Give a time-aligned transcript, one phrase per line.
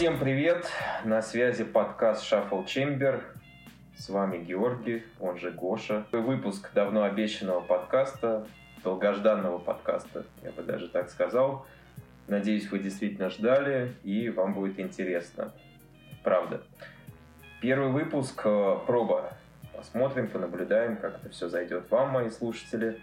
[0.00, 0.66] Всем привет!
[1.04, 3.20] На связи подкаст Shuffle Chamber.
[3.98, 6.06] С вами Георгий, он же Гоша.
[6.10, 8.46] Выпуск давно обещанного подкаста,
[8.82, 11.66] долгожданного подкаста, я бы даже так сказал.
[12.28, 15.52] Надеюсь, вы действительно ждали, и вам будет интересно.
[16.24, 16.62] Правда.
[17.60, 19.34] Первый выпуск э, проба.
[19.76, 22.98] Посмотрим, понаблюдаем, как это все зайдет вам, мои слушатели,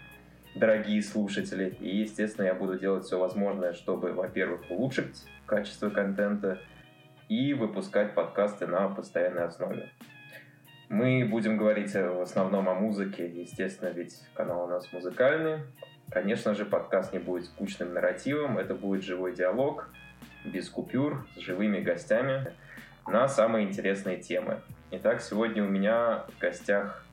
[0.56, 1.76] дорогие слушатели.
[1.78, 6.58] И, естественно, я буду делать все возможное, чтобы, во-первых, улучшить качество контента
[7.28, 9.90] и выпускать подкасты на постоянной основе.
[10.88, 15.60] Мы будем говорить в основном о музыке, естественно, ведь канал у нас музыкальный.
[16.10, 19.90] Конечно же, подкаст не будет скучным нарративом, это будет живой диалог,
[20.46, 22.54] без купюр, с живыми гостями
[23.06, 24.60] на самые интересные темы.
[24.90, 27.04] Итак, сегодня у меня в гостях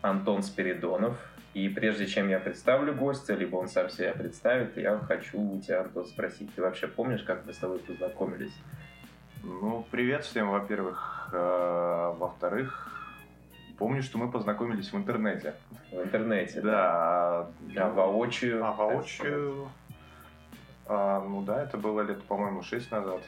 [0.00, 1.18] Антон Спиридонов.
[1.52, 5.80] И прежде чем я представлю гостя, либо он сам себя представит, я хочу у тебя,
[5.80, 8.54] Антон, спросить, ты вообще помнишь, как мы с тобой познакомились?
[9.42, 11.30] Ну, привет всем, во-первых.
[11.32, 12.90] Э, во-вторых,
[13.80, 15.54] Помню, что мы познакомились в интернете.
[15.90, 16.60] В интернете?
[16.60, 17.48] Да.
[17.76, 18.62] А воочию?
[18.62, 19.70] А воочию...
[20.84, 23.22] А, ну да, это было лет, по-моему, шесть назад.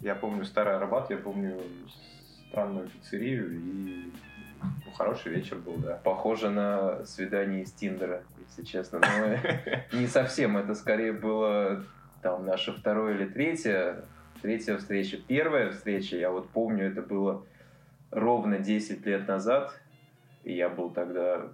[0.00, 1.60] Я помню Старый Арбат, я помню
[2.48, 4.12] странную пиццерию и
[4.62, 6.00] ну, хороший вечер был, да.
[6.02, 9.00] Похоже на свидание из Тиндера, если честно.
[9.00, 9.36] Но
[9.98, 11.84] не совсем, это скорее было
[12.22, 14.06] там наше второе или третье,
[14.46, 15.16] третья встреча.
[15.26, 17.44] Первая встреча, я вот помню, это было
[18.12, 19.76] ровно 10 лет назад.
[20.44, 21.48] И я был тогда...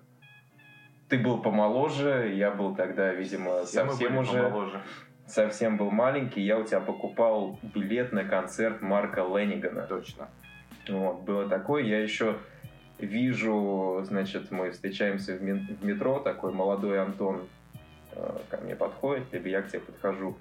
[1.08, 4.42] Ты был помоложе, я был тогда, видимо, Все совсем уже...
[4.42, 4.82] Помоложе.
[5.26, 6.42] Совсем был маленький.
[6.42, 9.86] Я у тебя покупал билет на концерт Марка Леннигана.
[9.86, 10.28] Точно.
[10.86, 11.84] Вот, было такое.
[11.84, 12.36] Я еще
[12.98, 17.48] вижу, значит, мы встречаемся в метро, такой молодой Антон
[18.14, 20.36] э, ко мне подходит, либо я к тебе подхожу.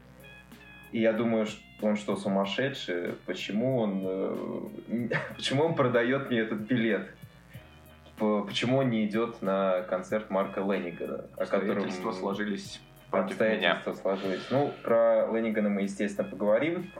[0.91, 3.13] И я думаю, что он что, сумасшедший?
[3.25, 7.09] Почему он, э, почему он продает мне этот билет?
[8.17, 11.25] Почему он не идет на концерт Марка Леннигана?
[11.37, 14.01] О котором сложились Обстоятельства меня.
[14.01, 14.47] сложились.
[14.51, 16.91] Ну, про Леннигана мы, естественно, поговорим.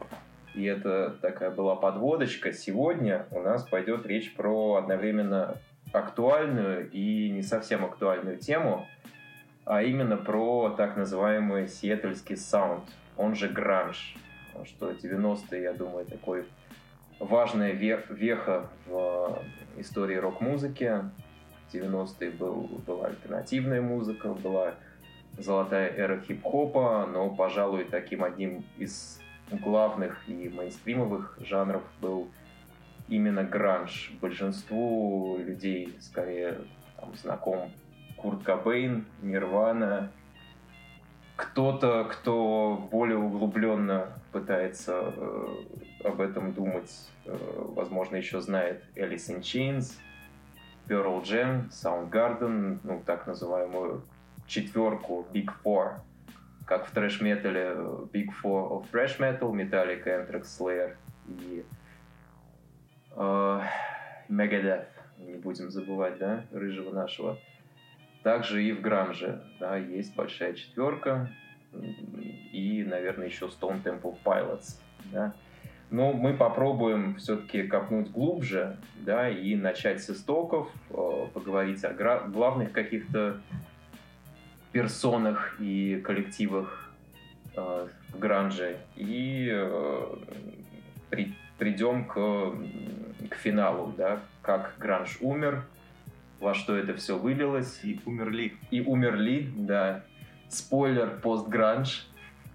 [0.56, 2.51] И это такая была подводочка.
[2.51, 5.57] Сегодня у нас пойдет речь про одновременно
[5.94, 8.88] актуальную и не совсем актуальную тему,
[9.63, 12.84] а именно про так называемый сиэтльский саунд–
[13.21, 14.15] он же гранж.
[14.65, 16.45] Что 90-е, я думаю, такой
[17.19, 19.39] важная веха в
[19.77, 21.03] истории рок-музыки.
[21.71, 24.73] 90-е был, была альтернативная музыка, была
[25.37, 29.21] золотая эра хип-хопа, но, пожалуй, таким одним из
[29.51, 32.29] главных и мейнстримовых жанров был
[33.07, 34.11] именно гранж.
[34.19, 36.57] Большинству людей скорее
[36.97, 37.71] там, знаком
[38.17, 40.11] Курт Кобейн, Нирвана,
[41.36, 45.47] кто-то, кто более углубленно пытается э,
[46.03, 47.36] об этом думать, э,
[47.75, 49.97] возможно, еще знает Alice in Chains,
[50.88, 54.03] Pearl Jam, Soundgarden, ну, так называемую
[54.46, 56.00] четверку Big Four,
[56.66, 57.75] как в трэш-метале
[58.12, 60.96] Big Four of Thrash Metal, Metallica, Anthrax, Slayer
[61.28, 61.66] и
[63.16, 63.62] э,
[64.30, 64.88] Megadeth,
[65.18, 67.38] не будем забывать, да, рыжего нашего.
[68.23, 71.29] Также и в Гранже да, есть большая четверка
[72.51, 74.79] и, наверное, еще Stone Temple Pilots.
[75.11, 75.33] Да.
[75.89, 81.93] Но мы попробуем все-таки копнуть глубже да, и начать с истоков, э, поговорить о
[82.27, 83.41] главных каких-то
[84.71, 86.93] персонах и коллективах
[87.55, 90.15] э, в Гранже и э,
[91.09, 92.15] при, придем к,
[93.29, 95.65] к финалу, да, как Гранж умер,
[96.41, 97.79] во что это все вылилось.
[97.84, 98.57] И умерли.
[98.72, 100.03] И умерли, да.
[100.50, 102.07] Спойлер, постгранж.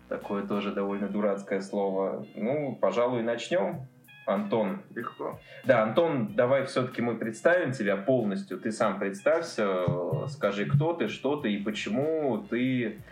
[0.09, 2.27] Такое тоже довольно дурацкое слово.
[2.35, 3.87] Ну, пожалуй, начнем.
[4.27, 4.83] Антон.
[4.93, 5.39] Легко.
[5.65, 8.59] Да, Антон, давай все-таки мы представим тебя полностью.
[8.59, 9.85] Ты сам представься,
[10.29, 13.03] скажи, кто ты, что ты и почему ты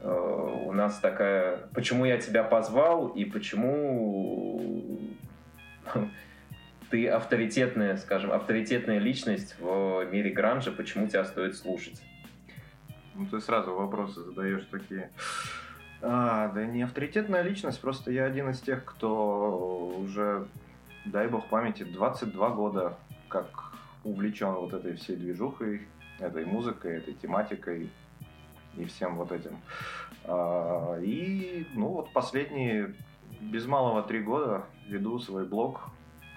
[0.00, 1.66] э, у нас такая...
[1.74, 5.00] Почему я тебя позвал и почему
[6.94, 12.00] ты авторитетная, скажем, авторитетная личность в мире гранжа, почему тебя стоит слушать?
[13.16, 15.10] Ну, ты сразу вопросы задаешь такие.
[16.02, 20.46] А, да не авторитетная личность, просто я один из тех, кто уже,
[21.04, 23.48] дай бог памяти, 22 года как
[24.04, 25.88] увлечен вот этой всей движухой,
[26.20, 27.90] этой музыкой, этой тематикой
[28.76, 29.56] и всем вот этим.
[30.26, 32.94] А, и, ну, вот последние
[33.40, 35.90] без малого три года веду свой блог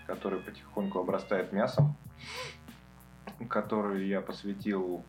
[0.07, 1.95] который потихоньку обрастает мясом,
[3.49, 5.03] который я посвятил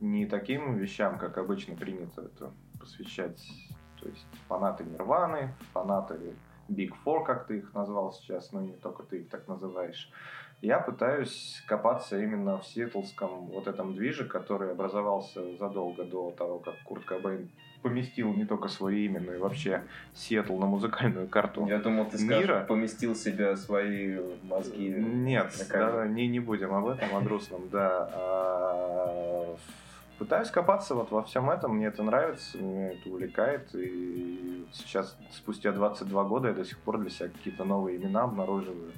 [0.00, 3.42] не таким вещам, как обычно принято это посвящать,
[4.00, 6.34] то есть фанаты Нирваны, фанаты
[6.68, 10.10] Big Four, как ты их назвал сейчас, но не только ты их так называешь.
[10.62, 16.74] Я пытаюсь копаться именно в сиэтлском вот этом движе, который образовался задолго до того, как
[16.84, 17.50] Курт Кобейн
[17.82, 19.82] поместил не только свое имя, но и вообще
[20.14, 22.42] Сиэтл на музыкальную карту Я думал, ты мира.
[22.42, 24.88] скажешь, поместил себя свои мозги.
[24.88, 28.10] Нет, да, не, не будем об этом, о грустном, да.
[28.12, 29.56] А,
[30.18, 35.72] Пытаюсь копаться вот во всем этом, мне это нравится, меня это увлекает, и сейчас, спустя
[35.72, 38.92] 22 года, я до сих пор для себя какие-то новые имена обнаруживаю.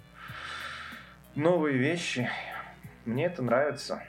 [1.35, 2.31] Новые вещи.
[3.05, 4.01] Мне это нравится.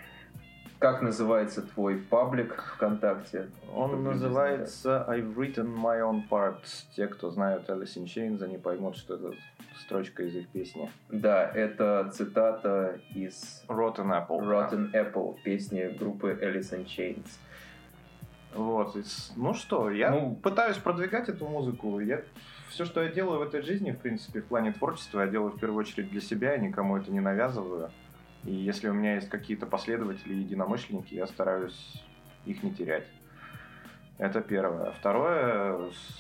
[0.79, 3.49] Как называется твой паблик ВКонтакте?
[3.75, 6.61] Он называется I've written my own part.
[6.95, 9.33] Те, кто знают Alice in Chains, они поймут, что это
[9.77, 10.89] строчка из их песни.
[11.09, 14.39] Да, это цитата из Rotten Apple.
[14.39, 17.27] Rotten Apple, песни группы Alice in Chains.
[18.55, 18.95] Вот.
[19.35, 21.99] Ну что, я Ну- пытаюсь продвигать эту музыку.
[21.99, 22.21] Я
[22.69, 25.59] все, что я делаю в этой жизни, в принципе, в плане творчества, я делаю в
[25.59, 27.91] первую очередь для себя, я никому это не навязываю.
[28.45, 32.03] И если у меня есть какие-то последователи, единомышленники, я стараюсь
[32.45, 33.07] их не терять.
[34.17, 34.91] Это первое.
[34.91, 36.19] Второе, с-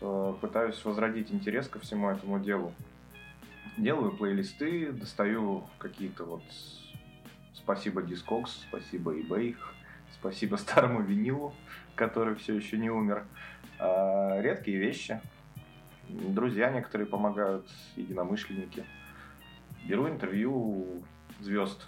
[0.00, 2.72] э, пытаюсь возродить интерес ко всему этому делу.
[3.76, 6.42] Делаю плейлисты, достаю какие-то вот
[7.54, 9.56] спасибо Discogs, спасибо eBay,
[10.12, 11.54] спасибо старому винилу,
[11.94, 13.24] который все еще не умер.
[13.78, 15.20] А, редкие вещи.
[16.08, 18.84] Друзья некоторые помогают, единомышленники.
[19.84, 21.02] Беру интервью
[21.40, 21.86] звезд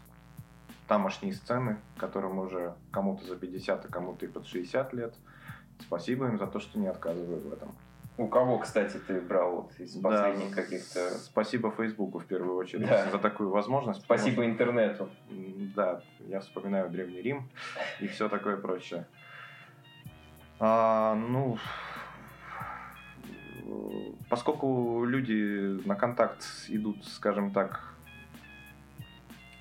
[0.89, 5.15] тамошней сцены, которым уже кому-то за 50, а кому-то и под 60 лет.
[5.81, 7.75] Спасибо им за то, что не отказывают в этом.
[8.19, 11.11] У кого, кстати, ты брал вот из Да, последних каких-то...
[11.17, 13.11] Спасибо Фейсбуку в первую очередь Да.
[13.11, 14.03] за такую возможность.
[14.03, 15.09] Спасибо интернету.
[15.31, 17.49] М, Да, я вспоминаю Древний Рим
[18.01, 19.07] и все такое прочее.
[20.59, 21.57] А, ну,
[24.29, 27.90] поскольку люди на контакт идут, скажем так,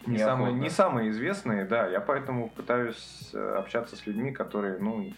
[0.05, 5.11] не самые, не самые известные, да, я поэтому пытаюсь э, общаться с людьми, которые, ну,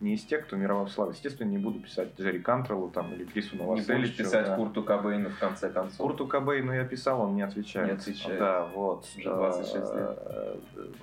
[0.00, 1.12] не из тех, кто мировой славы.
[1.12, 3.92] Естественно, не буду писать Джерри Кантреллу там или Крису Не Новоселичу.
[4.00, 4.56] будешь писать да.
[4.56, 5.96] Курту Кобейну в конце концов.
[5.98, 7.86] Курту Кобейну я писал, он не отвечает.
[7.86, 8.38] Не отвечает.
[8.38, 9.06] Да, вот.
[9.16, 10.18] Уже 26 лет.
[10.24, 10.56] Э,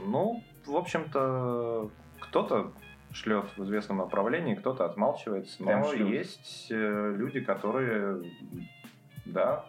[0.06, 1.90] Ну, в общем-то,
[2.20, 2.74] кто-то
[3.12, 6.10] шлет в известном направлении, кто-то отмалчивается, Прям но шлют.
[6.10, 8.22] есть э, люди, которые,
[9.26, 9.66] да,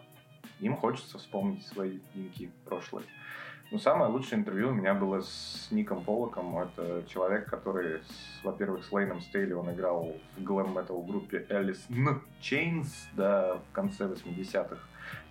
[0.59, 3.05] им хочется вспомнить свои деньки прошлые.
[3.71, 6.59] Ну, самое лучшее интервью у меня было с Ником Полоком.
[6.59, 8.01] Это человек, который,
[8.43, 14.07] во-первых, с Лейном Стейли, он играл в глэм-метал группе Alice in Chains, да, в конце
[14.07, 14.75] 80-х.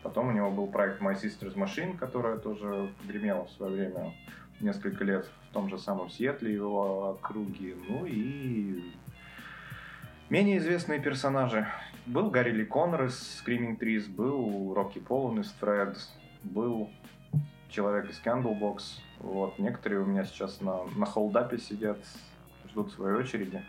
[0.03, 4.15] Потом у него был проект My Sister's Machine, которая тоже гремела в свое время
[4.59, 7.77] несколько лет в том же самом Сиэтле, его округе.
[7.91, 8.91] Ну и
[10.31, 11.67] менее известные персонажи.
[12.07, 15.99] Был Гарри Ли Коннор из Screaming Trees, был Рокки Полон из Thread,
[16.43, 16.89] был
[17.71, 18.79] человек из Candlebox.
[19.21, 19.59] Вот.
[19.59, 21.99] Некоторые у меня сейчас на, на холдапе сидят,
[22.69, 23.63] ждут своей очереди.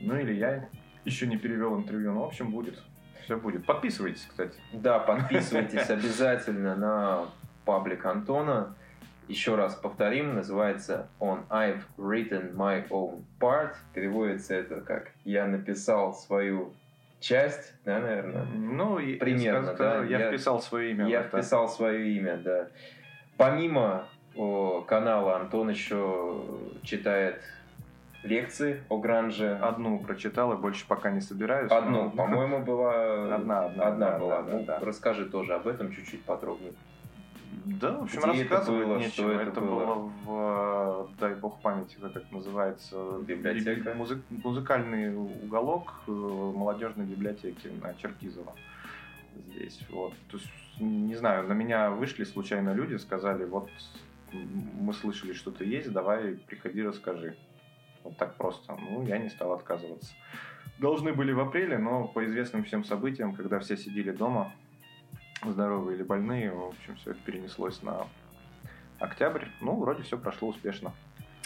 [0.00, 0.68] Ну или я
[1.04, 2.80] еще не перевел интервью, но в общем будет.
[3.24, 3.66] Все будет.
[3.66, 4.58] Подписывайтесь, кстати.
[4.72, 7.24] Да, подписывайтесь обязательно на
[7.64, 8.74] паблик Антона.
[9.26, 13.74] Еще раз повторим, называется он I've written my own part.
[13.92, 16.72] Переводится это как «Я написал свою
[17.20, 18.44] часть», да, наверное?
[18.44, 20.04] Ну, Примерно, скажу, да.
[20.04, 21.06] Я, Я- вписал свое имя.
[21.08, 21.28] Я это.
[21.28, 22.68] вписал свое имя, да.
[23.38, 24.04] Помимо
[24.34, 26.42] о, канала Антон еще
[26.82, 27.40] читает
[28.24, 29.56] лекции о гранже.
[29.62, 31.70] Одну прочитал и больше пока не собираюсь.
[31.70, 33.36] Одну, но- по-моему, была...
[33.36, 34.42] Одна, одна, Одна да, была.
[34.42, 36.72] да, ну, да, расскажи тоже об этом чуть-чуть подробнее.
[37.64, 39.12] Да, в общем, Где это рассказывать было, нечего.
[39.12, 39.84] что это это было?
[39.84, 43.90] было в, э, дай бог памяти, как это называется, Библиотека?
[43.92, 48.52] би- музы- музыкальный уголок э, молодежной библиотеки на Черкизово.
[49.46, 50.14] Здесь, вот.
[50.30, 53.70] То есть, не знаю, на меня вышли случайно люди, сказали, вот
[54.32, 57.36] мы слышали, что ты есть, давай приходи, расскажи.
[58.04, 58.76] Вот так просто.
[58.76, 60.14] Ну, я не стал отказываться.
[60.78, 64.52] Должны были в апреле, но по известным всем событиям, когда все сидели дома,
[65.44, 68.06] здоровые или больные, в общем, все это перенеслось на
[68.98, 69.46] октябрь.
[69.60, 70.92] Ну, вроде все прошло успешно.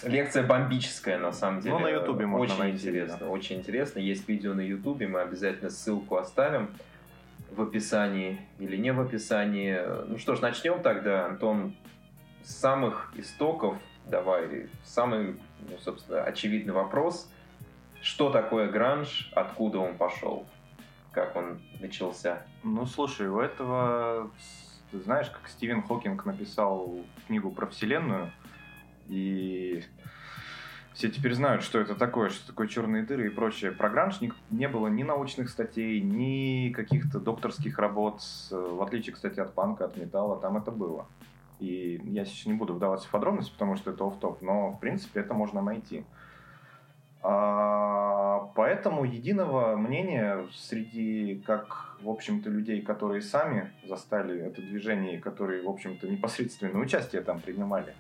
[0.03, 1.75] Лекция бомбическая, на самом деле.
[1.75, 3.29] Ну, на Ютубе можно Очень найти, интересно, да.
[3.29, 4.01] очень интересно.
[4.01, 6.71] Есть видео на Ютубе, мы обязательно ссылку оставим
[7.55, 9.79] в описании или не в описании.
[10.07, 11.75] Ну что ж, начнем тогда, Антон,
[12.43, 13.79] с самых истоков.
[14.07, 17.31] Давай, самый, ну, собственно, очевидный вопрос.
[18.01, 20.45] Что такое гранж, откуда он пошел,
[21.13, 22.45] как он начался?
[22.65, 24.31] Ну, слушай, у этого,
[24.91, 28.33] ты знаешь, как Стивен Хокинг написал книгу про Вселенную,
[29.09, 29.85] и
[31.03, 33.73] все теперь знают, что это такое, что такое черные дыры и прочее.
[33.73, 39.53] Про гранж не, было ни научных статей, ни каких-то докторских работ, в отличие, кстати, от
[39.53, 41.07] панка, от металла, там это было.
[41.59, 45.19] И я сейчас не буду вдаваться в подробности, потому что это оф-топ, но, в принципе,
[45.19, 46.05] это можно найти.
[47.25, 55.65] А, поэтому единого мнения среди, как, в общем-то, людей, которые сами застали это движение, которые,
[55.65, 57.93] в общем-то, непосредственно участие там принимали,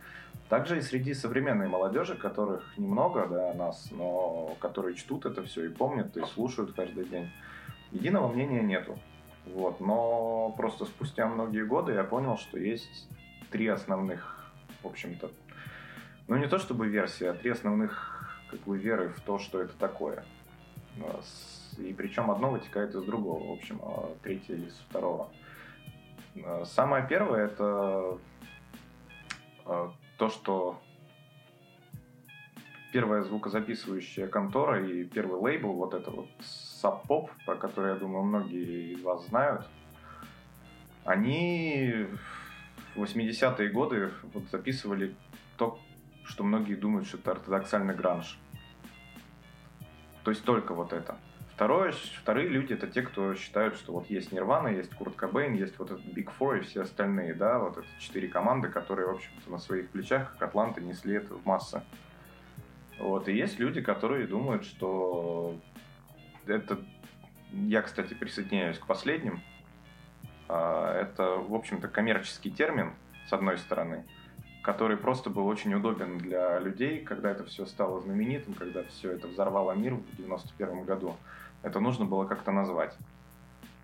[0.52, 5.68] также и среди современной молодежи, которых немного, да, нас, но которые чтут это все и
[5.70, 7.30] помнят, и слушают каждый день,
[7.90, 8.98] единого мнения нету.
[9.46, 9.80] Вот.
[9.80, 13.08] Но просто спустя многие годы я понял, что есть
[13.50, 15.30] три основных, в общем-то,
[16.28, 19.72] ну не то чтобы версии, а три основных как бы веры в то, что это
[19.78, 20.22] такое.
[21.78, 25.30] И причем одно вытекает из другого, в общем, а третье из второго.
[26.66, 28.18] Самое первое это
[29.64, 29.92] а,
[30.22, 30.80] то, что
[32.92, 36.28] первая звукозаписывающая контора и первый лейбл, вот это вот
[37.08, 39.66] Pop, про который, я думаю, многие из вас знают,
[41.04, 42.06] они
[42.94, 45.16] в 80-е годы вот записывали
[45.56, 45.80] то,
[46.22, 48.38] что многие думают, что это ортодоксальный гранж.
[50.22, 51.16] То есть только вот это.
[51.54, 55.78] Второе, вторые люди это те, кто считают, что вот есть Нирвана, есть Курт Кобейн, есть
[55.78, 59.50] вот этот Big Four и все остальные, да, вот это четыре команды, которые, в общем-то,
[59.50, 61.82] на своих плечах, как Атланты, несли это в массы.
[62.98, 65.58] Вот, и есть люди, которые думают, что
[66.46, 66.78] это...
[67.50, 69.42] Я, кстати, присоединяюсь к последним.
[70.48, 72.94] А, это, в общем-то, коммерческий термин,
[73.28, 74.06] с одной стороны,
[74.62, 79.26] который просто был очень удобен для людей, когда это все стало знаменитым, когда все это
[79.26, 81.16] взорвало мир в 91 году.
[81.62, 82.96] Это нужно было как-то назвать.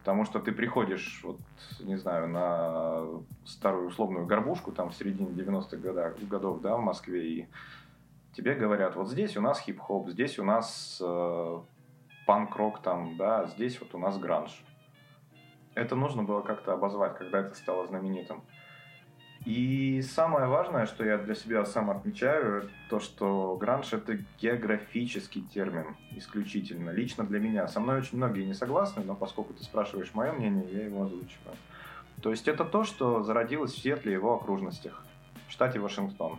[0.01, 1.39] Потому что ты приходишь, вот,
[1.81, 3.05] не знаю, на
[3.45, 7.49] старую условную горбушку, там, в середине 90-х годов, годов, да, в Москве, и
[8.33, 11.61] тебе говорят, вот здесь у нас хип-хоп, здесь у нас э,
[12.27, 14.65] панк-рок, там, да, здесь вот у нас гранж.
[15.75, 18.43] Это нужно было как-то обозвать, когда это стало знаменитым.
[19.49, 25.97] И самое важное, что я для себя сам отмечаю, то, что гранж— это географический термин
[26.11, 27.67] исключительно, лично для меня.
[27.67, 31.57] Со мной очень многие не согласны, но поскольку ты спрашиваешь мое мнение, я его озвучиваю.
[32.21, 35.03] То есть это то, что зародилось в Сиэтле и его окружностях,
[35.49, 36.39] в штате Вашингтон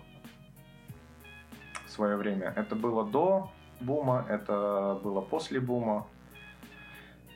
[1.87, 2.53] в свое время.
[2.55, 3.49] Это было до
[3.79, 6.05] бума, это было после бума.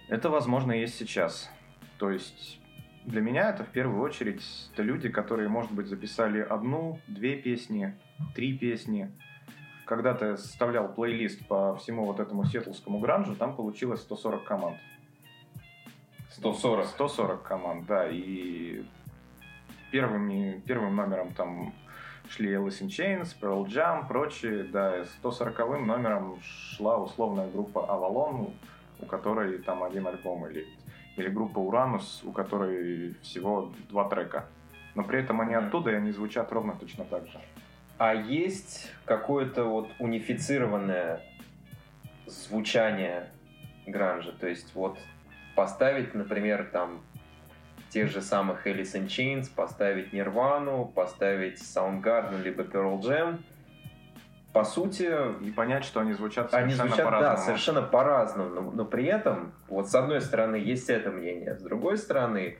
[0.07, 1.49] Это, возможно, есть сейчас.
[1.97, 2.59] То есть
[3.05, 4.43] для меня это в первую очередь
[4.73, 7.95] это люди, которые, может быть, записали одну, две песни,
[8.35, 9.11] три песни.
[9.85, 14.77] Когда ты составлял плейлист по всему вот этому сетлскому гранжу, там получилось 140 команд.
[16.31, 16.87] 140?
[16.87, 18.07] 140 команд, да.
[18.09, 18.85] И
[19.91, 21.73] первыми, первым номером там
[22.29, 28.53] шли Alice in Chains, Pearl Jam, прочие, да, и 140 номером шла условная группа Avalon,
[28.99, 30.65] у которой там один альбом или
[31.15, 34.47] или группа Уранус, у которой всего два трека.
[34.95, 37.39] Но при этом они оттуда, и они звучат ровно точно так же.
[37.97, 41.21] А есть какое-то вот унифицированное
[42.25, 43.29] звучание
[43.85, 44.31] гранжа?
[44.31, 44.97] То есть вот
[45.55, 47.01] поставить, например, там
[47.89, 53.39] тех же самых Alice in Chains, поставить Nirvana, поставить Soundgarden либо Pearl Jam–
[54.53, 55.11] по сути...
[55.43, 57.35] И понять, что они звучат совершенно они звучат, по-разному.
[57.35, 58.49] Да, совершенно по-разному.
[58.49, 62.57] Но, но при этом, вот с одной стороны, есть это мнение, с другой стороны,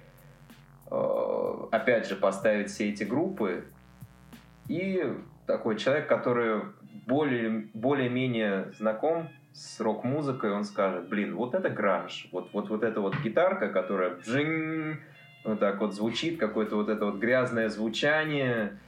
[0.89, 3.65] э, опять же, поставить все эти группы
[4.67, 5.13] и
[5.45, 6.62] такой человек, который
[7.05, 13.01] более, более-менее знаком с рок-музыкой, он скажет, блин, вот это гранж, вот, вот, вот эта
[13.01, 15.00] вот гитарка, которая бжинг,
[15.43, 18.79] вот так вот звучит, какое-то вот это вот грязное звучание,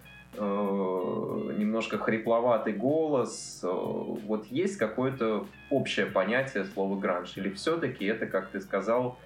[0.42, 3.60] немножко хрипловатый голос.
[3.64, 7.34] Э, вот есть какое-то общее понятие слова гранж?
[7.38, 9.18] Или все-таки это, как ты сказал,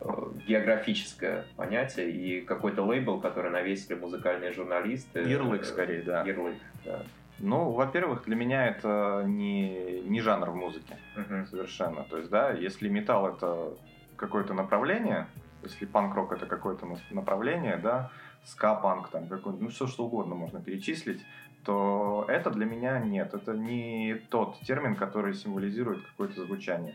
[0.00, 0.06] э,
[0.46, 5.20] географическое понятие и какой-то лейбл, который навесили музыкальные журналисты?
[5.20, 6.22] Ярлык, скорее, да.
[6.24, 7.02] Ярлык, да.
[7.40, 11.46] Ну, во-первых, для меня это не, не жанр в музыке uh-huh.
[11.46, 12.02] совершенно.
[12.04, 13.74] То есть, да, если металл это
[14.16, 15.28] какое-то направление,
[15.62, 18.10] если панк-рок это какое-то направление, да,
[18.44, 21.24] ска-панк, там, какой ну, все что угодно можно перечислить,
[21.64, 23.34] то это для меня нет.
[23.34, 26.94] Это не тот термин, который символизирует какое-то звучание.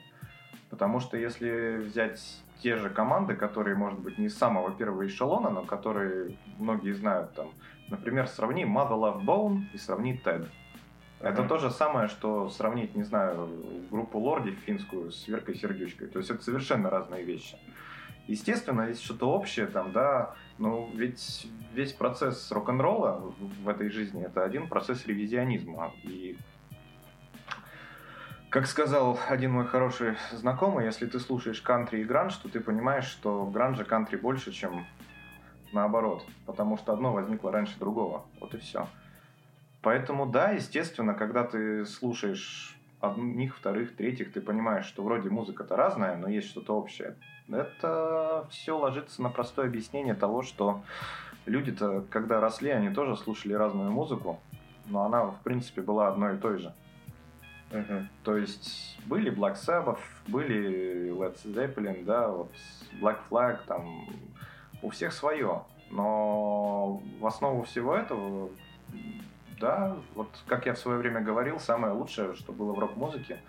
[0.70, 2.20] Потому что если взять
[2.64, 7.34] те же команды, которые, может быть, не из самого первого эшелона, но которые многие знают,
[7.34, 7.52] там,
[7.90, 10.48] например, сравни Mother Love Bone и сравни TED.
[11.20, 11.48] Это mm-hmm.
[11.48, 13.50] то же самое, что сравнить, не знаю,
[13.92, 16.08] группу Лорди финскую с Веркой Сердючкой.
[16.08, 17.58] То есть это совершенно разные вещи.
[18.28, 24.44] Естественно, есть что-то общее там, да, но ведь весь процесс рок-н-ролла в этой жизни это
[24.44, 25.94] один процесс ревизионизма.
[26.04, 26.38] И
[28.50, 33.06] Как сказал один мой хороший знакомый, если ты слушаешь кантри и гранж, то ты понимаешь,
[33.06, 34.86] что гранжа кантри больше, чем
[35.74, 36.26] наоборот.
[36.46, 38.26] Потому что одно возникло раньше другого.
[38.40, 38.88] Вот и все.
[39.82, 46.16] Поэтому да, естественно, когда ты слушаешь одних, вторых, третьих, ты понимаешь, что вроде музыка-то разная,
[46.16, 47.18] но есть что-то общее.
[47.50, 50.84] Это все ложится на простое объяснение того, что
[51.46, 54.40] люди-то, когда росли, они тоже слушали разную музыку,
[54.86, 56.74] но она, в принципе, была одной и той же.
[57.72, 58.06] Uh-huh.
[58.24, 62.52] То есть были Black Sabbath, были Led Zeppelin, да, вот
[63.02, 64.08] Black Flag, там
[64.82, 65.64] у всех свое.
[65.90, 68.50] Но в основу всего этого,
[69.60, 73.40] да, вот как я в свое время говорил, самое лучшее, что было в рок-музыке,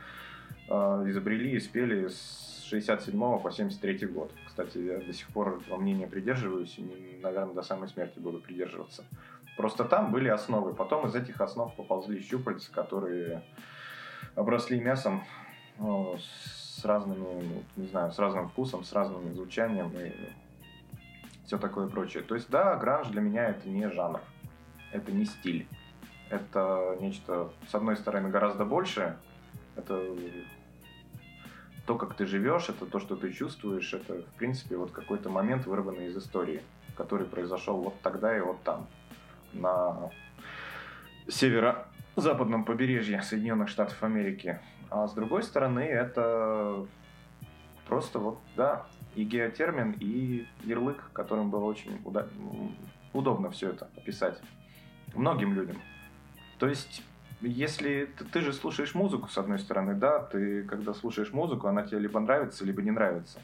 [0.69, 0.73] э,
[1.07, 4.33] изобрели и спели с 67 по 73 год.
[4.47, 9.04] Кстати, я до сих пор этого мнения придерживаюсь и, наверное, до самой смерти буду придерживаться.
[9.56, 10.75] Просто там были основы.
[10.75, 13.42] Потом из этих основ поползли щупальца, которые
[14.35, 15.25] обросли мясом
[15.78, 20.12] ну, с разными, ну, не знаю, с разным вкусом, с разным звучанием и
[21.47, 22.23] все такое прочее.
[22.23, 24.21] То есть, да, гранж для меня это не жанр,
[24.92, 25.66] это не стиль.
[26.30, 29.16] Это нечто, с одной стороны, гораздо больше.
[29.76, 30.02] Это
[31.87, 35.67] то, как ты живешь, это то, что ты чувствуешь, это, в принципе, вот какой-то момент,
[35.67, 36.62] вырванный из истории,
[36.97, 38.87] который произошел вот тогда и вот там,
[39.53, 40.11] на
[41.29, 44.61] северо-западном побережье Соединенных Штатов Америки.
[44.91, 46.87] А с другой стороны, это
[47.87, 52.29] просто вот, да, и геотермин, и ярлык, которым было очень уда-
[53.12, 54.41] удобно все это описать
[55.14, 55.76] многим людям.
[56.59, 57.03] То есть,
[57.45, 61.83] если ты, ты же слушаешь музыку, с одной стороны, да, ты когда слушаешь музыку, она
[61.83, 63.41] тебе либо нравится, либо не нравится.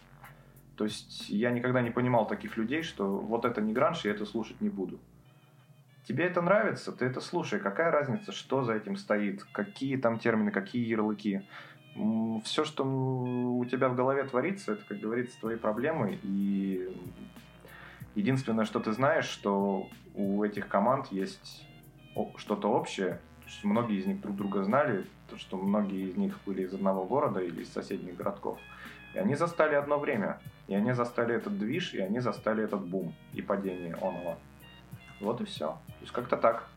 [0.77, 4.25] То есть я никогда не понимал таких людей, что вот это не гранж, я это
[4.25, 4.99] слушать не буду.
[6.05, 7.61] Тебе это нравится, ты это слушай.
[7.61, 11.43] Какая разница, что за этим стоит, какие там термины, какие ярлыки
[12.45, 16.19] все, что у тебя в голове творится, это, как говорится, твои проблемы.
[16.23, 16.89] И
[18.15, 21.67] единственное, что ты знаешь, что у этих команд есть
[22.37, 23.21] что-то общее.
[23.51, 27.05] Что многие из них друг друга знали, то, что многие из них были из одного
[27.05, 28.59] города или из соседних городков.
[29.15, 30.41] И они застали одно время.
[30.69, 34.39] И они застали этот движ, и они застали этот бум и падение оного.
[35.21, 35.67] Вот и все.
[35.67, 36.69] То есть как-то так.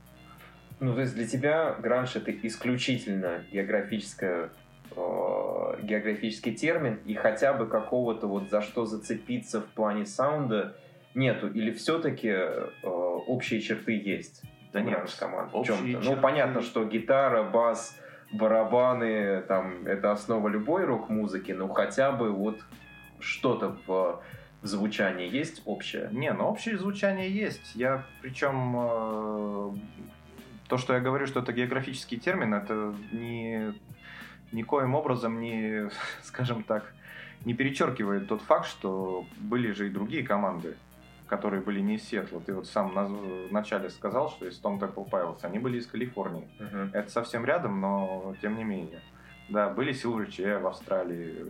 [0.80, 4.50] Ну, то есть для тебя гранж это исключительно географическая
[4.96, 10.76] Э, географический термин и хотя бы какого-то вот за что зацепиться в плане саунда
[11.16, 11.48] нету?
[11.48, 14.44] Или все-таки э, общие черты есть?
[14.74, 16.00] Да нет, команд в чем-то.
[16.00, 17.98] Ну, понятно, что гитара, бас,
[18.32, 22.60] барабаны, там, это основа любой рок-музыки, но хотя бы вот
[23.20, 24.24] что-то в,
[24.62, 26.10] в звучании есть общее?
[26.12, 27.76] Не, ну общее звучание есть.
[27.76, 29.72] Я причем э,
[30.68, 33.74] то, что я говорю, что это географический термин, это не
[34.52, 35.90] никоим образом не,
[36.24, 36.94] скажем так,
[37.46, 40.78] не перечеркивает тот факт, что были же и другие команды,
[41.36, 42.40] которые были не из Сиэтла.
[42.42, 46.48] Ты вот сам в начале сказал, что из Tom Temple Pilots, они были из Калифорнии.
[46.60, 46.92] Uh-huh.
[46.94, 49.02] Это совсем рядом, но тем не менее.
[49.50, 51.46] Да, были Силверче в Австралии,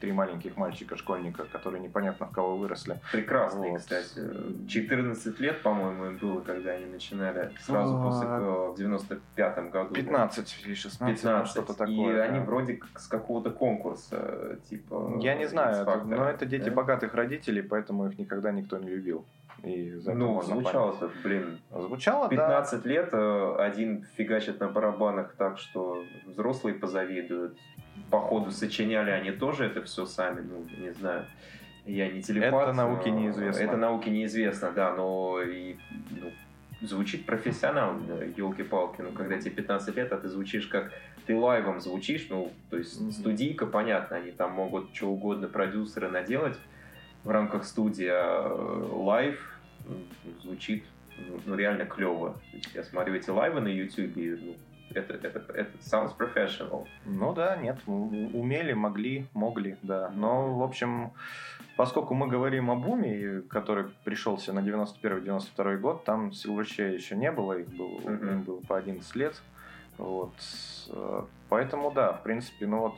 [0.00, 3.00] три маленьких мальчика-школьника, которые непонятно в кого выросли.
[3.12, 3.80] Прекрасные, вот.
[3.80, 4.20] кстати.
[4.68, 8.02] 14 лет, по-моему, им было, когда они начинали, сразу а...
[8.02, 9.94] после, в 95-м году.
[9.94, 11.50] 15 или 16, 15.
[11.50, 11.94] что-то такое.
[11.94, 12.22] И да.
[12.24, 15.18] они вроде как с какого-то конкурса, типа...
[15.20, 16.72] Я не знаю, это, но это дети да?
[16.72, 19.24] богатых родителей, поэтому их никогда никто не любил.
[19.62, 21.60] И за ну, звучало-то, блин.
[21.70, 22.88] Звучало, 15 да.
[22.88, 27.56] лет э, один фигачит на барабанах так, что взрослые позавидуют.
[28.10, 31.26] Походу сочиняли они тоже это все сами, ну, не знаю.
[31.84, 32.68] Я не телепат.
[32.68, 33.60] Это науке неизвестно.
[33.60, 35.76] Это науке неизвестно, да, но и,
[36.10, 36.30] ну,
[36.80, 39.00] звучит профессионально, елки-палки.
[39.02, 40.92] Ну, когда тебе 15 лет, а ты звучишь как
[41.26, 43.12] ты лайвом звучишь, ну, то есть mm-hmm.
[43.12, 46.58] студийка, понятно, они там могут что угодно продюсеры наделать
[47.24, 49.60] в рамках студии, а лайв
[50.42, 50.84] звучит
[51.18, 52.36] ну, ну, реально клево.
[52.74, 54.56] Я смотрю эти лайвы на YouTube, и ну,
[54.94, 56.86] это, это, это sounds professional.
[57.04, 60.10] Ну да, нет, умели, могли, могли, да.
[60.14, 61.12] Но, в общем,
[61.76, 67.54] поскольку мы говорим о буме, который пришелся на 91-92 год, там Silverchair еще не было,
[67.54, 68.32] их был, uh-huh.
[68.32, 69.40] им было по 11 лет.
[69.98, 70.34] Вот.
[70.88, 72.94] Э, поэтому, да, в принципе, ну вот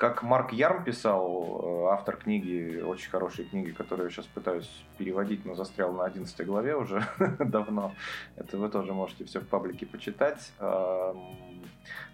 [0.00, 5.44] как Марк Ярм писал, э, автор книги, очень хорошей книги, которую я сейчас пытаюсь переводить,
[5.44, 7.04] но застрял на 11 главе уже
[7.38, 7.92] давно.
[8.36, 10.52] Это вы тоже можете все в паблике почитать.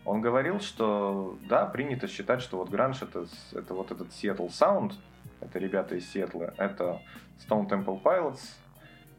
[0.04, 4.94] Он говорил, что да, принято считать, что вот гранж это, это вот этот Seattle Sound,
[5.40, 7.00] это ребята из Сиэтла, это
[7.38, 8.40] Stone Temple Pilots,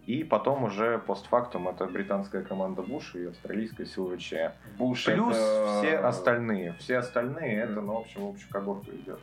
[0.08, 4.54] И потом уже постфактум это британская команда Буш и австралийская Silverchair.
[4.78, 6.74] Буш Плюс это- все остальные.
[6.80, 9.20] Все остальные это, ну, в общем, в общую когорту идет.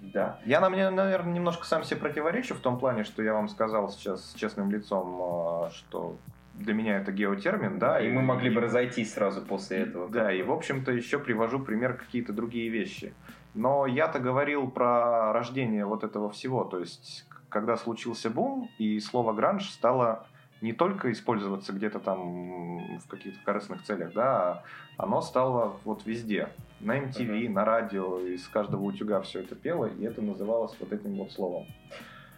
[0.00, 0.40] Да.
[0.44, 3.88] Я, на мне, наверное, немножко сам себе противоречу в том плане, что я вам сказал
[3.90, 6.16] сейчас с честным лицом, э, что
[6.54, 8.00] для меня это геотермин, да.
[8.00, 10.08] и мы могли бы и- разойтись сразу после этого.
[10.08, 13.14] Да, и в общем-то еще привожу пример какие-то другие вещи.
[13.54, 19.32] Но я-то говорил про рождение вот этого всего, то есть когда случился бум, и слово
[19.32, 20.26] гранж стало
[20.60, 24.62] не только использоваться где-то там в каких-то корыстных целях, да,
[24.96, 26.48] а оно стало вот везде.
[26.80, 31.16] На MTV, на радио, из каждого утюга все это пело, и это называлось вот этим
[31.16, 31.66] вот словом.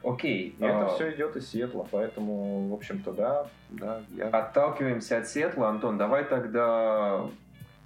[0.03, 0.55] Окей.
[0.59, 4.29] И это а, все идет из Сиэтла, поэтому, в общем-то, да, да, я...
[4.29, 7.27] Отталкиваемся от Сетла, Антон, давай тогда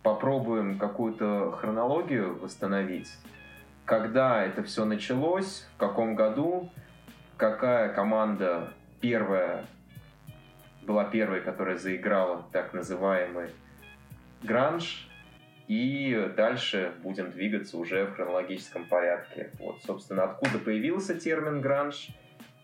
[0.03, 3.11] попробуем какую-то хронологию восстановить.
[3.85, 6.71] Когда это все началось, в каком году,
[7.37, 9.65] какая команда первая
[10.83, 13.51] была первой, которая заиграла так называемый
[14.43, 15.09] гранж,
[15.69, 19.51] и дальше будем двигаться уже в хронологическом порядке.
[19.59, 22.09] Вот, собственно, откуда появился термин гранж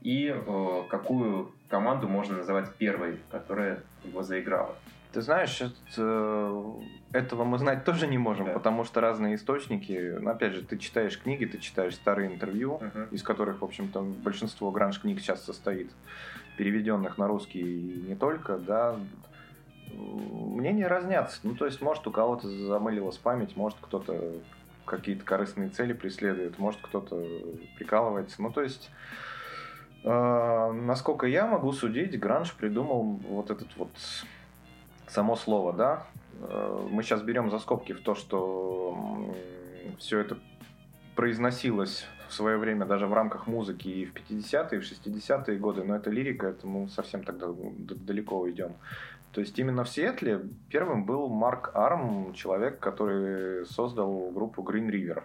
[0.01, 4.77] и э, какую команду можно называть первой, которая его заиграла.
[5.13, 6.75] Ты знаешь, это,
[7.13, 8.53] этого мы знать тоже не можем, Да.
[8.53, 10.17] потому что разные источники.
[10.21, 14.71] Ну, опять же, ты читаешь книги, ты читаешь старые интервью, из которых, в общем-то, большинство
[14.71, 15.91] гранж-книг сейчас состоит,
[16.59, 18.97] переведенных на русский и не только, да.
[19.95, 21.41] Мнения разнятся.
[21.43, 24.35] Ну, то есть, может, у кого-то замылилась память, может, кто-то
[24.85, 27.25] какие-то корыстные цели преследует, может, кто-то
[27.77, 28.43] прикалывается.
[28.43, 28.91] Ну, то есть,
[30.05, 33.91] э, насколько я могу судить, Гранж придумал вот этот вот
[35.09, 36.07] само слово, да.
[36.41, 39.35] Э, Мы сейчас берем за скобки в то, что
[39.99, 40.39] все это
[41.15, 45.83] произносилось в свое время даже в рамках музыки и в 50-е, и в 60-е годы,
[45.83, 48.75] но это лирика, это мы совсем тогда далеко уйдем.
[49.33, 55.23] То есть именно в Сиэтле первым был Марк Арм, человек, который создал группу Green River,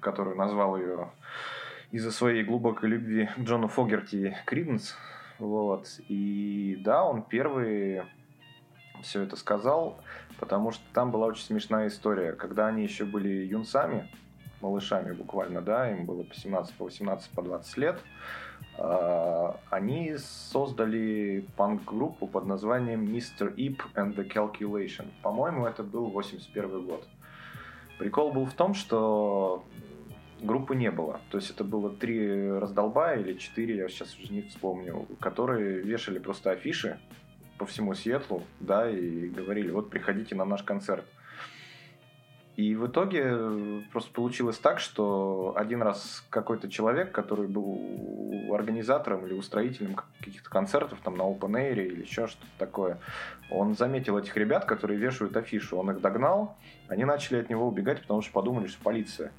[0.00, 1.10] который назвал ее
[1.90, 4.96] из-за своей глубокой любви Джону Фогерти Криденс.
[5.44, 6.00] Вот.
[6.08, 8.02] И да, он первый
[9.02, 9.98] все это сказал,
[10.40, 12.32] потому что там была очень смешная история.
[12.32, 14.08] Когда они еще были юнцами,
[14.62, 18.00] малышами буквально, да, им было по 17, по 18, по 20 лет,
[18.78, 23.54] а, они создали панк-группу под названием Mr.
[23.54, 25.06] Ip and the Calculation.
[25.22, 27.06] По-моему, это был 81 год.
[27.98, 29.62] Прикол был в том, что
[30.40, 31.20] группы не было.
[31.30, 36.18] То есть это было три раздолбая или четыре, я сейчас уже не вспомню, которые вешали
[36.18, 36.98] просто афиши
[37.58, 41.04] по всему Сиэтлу, да, и говорили, вот приходите на наш концерт.
[42.56, 49.26] И в итоге э, просто получилось так, что один раз какой-то человек, который был организатором
[49.26, 52.98] или устроителем каких-то концертов там на Open Air или еще что-то такое,
[53.50, 58.02] он заметил этих ребят, которые вешают афишу, он их догнал, они начали от него убегать,
[58.02, 59.32] потому что подумали, что полиция.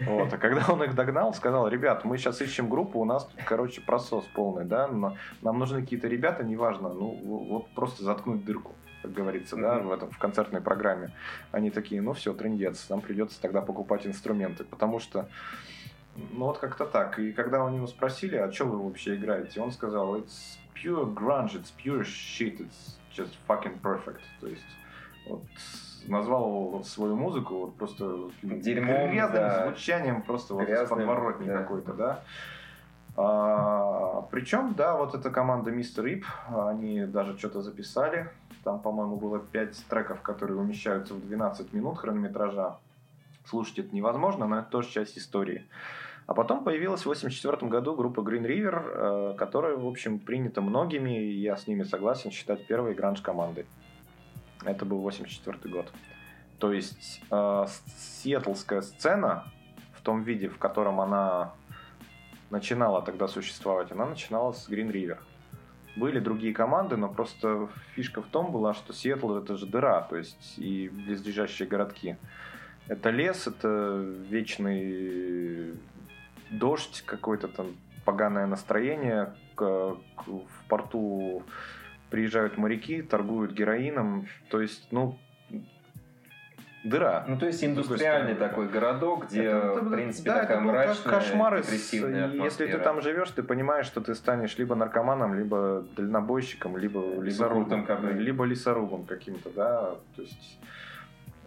[0.00, 0.32] Вот.
[0.32, 3.80] А когда он их догнал, сказал, ребят, мы сейчас ищем группу, у нас тут, короче,
[3.80, 7.10] просос полный, да, но нам нужны какие-то ребята, неважно, ну,
[7.48, 8.72] вот просто заткнуть дырку,
[9.02, 9.88] как говорится, да, Мгм.
[9.88, 11.12] в этом, в концертной программе.
[11.52, 15.28] Они такие, ну все, трендец, нам придется тогда покупать инструменты, потому что
[16.32, 17.18] ну вот как-то так.
[17.18, 21.60] И когда у него спросили, а что вы вообще играете, он сказал, it's pure grunge,
[21.60, 24.20] it's pure shit, it's just fucking perfect.
[24.40, 24.64] То есть
[25.28, 25.42] вот
[26.08, 29.66] назвал вот свою музыку вот просто Дерьмом, грязным да.
[29.66, 31.58] звучанием, просто вот Грязным, подворотни да.
[31.58, 32.20] какой-то, да.
[33.16, 36.04] А, причем, да, вот эта команда Mr.
[36.04, 36.24] Rip,
[36.70, 38.28] они даже что-то записали.
[38.62, 42.76] Там, по-моему, было 5 треков, которые умещаются в 12 минут хронометража.
[43.46, 45.64] Слушать это невозможно, но это тоже часть истории.
[46.26, 51.22] А потом появилась в 1984 году группа Green River, э, которая, в общем, принята многими,
[51.22, 53.66] и я с ними согласен считать первой гранж-командой.
[54.64, 55.92] Это был 84 год.
[56.58, 57.66] То есть э,
[58.22, 59.44] сиэтлская сцена
[59.94, 61.52] в том виде, в котором она
[62.50, 65.18] начинала тогда существовать, она начинала с Green River.
[65.96, 70.16] Были другие команды, но просто фишка в том была, что Сиэтл это же дыра, то
[70.16, 72.16] есть и близлежащие городки.
[72.86, 73.96] Это лес, это
[74.28, 75.74] вечный
[76.50, 79.34] дождь, какое-то там поганое настроение.
[79.54, 81.42] К- к- в порту
[82.10, 84.26] приезжают моряки, торгуют героином.
[84.50, 85.18] То есть, ну,
[86.84, 87.24] дыра.
[87.26, 91.12] Ну, то есть индустриальный такой городок, где, Это- это- в принципе, да, такая это мрачная,
[91.12, 92.78] кошмар, и с- депрессивная и Если ты атмосфера.
[92.84, 98.18] там живешь, ты понимаешь, что ты станешь либо наркоманом, либо дальнобойщиком, либо лесорубом, Кобейн.
[98.18, 99.94] либо лесорубом каким-то, да.
[100.14, 100.58] То есть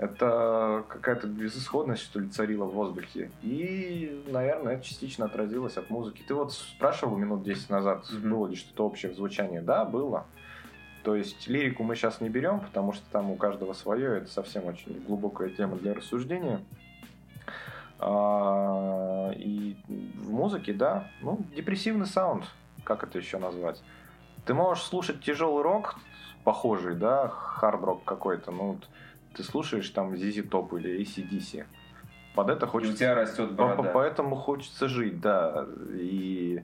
[0.02, 3.32] Это какая-то безысходность, что ли, царила в воздухе.
[3.41, 6.24] И, наверное, это частично отразилось от музыки.
[6.26, 8.30] Ты вот спрашивал минут 10 назад, mm-hmm.
[8.30, 9.60] было ли что-то общее в звучании.
[9.60, 10.26] Да, было.
[11.10, 14.67] То есть лирику мы сейчас не берем, потому что там у каждого свое, это совсем
[14.67, 16.62] очень глубокая тема для рассуждения.
[17.98, 22.45] А, и в музыке, да, ну, депрессивный саунд,
[22.84, 23.82] как это еще назвать?
[24.45, 25.95] Ты можешь слушать тяжелый рок,
[26.43, 28.78] похожий, да, хард-рок какой-то, ну,
[29.34, 31.65] ты слушаешь там ZZ Top или ACDC,
[32.36, 32.92] под это хочется...
[32.92, 33.92] И у тебя растет борода.
[33.94, 35.65] Поэтому хочется жить, да.
[35.92, 36.63] И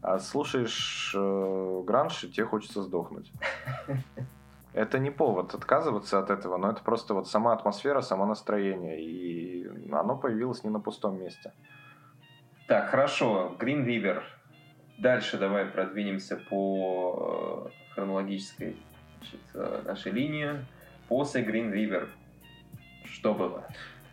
[0.00, 3.32] а слушаешь э, гранж, и тебе хочется сдохнуть.
[4.74, 9.02] Это не повод отказываться от этого, но это просто вот сама атмосфера, само настроение.
[9.02, 11.52] И оно появилось не на пустом месте.
[12.68, 13.56] Так, хорошо.
[13.58, 14.22] Green River.
[14.98, 18.76] Дальше давай продвинемся по э, хронологической
[19.18, 20.64] значит, э, нашей линии.
[21.08, 22.08] После Green River.
[23.04, 23.64] Что было?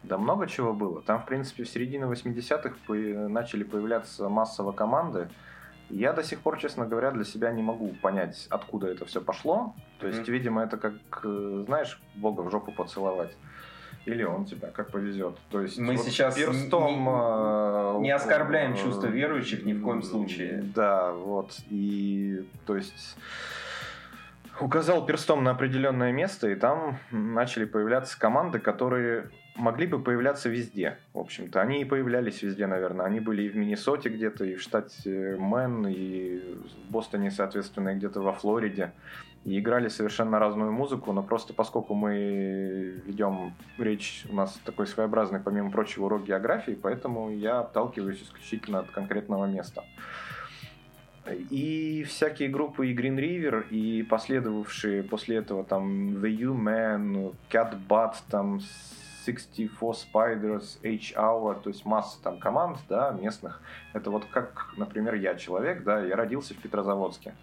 [0.08, 1.02] Да много чего было.
[1.02, 2.94] Там, в принципе, в середине 80-х
[3.30, 5.30] начали появляться массово команды.
[5.90, 9.76] Я до сих пор, честно говоря, для себя не могу понять, откуда это все пошло.
[10.00, 10.32] То есть, mm-hmm.
[10.32, 13.36] видимо, это как, э, знаешь, Бога в жопу поцеловать.
[14.06, 15.38] Или он тебя, как повезет.
[15.50, 17.06] То есть мы вот сейчас перстом,
[18.00, 20.64] не, не оскорбляем э, чувства верующих ни в коем случае.
[20.76, 21.58] Да, вот.
[21.70, 23.18] И то есть
[24.60, 30.98] указал перстом на определенное место, и там начали появляться команды, которые могли бы появляться везде,
[31.14, 31.62] в общем-то.
[31.62, 33.06] Они и появлялись везде, наверное.
[33.06, 37.96] Они были и в Миннесоте где-то, и в штате Мэн, и в Бостоне, соответственно, и
[37.96, 38.92] где-то во Флориде.
[39.44, 45.40] И играли совершенно разную музыку, но просто поскольку мы ведем речь, у нас такой своеобразный,
[45.40, 49.84] помимо прочего, урок географии, поэтому я отталкиваюсь исключительно от конкретного места.
[51.50, 58.16] И всякие группы и Green River, и последовавшие после этого там The U-Man, Cat Butt,
[58.30, 58.60] там
[59.26, 63.62] 64 Spiders, H-Hour, то есть масса там команд, да, местных.
[63.94, 67.34] Это вот как, например, я человек, да, я родился в Петрозаводске.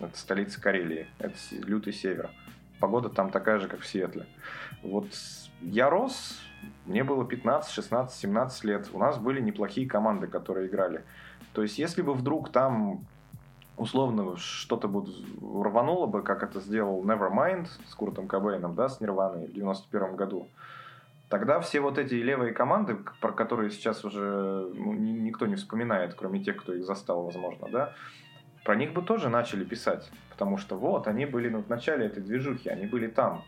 [0.00, 2.30] Это столица Карелии, это лютый север.
[2.80, 4.26] Погода там такая же, как в Сиэтле.
[4.82, 5.06] Вот
[5.60, 6.40] я рос,
[6.86, 8.88] мне было 15, 16, 17 лет.
[8.92, 11.04] У нас были неплохие команды, которые играли.
[11.52, 13.04] То есть, если бы вдруг там
[13.76, 15.04] условно что-то бы
[15.40, 20.48] рвануло бы, как это сделал Nevermind с Куртом Кобейном, да, с Нирваной в 91 году,
[21.32, 26.44] тогда все вот эти левые команды, про которые сейчас уже ну, никто не вспоминает, кроме
[26.44, 27.94] тех, кто их застал, возможно, да,
[28.64, 32.22] про них бы тоже начали писать, потому что вот, они были ну, в начале этой
[32.22, 33.44] движухи, они были там.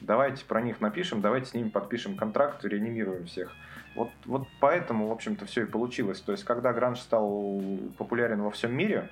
[0.00, 3.52] Давайте про них напишем, давайте с ними подпишем контракт, реанимируем всех.
[3.94, 6.20] Вот, вот поэтому, в общем-то, все и получилось.
[6.20, 7.62] То есть, когда гранж стал
[7.96, 9.08] популярен во всем мире,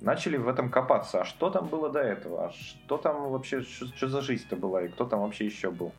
[0.00, 1.20] начали в этом копаться.
[1.20, 2.46] А что там было до этого?
[2.46, 4.84] А что там вообще, что, что за жизнь-то была?
[4.84, 5.92] И кто там вообще еще был?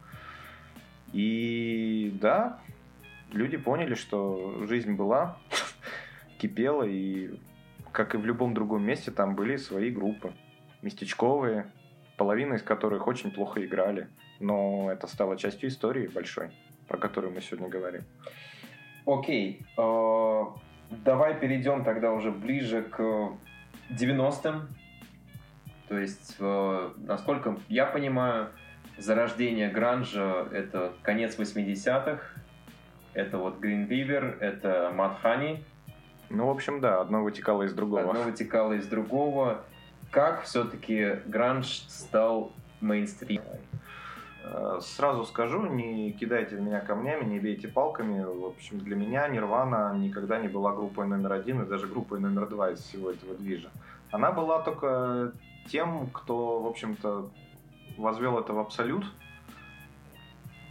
[1.13, 2.59] И да,
[3.31, 5.37] люди поняли, что жизнь была,
[6.39, 7.39] кипела, и
[7.91, 10.33] как и в любом другом месте, там были свои группы.
[10.81, 11.71] Местечковые,
[12.17, 14.09] половина из которых очень плохо играли.
[14.39, 16.49] Но это стало частью истории большой,
[16.87, 18.03] про которую мы сегодня говорим.
[19.05, 19.65] Окей.
[19.77, 20.43] Э,
[20.89, 23.31] давай перейдем тогда уже ближе к
[23.91, 24.67] 90-м.
[25.87, 28.49] То есть, э, насколько я понимаю,
[28.97, 32.21] зарождение гранжа— это конец 80-х,
[33.13, 35.63] это вот Green River, это Mudhoney.
[36.29, 38.09] Ну, в общем, да, одно вытекало из другого.
[38.09, 39.63] Одно вытекало из другого.
[40.11, 42.51] Как все-таки гранж стал
[42.81, 43.59] мейнстримом?
[44.43, 48.23] Э, сразу скажу, не кидайте в меня камнями, не бейте палками.
[48.23, 52.47] В общем, для меня Нирвана никогда не была группой номер один и даже группой номер
[52.47, 53.69] два из всего этого движа.
[54.11, 55.31] Она была только
[55.67, 57.29] тем, кто, в общем-то,
[57.97, 59.05] возвел это в абсолют.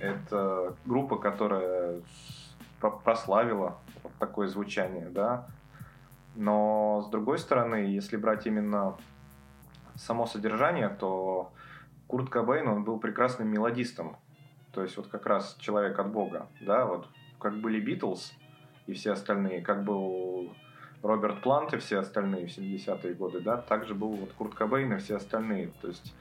[0.01, 2.01] Это группа, которая
[3.05, 5.47] прославила вот такое звучание, да.
[6.35, 8.97] Но с другой стороны, если брать именно
[9.95, 11.53] само содержание, то
[12.09, 14.17] Курт Кобейн, он был прекрасным мелодистом.
[14.73, 17.07] То есть вот как раз человек от Бога, да, вот
[17.39, 18.33] как были Битлз
[18.87, 20.55] и все остальные, как был
[21.03, 24.99] Роберт Плант и все остальные в 70-е годы, да, также был вот Курт Кобейн и
[24.99, 25.73] все остальные.
[25.83, 26.15] То есть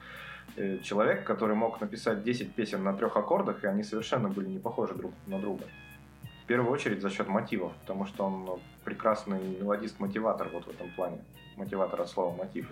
[0.82, 4.94] человек, который мог написать 10 песен на трех аккордах, и они совершенно были не похожи
[4.94, 5.64] друг на друга.
[6.44, 10.90] В первую очередь за счет мотивов, потому что он ну, прекрасный мелодист-мотиватор вот в этом
[10.90, 11.18] плане.
[11.56, 12.70] Мотиватор от слова мотив.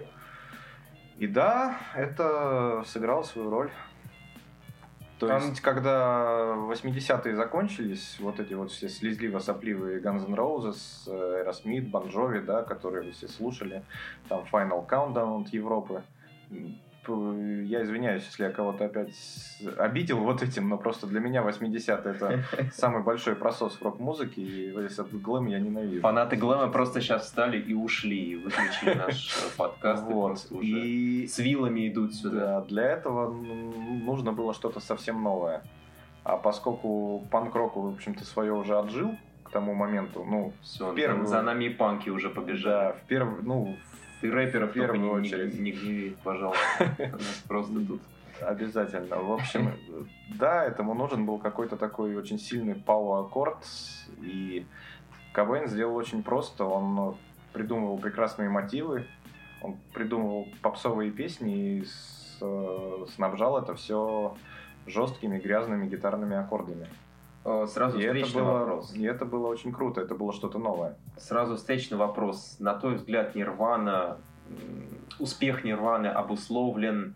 [1.18, 3.70] И да, это сыграло свою роль.
[5.18, 5.42] То Там...
[5.42, 12.40] есть, когда 80-е закончились, вот эти вот все слезливо-сопливые Guns N' Roses, Aerosmith, Bon Jovi,
[12.40, 13.84] да, которые вы все слушали,
[14.28, 16.02] там Final Countdown от Европы,
[17.64, 19.14] я извиняюсь, если я кого-то опять
[19.78, 24.70] обидел вот этим, но просто для меня 80 это самый большой просос в рок-музыке, и
[24.76, 26.00] этот глэм я ненавижу.
[26.02, 30.46] Фанаты глэма просто сейчас встали и ушли, и выключили наш подкаст, вот.
[30.60, 32.40] и с вилами идут сюда.
[32.40, 35.62] Да, для этого нужно было что-то совсем новое.
[36.22, 41.26] А поскольку панк-рок, в общем-то, свое уже отжил к тому моменту, ну, Все, первый...
[41.26, 42.70] за нами и панки уже побежали.
[42.70, 43.76] Да, в первый, ну,
[44.20, 45.54] ты рэперов в первую не, очередь.
[45.54, 46.60] Не, не гневи, пожалуйста.
[47.48, 48.00] просто тут.
[48.40, 49.16] Обязательно.
[49.16, 49.72] В общем,
[50.38, 53.58] да, этому нужен был какой-то такой очень сильный пауэр-аккорд.
[54.22, 54.66] И
[55.32, 56.64] Кобейн сделал очень просто.
[56.64, 57.16] Он
[57.52, 59.06] придумывал прекрасные мотивы,
[59.62, 61.84] он придумывал попсовые песни и
[63.14, 64.34] снабжал это все
[64.86, 66.86] жесткими грязными гитарными аккордами.
[67.42, 68.94] Сразу и встречный это было, вопрос.
[68.94, 70.96] И это было очень круто, это было что-то новое.
[71.16, 72.56] Сразу встречный вопрос.
[72.58, 74.18] На твой взгляд, Нирвана,
[75.18, 77.14] успех Нирваны обусловлен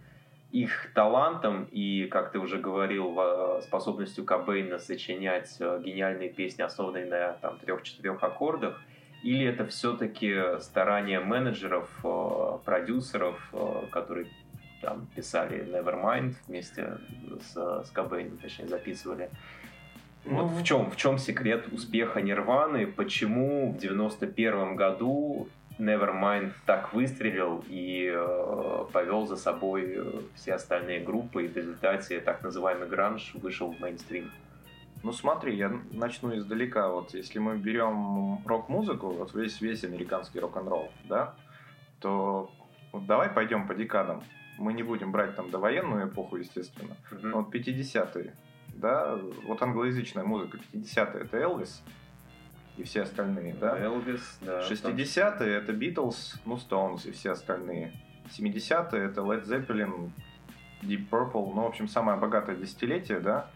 [0.50, 3.18] их талантом и, как ты уже говорил,
[3.62, 8.80] способностью Кобейна сочинять э, гениальные песни, основанные на там, трех-четырех аккордах,
[9.24, 14.28] или это все-таки старания менеджеров, э, продюсеров, э, которые
[14.80, 16.98] там писали Nevermind вместе
[17.40, 19.30] с, с Кобейном, точнее записывали,
[20.24, 22.86] вот в чем, в чем секрет успеха Нирваны?
[22.86, 30.02] Почему в 91 году Nevermind так выстрелил и э, повел за собой
[30.34, 34.30] все остальные группы, и в результате так называемый гранж вышел в мейнстрим?
[35.02, 36.88] Ну смотри, я начну издалека.
[36.88, 41.34] Вот если мы берем рок-музыку, вот весь весь американский рок-н-ролл, да,
[42.00, 42.50] то
[42.90, 44.22] вот давай пойдем по декадам.
[44.56, 46.96] Мы не будем брать там довоенную эпоху, естественно.
[47.10, 47.20] Mm-hmm.
[47.22, 48.34] Но вот 50-е,
[48.84, 51.82] да, вот англоязычная музыка 50-е это Элвис
[52.76, 53.78] и все остальные, да.
[53.78, 54.60] Элвис, да.
[54.60, 57.94] 60-е это Битлз, ну, Стоунс и все остальные.
[58.28, 60.10] 70-е это Led Zeppelin,
[60.82, 63.48] Deep Purple, ну, в общем, самое богатое десятилетие, да.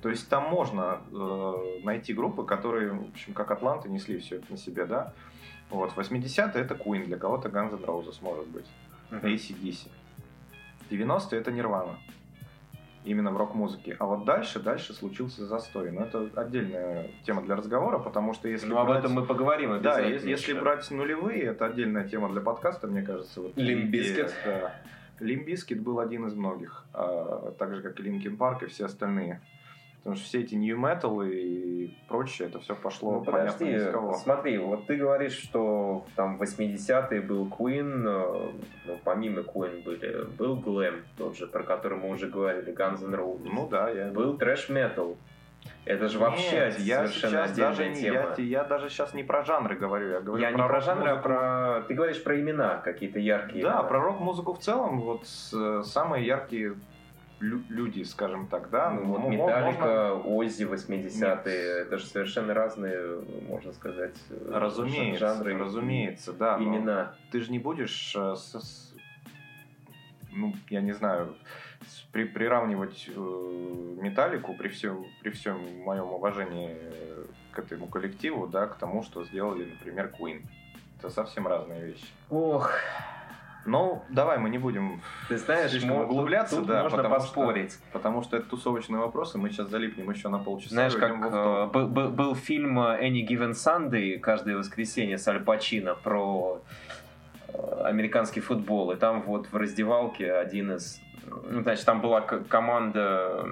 [0.00, 4.52] То есть там можно э, найти группы, которые, в общем, как Атланты несли все это
[4.52, 5.12] на себе, да.
[5.68, 8.66] Вот, 80-е это Queen, для кого-то Guns N' Roses может быть,
[9.10, 9.22] uh-huh.
[9.22, 9.88] AC/DC.
[10.90, 11.96] 90-е это Nirvana
[13.04, 13.96] именно в рок-музыке.
[13.98, 15.90] А вот дальше, дальше случился застой.
[15.90, 18.88] Но это отдельная тема для разговора, потому что если Ну, брать...
[18.88, 23.02] об этом мы поговорим Да, если, если брать нулевые, это отдельная тема для подкаста, мне
[23.02, 23.40] кажется.
[23.40, 24.34] Вот Limp Bizkit.
[24.44, 24.74] Да.
[25.18, 28.86] Limp Bizkit был один из многих, а, так же, как и Linkin Park и все
[28.86, 29.40] остальные.
[30.00, 33.92] Потому что все эти nu metal и прочее, это все пошло ну, подожди, понятно из
[33.92, 34.14] кого.
[34.14, 38.52] Смотри, вот ты говоришь, что там в 80-е был Queen, э,
[38.86, 43.14] ну, помимо Queen были, был Glam, тот же, про который мы уже говорили, Guns N'
[43.14, 43.50] Roses.
[43.52, 44.10] Ну да, я...
[44.10, 45.18] Был трэш метал.
[45.84, 48.34] Это же вообще Нет, я совершенно отдельная даже, тема.
[48.38, 51.10] Я, я даже сейчас не про жанры говорю, я говорю я про не про жанры,
[51.10, 51.82] а про...
[51.88, 53.64] Ты говоришь про имена какие-то яркие.
[53.64, 53.82] Да, имена.
[53.82, 56.76] про рок-музыку в целом, вот самые яркие
[57.40, 58.90] люди, скажем так, да?
[58.90, 60.14] Ну, вот Металлика, можно...
[60.14, 64.16] Оззи 80-е, это же совершенно разные, можно сказать,
[64.48, 65.58] разумеется, жанры.
[65.58, 66.58] Разумеется, да.
[66.58, 67.14] Имена.
[67.32, 68.34] Ты же не будешь, э,
[70.32, 71.34] ну, я не знаю,
[72.12, 76.76] при, приравнивать э, Металлику при всем, при всем моем уважении
[77.52, 80.42] к этому коллективу, да, к тому, что сделали, например, Queen.
[80.98, 82.06] Это совсем разные вещи.
[82.28, 82.70] Ох,
[83.66, 87.72] ну, давай мы не будем Ты знаешь, мы, углубляться, тут, тут да, можно поспорить.
[87.72, 90.70] Что, потому что это тусовочные вопросы, мы сейчас залипнем еще на полчаса.
[90.70, 95.94] Знаешь, как э, был, был, был фильм Any Given Sunday каждое воскресенье с Аль Пачино
[95.94, 96.62] про
[97.48, 101.00] э, американский футбол, и там вот в раздевалке один из...
[101.26, 103.46] Ну, значит, там была команда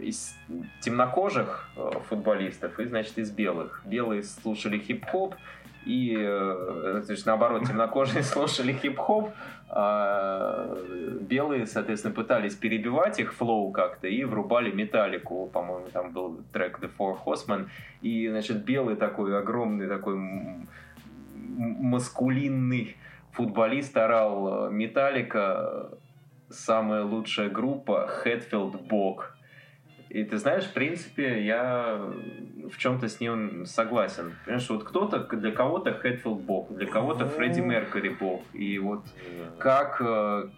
[0.00, 0.34] из
[0.80, 3.82] темнокожих э, футболистов и, значит, из белых.
[3.84, 5.34] Белые слушали хип-хоп,
[5.84, 9.30] и, э, то есть, наоборот, темнокожие слушали хип-хоп,
[9.68, 10.76] а
[11.20, 16.90] белые, соответственно, пытались перебивать их флоу как-то и врубали металлику, по-моему, там был трек The
[16.96, 17.68] Four Horsemen,
[18.02, 20.16] и, значит, белый такой огромный такой
[21.56, 22.96] маскулинный
[23.32, 25.90] футболист орал «Металлика,
[26.50, 29.33] самая лучшая группа, Хэтфилд Бог».
[30.14, 32.00] И ты знаешь, в принципе, я
[32.70, 34.36] в чем-то с ним согласен.
[34.44, 38.42] Понимаешь, вот кто-то, для кого-то Хэтфилд бог, для кого-то Фредди Меркьюри бог.
[38.52, 39.04] И вот
[39.58, 40.50] как, э,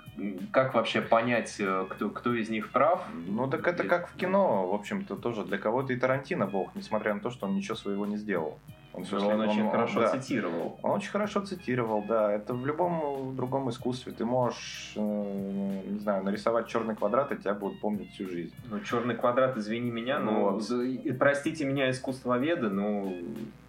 [0.53, 3.03] как вообще понять, э, кто, кто из них прав?
[3.27, 5.43] Ну, так это как в кино, в общем-то, тоже.
[5.43, 8.59] Для кого-то и Тарантино бог, несмотря на то, что он ничего своего не сделал.
[8.97, 10.09] Он, он, он очень он, хорошо да.
[10.09, 10.79] цитировал.
[10.83, 12.33] Он очень хорошо цитировал, да.
[12.33, 14.13] Это в любом другом искусстве.
[14.13, 18.55] Ты можешь, э, не знаю, нарисовать черный квадрат, и тебя будут помнить всю жизнь.
[18.71, 21.19] Ну, черный квадрат, извини меня, но вот.
[21.19, 23.19] простите меня, искусствоведы, ну,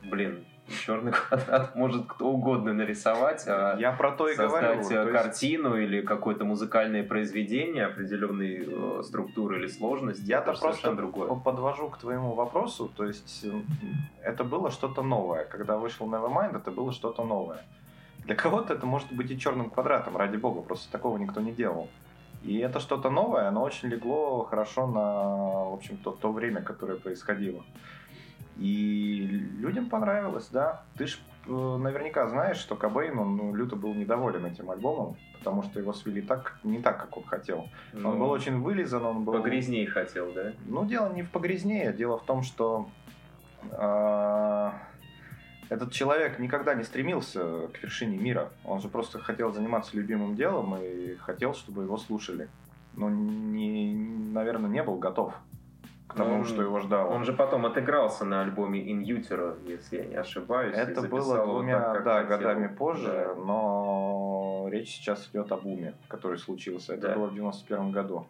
[0.09, 4.82] блин, черный квадрат может кто угодно нарисовать, а Я про то и создать говорю.
[4.86, 10.24] э, то есть- картину или какое-то музыкальное произведение определенной э, структуры или сложности.
[10.26, 11.34] Я-то просто другое.
[11.36, 13.63] подвожу к твоему вопросу, то есть м,
[14.24, 15.45] это было что-то новое.
[15.45, 17.63] Когда вышел Nevermind, это было что-то новое.
[18.26, 21.88] Для кого-то это может быть и черным квадратом, ради бога, просто такого никто не делал.
[22.43, 27.63] И это что-то новое, оно очень легло хорошо на, в общем-то, то время, которое происходило.
[28.59, 29.27] И
[29.59, 30.83] людям понравилось, да.
[30.97, 35.63] Ты ж э, наверняка знаешь, что Кобейн, он ну, люто был недоволен этим альбомом, потому
[35.63, 37.67] что его свели так, не так, как он хотел.
[37.93, 39.33] Он Ну, был очень вылизан, он был...
[39.33, 40.53] Погрязней хотел, да?
[40.65, 42.89] Ну, дело не в погрязнее, дело в том, что
[43.71, 44.73] а,
[45.69, 48.49] этот человек никогда не стремился к вершине мира.
[48.63, 52.47] Он же просто хотел заниматься любимым делом и хотел, чтобы его слушали.
[52.95, 53.93] Но, не,
[54.33, 55.35] наверное, не был готов
[56.07, 57.09] к тому, Ну, что его ждало.
[57.09, 60.75] Он же потом отыгрался на альбоме In Utero, если я не ошибаюсь.
[60.75, 62.37] Это было двумя так, да, хотел.
[62.37, 63.35] годами позже, Да.
[63.35, 66.93] но речь сейчас идет о буме, который случился.
[66.93, 67.15] Это Да.
[67.15, 68.25] было в 91 году.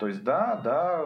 [0.00, 1.04] То есть, да, да,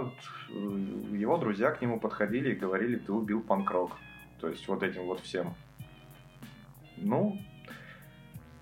[0.49, 3.92] э, его друзья к нему подходили и говорили, ты убил панк-рок.
[4.40, 5.55] То есть, вот этим вот всем.
[6.96, 7.38] Ну,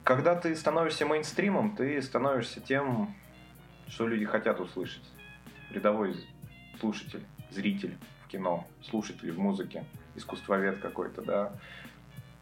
[0.04, 3.14] когда ты становишься мейнстримом, ты становишься тем,
[3.88, 5.04] что люди хотят услышать.
[5.70, 6.14] Рядовой
[6.80, 11.52] слушатель, зритель в кино, слушатель в музыке, искусствовед какой-то, да.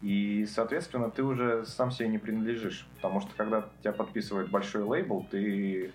[0.01, 2.87] И, соответственно, ты уже сам себе не принадлежишь.
[2.95, 5.91] Потому что, когда тебя подписывает большой лейбл, ты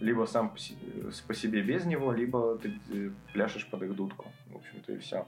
[0.00, 4.26] либо сам по себе без него, либо ты э, пляшешь под их дудку.
[4.46, 5.26] В общем-то, и все.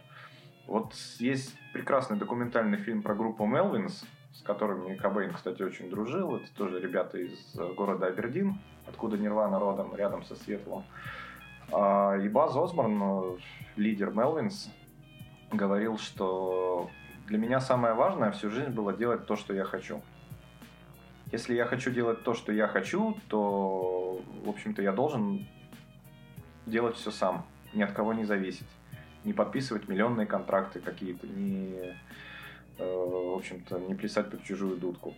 [0.67, 6.37] Вот есть прекрасный документальный фильм про группу Мелвинс, с которыми Кобейн, кстати, очень дружил.
[6.37, 10.85] Это тоже ребята из э, города Абердин, откуда Нирвана родом, рядом со Светлом.
[11.73, 13.39] А, И Баз Осборн,
[13.77, 14.71] лидер Мелвинс,
[15.53, 16.91] говорил, что
[17.27, 20.03] для меня самое важное всю жизнь было делать то, что я хочу.
[21.33, 25.47] Если я хочу делать то, что я хочу, то, в общем-то, я должен
[26.67, 28.69] делать все сам, ни от кого не зависеть,
[29.25, 31.97] не подписывать миллионные контракты какие-то, не,
[32.79, 35.15] э, в общем-то, не плясать под чужую дудку.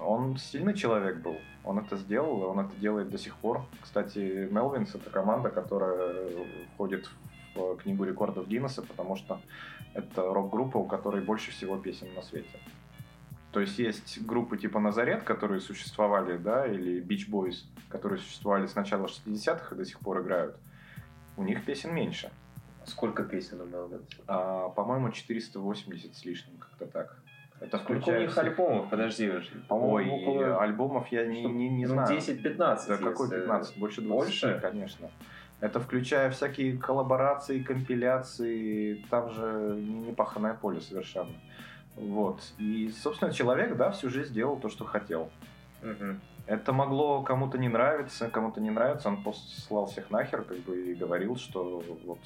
[0.00, 3.64] Он сильный человек был, он это сделал, и он это делает до сих пор.
[3.80, 6.26] Кстати, Мелвинс это команда, которая
[6.74, 7.10] входит
[7.54, 9.40] в книгу рекордов Гиннесса, потому что
[9.94, 12.58] это рок-группа, у которой больше всего песен на свете.
[13.52, 18.76] То есть есть группы типа Назарет, которые существовали, да, или Beach Boys, которые существовали с
[18.76, 20.56] начала 60-х и до сих пор играют.
[21.36, 22.30] У них песен меньше.
[22.86, 24.08] Сколько песен у Мелвинс?
[24.26, 27.22] А, по-моему, 480 с лишним, как-то так.
[27.60, 28.88] Это Сколько у включая них всех- альбомов?
[28.90, 29.50] Подожди уже.
[29.54, 30.62] Ой, По-моему, около...
[30.62, 32.18] альбомов я не, не, не ну, знаю.
[32.18, 32.86] 10-15.
[32.88, 33.78] Да какой если- 15?
[33.78, 34.58] Больше 20, Больше?
[34.62, 35.10] конечно.
[35.60, 41.34] Это включая всякие коллаборации, компиляции, там же не непаханное поле совершенно.
[41.96, 42.40] Вот.
[42.58, 45.28] И, собственно, человек, да, всю жизнь делал то, что хотел.
[45.82, 46.18] Мгм.
[46.46, 50.94] Это могло кому-то не нравиться, кому-то не нравится, он послал всех нахер, как бы, и
[50.94, 52.18] говорил, что вот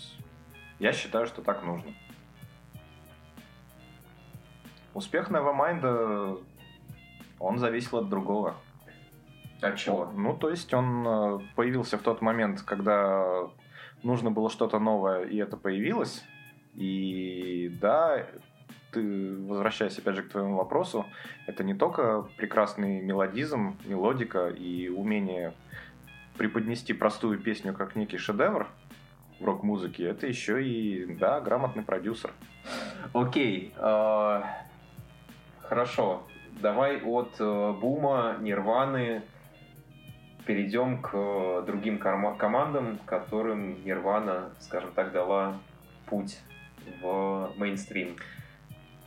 [0.78, 1.90] я считаю, что так нужно.
[4.94, 6.44] Успех Nevermind,
[7.40, 8.54] он зависел от другого.
[9.60, 10.10] От чего?
[10.14, 13.48] Ну, то есть он э, появился в тот момент, когда
[14.02, 16.22] нужно было что-то новое, и это появилось.
[16.74, 18.26] И да,
[18.92, 21.06] ты, возвращаясь опять же к твоему вопросу,
[21.46, 25.54] это не только прекрасный мелодизм, мелодика и умение
[26.36, 28.68] преподнести простую песню как некий шедевр
[29.40, 32.32] в рок-музыке, это еще и, да, грамотный продюсер.
[33.12, 33.72] Окей.
[33.76, 34.42] э,
[35.68, 36.22] Хорошо.
[36.60, 39.22] Давай от э, Бума, Нирваны
[40.46, 45.58] перейдем к э, другим командам, которым Нирвана, скажем так, дала
[46.06, 46.38] путь
[47.00, 48.16] в мейнстрим.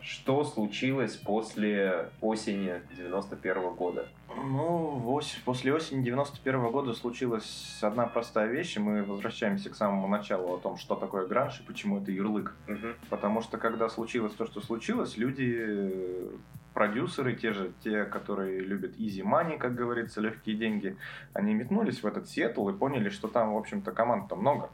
[0.02, 4.08] Что случилось после осени 91 года?
[4.36, 10.08] Ну, ось- после осени 91 года случилась одна простая вещь, и мы возвращаемся к самому
[10.08, 12.54] началу о том, что такое гранж и почему это ярлык.
[12.68, 12.96] Мгм.
[13.10, 16.30] Потому что когда случилось то, что случилось, люди,
[16.74, 20.98] продюсеры, те же, те, которые любят easy money, как говорится, легкие деньги,
[21.34, 24.70] они метнулись в этот Сиэтл и поняли, что там, в общем-то, команд-то много.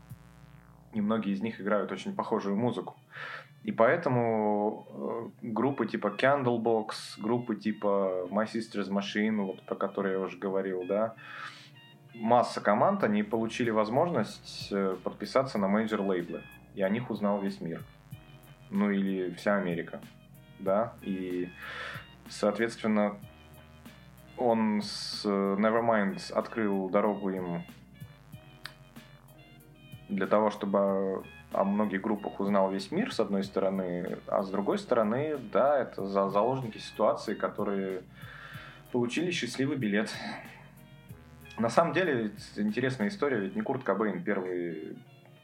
[0.94, 2.96] И многие из них играют очень похожую музыку.
[3.64, 10.20] И поэтому э, группы типа Candlebox, группы типа My Sister's Machine, вот про которые я
[10.20, 11.16] уже говорил, да,
[12.14, 16.42] масса команд, они получили возможность э, подписаться на major лейблы.
[16.76, 17.82] И о них узнал весь мир.
[18.70, 20.02] Ну или вся Америка.
[20.60, 21.50] Да, и
[22.28, 23.18] соответственно
[24.38, 27.64] он с э, Nevermind открыл дорогу им
[30.10, 31.24] для того, чтобы
[31.54, 36.06] о многих группах узнал весь мир, с одной стороны, а с другой стороны, да, это
[36.06, 38.02] за заложники ситуации, которые
[38.92, 40.10] получили счастливый билет.
[41.58, 44.98] На самом деле, интересная история, ведь не Курт Кобейн первый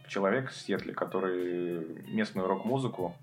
[0.07, 3.15] человек в Сиэтле, который местную рок-музыку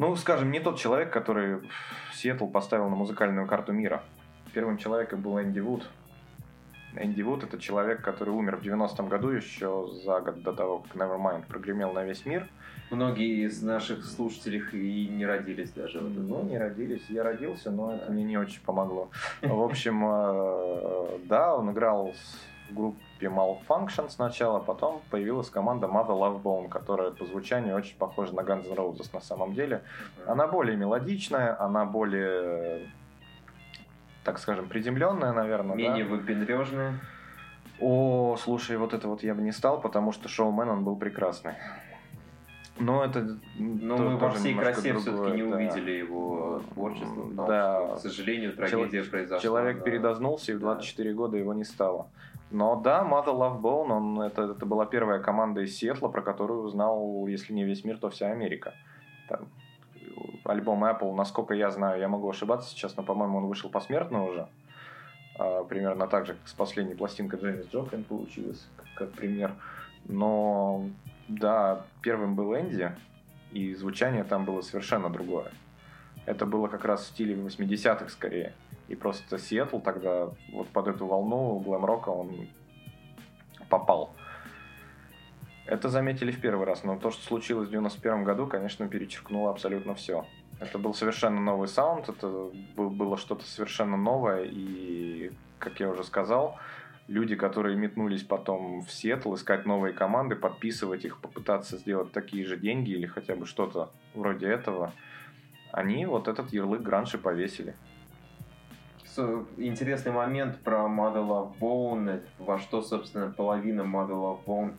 [0.00, 1.60] ну, скажем, не тот человек, который
[2.14, 4.02] Сиэтл поставил на музыкальную карту мира.
[4.54, 5.86] Первым человеком был Энди Вуд.
[6.96, 10.96] Энди Вуд это человек, который умер в 90-м году, еще за год до того, как
[10.96, 12.48] Nevermind прогремел на весь мир.
[12.90, 16.00] Многие из наших слушателей и не родились даже.
[16.00, 17.04] Ну, не родились.
[17.08, 19.10] Я родился, но это мне не очень помогло.
[19.42, 22.12] В общем, э, да, он играл
[22.68, 28.34] в группе Malfunction сначала, потом появилась команда Mother Love Bone, которая по звучанию очень похожа
[28.34, 29.82] на Guns N' Roses на самом деле.
[30.26, 32.90] Она более мелодичная, она более
[34.30, 35.74] так скажем, приземленная, наверное.
[35.74, 36.10] Менее да?
[36.10, 37.00] выпендрежная.
[37.80, 41.54] О, слушай, вот это вот я бы не стал, потому что шоумен он был прекрасный.
[42.78, 45.56] Но это Но мы во всей красе все-таки не да.
[45.56, 47.26] увидели его творчество.
[47.32, 47.86] Да.
[47.88, 49.40] Что, к сожалению, трагедия Чел- произошла.
[49.40, 49.82] Человек да.
[49.82, 51.16] передознулся, и в 24 да.
[51.16, 52.06] года его не стало.
[52.52, 56.62] Но да, Mother Love Bone, он, это, это была первая команда из Сиэтла, про которую
[56.62, 58.74] узнал, если не весь мир, то вся Америка.
[59.28, 59.48] Там,
[60.50, 64.48] альбом Apple, насколько я знаю, я могу ошибаться сейчас, но, по-моему, он вышел посмертно уже.
[65.38, 69.52] А, примерно так же, как с последней пластинкой Дженнис Джоплин получилось, как пример.
[70.04, 70.86] Но
[71.28, 72.92] да, первым был Энди,
[73.52, 75.50] и звучание там было совершенно другое.
[76.26, 78.52] Это было как раз в стиле 80-х скорее.
[78.88, 82.48] И просто Сиэтл тогда вот под эту волну глэм-рока он
[83.68, 84.10] попал.
[85.66, 89.94] Это заметили в первый раз, но то, что случилось в 91 году, конечно, перечеркнуло абсолютно
[89.94, 90.26] все.
[90.60, 96.58] Это был совершенно новый саунд, это было что-то совершенно новое, и, как я уже сказал,
[97.08, 102.58] люди, которые метнулись потом в Сиэтл, искать новые команды, подписывать их, попытаться сделать такие же
[102.58, 104.92] деньги или хотя бы что-то вроде этого,
[105.72, 107.74] они вот этот ярлык гранши повесили
[109.56, 114.74] интересный момент про Mother Love Bone, во что, собственно, половина Mother Love Bone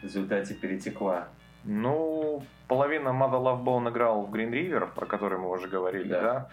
[0.00, 1.28] в результате перетекла.
[1.66, 6.22] Ну, половина Mother Love Bone играл в Green River, про который мы уже говорили, да.
[6.22, 6.48] да?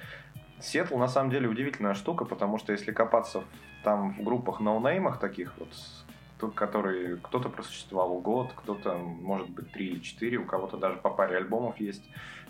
[0.60, 3.44] Сиэтл на самом деле удивительная штука, потому что если копаться
[3.84, 10.00] там в группах ноунеймах таких вот, которые кто-то просуществовал год, кто-то, может быть, три или
[10.00, 12.04] четыре, у кого-то даже по паре альбомов есть,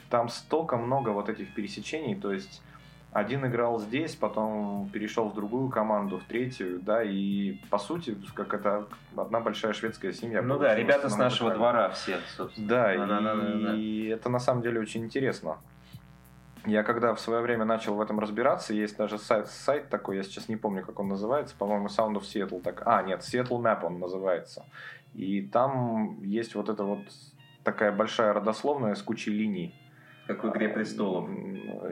[0.09, 2.61] там столько много вот этих пересечений, то есть
[3.13, 8.53] один играл здесь, потом перешел в другую команду, в третью, да, и по сути, как
[8.53, 10.41] это одна большая шведская семья.
[10.41, 11.73] Ну да, ребята с нашего музыкальном.
[11.73, 12.67] двора все, собственно.
[12.67, 13.75] Да, да, и, да, да, да.
[13.75, 15.57] и это на самом деле очень интересно.
[16.65, 20.23] Я когда в свое время начал в этом разбираться, есть даже сайт, сайт такой, я
[20.23, 22.61] сейчас не помню, как он называется, по-моему, Sound of Seattle.
[22.61, 22.81] Так...
[22.85, 24.65] А, нет, Seattle Map он называется.
[25.13, 27.01] И там есть вот эта вот
[27.63, 29.75] такая большая родословная с кучей линий.
[30.27, 31.29] Как в «Игре престолов».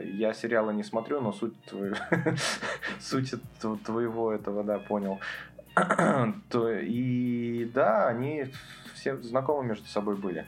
[0.04, 1.94] Я сериалы не смотрю, но суть, твою...
[3.00, 3.34] суть
[3.84, 5.20] твоего этого, да, понял.
[6.50, 8.46] То, и да, они
[8.94, 10.46] все знакомы между собой были.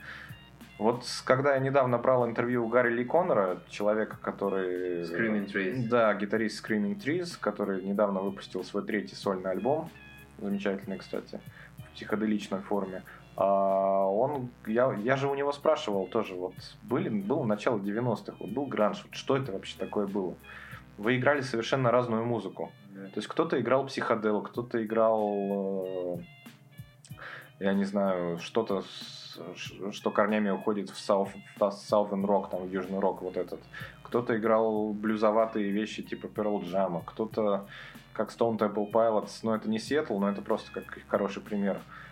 [0.79, 5.03] Вот когда я недавно брал интервью у Гарри Ли Коннора, человека, который...
[5.03, 5.89] Screaming Trees.
[5.89, 9.91] Да, гитарист Screaming Trees, который недавно выпустил свой третий сольный альбом.
[10.39, 11.41] Замечательный, кстати,
[11.79, 13.03] в психоделичной форме.
[13.37, 18.51] А он, я, я же у него спрашивал тоже, вот были, был начало 90-х, вот
[18.51, 20.35] был гранж, вот что это вообще такое было?
[20.99, 22.71] Вы играли совершенно разную музыку.
[22.93, 23.09] Yeah.
[23.09, 27.17] То есть кто-то играл психодел, кто-то играл, э,
[27.59, 28.85] я не знаю, что-то,
[29.91, 33.59] что корнями уходит в South, Southern Rock, там, в Южный Рок вот этот.
[34.05, 37.67] Кто-то играл блюзоватые вещи типа Pearl Jam, кто-то
[38.13, 41.79] как Stone Temple Pilots, но это не Сиэтл, но это просто как хороший пример.
[41.79, 42.04] Э,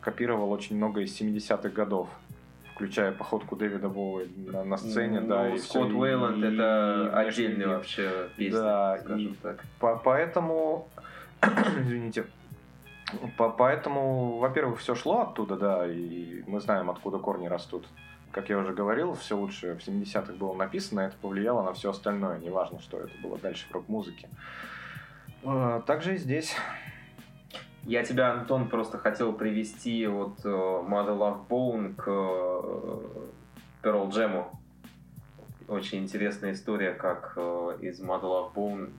[0.00, 2.08] копировал очень много из 70-х годов
[2.76, 7.10] включая походку Дэвида Боуи на, на сцене, ну, да, и Скотт все, Уэйланд и, это
[7.10, 9.64] и, отдельный и, вообще песня, да, скажем и так.
[9.80, 10.86] По поэтому,
[11.40, 12.26] извините,
[13.38, 17.86] по поэтому, во-первых, все шло оттуда, да, и мы знаем, откуда корни растут.
[18.30, 22.38] Как я уже говорил, все лучше в 70-х было написано, это повлияло на все остальное,
[22.38, 24.28] неважно, что это было дальше в рок-музыке.
[25.44, 26.54] Э, также и здесь
[27.86, 33.30] я тебя, Антон, просто хотел привести от uh, Mother Love Bone к uh,
[33.82, 34.46] Pearl Jam.
[35.68, 38.90] Очень интересная история, как uh, из Mother Love Bone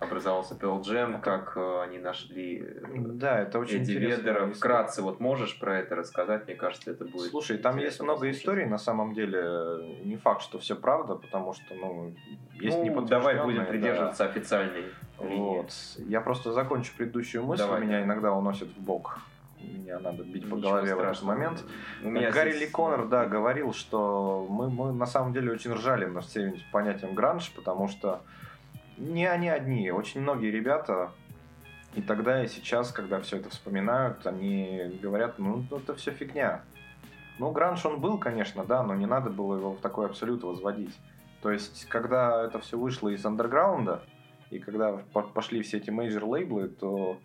[0.00, 4.46] образовался Pearl Jam, как э, они нашли да, это очень Эдди Ведера.
[4.50, 6.46] Вкратце, вот можешь про это рассказать?
[6.46, 8.40] Мне кажется, это будет Слушай, там есть много послушать.
[8.40, 10.00] историй, на самом деле.
[10.04, 12.14] Не факт, что все правда, потому что, ну,
[12.54, 14.30] есть ну, давай будем придерживаться да.
[14.30, 14.84] официальной.
[15.20, 15.72] Вот.
[15.98, 17.82] Я просто закончу предыдущую мысль, давай.
[17.82, 19.18] меня иногда уносит в бок.
[19.60, 21.64] меня надо бить по Ничего голове в этот момент.
[22.02, 25.72] У меня Гэри здесь- Ли Коннер, да, говорил, что мы, мы на самом деле очень
[25.72, 28.22] ржали над всем понятием гранж, потому что
[28.96, 31.12] не они одни, очень многие ребята,
[31.94, 36.62] и тогда и сейчас, когда все это вспоминают, они говорят, ну, это все фигня.
[37.38, 40.94] Ну, гранж он был, конечно, да, но не надо было его в такой абсолют возводить.
[41.42, 44.02] То есть, когда это все вышло из андерграунда,
[44.50, 47.18] и когда по- пошли все эти major лейблы, то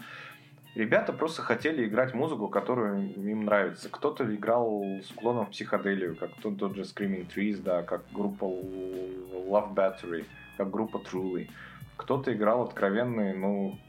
[0.75, 3.89] ребята просто хотели играть музыку, которую им нравится.
[3.89, 8.45] Кто-то играл с уклоном в психоделию, как тот, тот же Screaming Trees, да, как группа
[8.45, 10.25] Love Battery,
[10.57, 11.49] как группа Truly.
[11.97, 13.79] Кто-то играл откровенный, ну,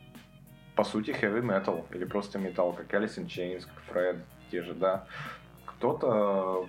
[0.75, 4.17] по сути, heavy metal или просто металл, как Alice in Chains, как Фред,
[4.51, 5.07] те же, да.
[5.65, 6.69] Кто-то,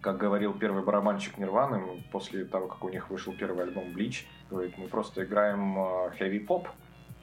[0.00, 4.76] как говорил первый барабанщик Нирваны, после того, как у них вышел первый альбом Bleach, говорит,
[4.76, 6.68] мы просто играем э, heavy pop,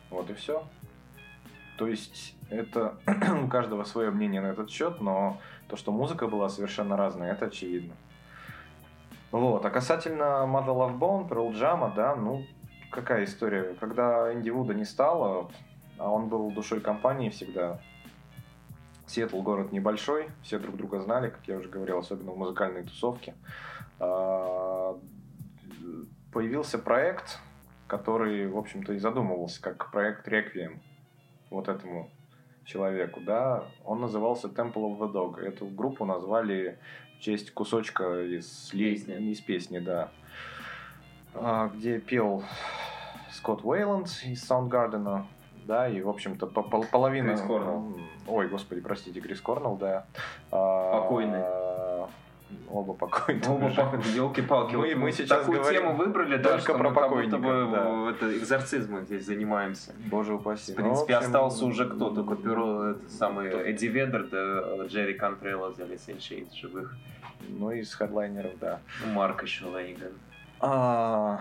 [0.10, 0.64] вот и все.
[1.78, 2.98] То есть это
[3.44, 7.46] у каждого свое мнение на этот счет, но то, что музыка была совершенно разная, это
[7.46, 7.94] очевидно.
[9.32, 9.66] Вот.
[9.66, 12.46] А касательно Mother Love Bone, Pearl Jam, да, ну,
[12.92, 13.76] какая история?
[13.80, 15.52] Когда Энди Вуда не стало,
[15.98, 17.80] а он был душой компании всегда,
[19.06, 23.36] Сиэтл город небольшой, все друг друга знали, как я уже говорил, особенно в музыкальной тусовке.
[26.32, 27.40] Появился проект,
[27.88, 30.82] который, в общем-то, и задумывался как проект Реквием
[31.50, 32.10] вот этому
[32.66, 35.40] человеку, да, он назывался Temple of the Dog.
[35.40, 36.78] Эту группу назвали
[37.18, 39.32] в честь кусочка из Песни.
[39.32, 40.10] из песни, да,
[41.34, 42.44] А, где пел
[43.32, 45.26] Скотт Уэйланд из Саундгардена,
[45.66, 47.30] да, и, в общем-то, по- пол- половина...
[47.30, 47.98] Крис Корнелл.
[48.28, 50.06] Ой, господи, простите, Крис Корнелл, да.
[50.52, 51.42] А, Покойный.
[52.70, 53.50] Оба покойные.
[53.50, 53.82] Оба уже.
[54.16, 54.76] елки-палки.
[54.76, 57.70] Мы- вот мы сейчас такую говорим тему выбрали, да, что про мы как будто бы
[57.72, 58.10] да.
[58.12, 59.94] это, экзорцизмом здесь занимаемся.
[60.12, 60.74] Боже упаси.
[60.74, 62.10] В Ну, принципе, в общем, остался уже кто?
[62.10, 66.96] Только перо, это самый Эдди Ведер, да Джерри Кантрелло взяли Сеншей из живых.
[67.50, 68.80] Ну, из хедлайнеров, да.
[69.14, 70.12] Марк еще Лейган,
[70.60, 71.40] А,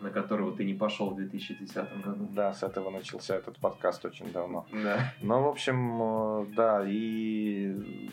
[0.00, 2.26] на которого ты не пошел в 2010 году.
[2.32, 4.66] Да, с этого начался этот подкаст очень давно.
[4.72, 5.12] Да.
[5.20, 8.10] Ну, в общем, э, да, и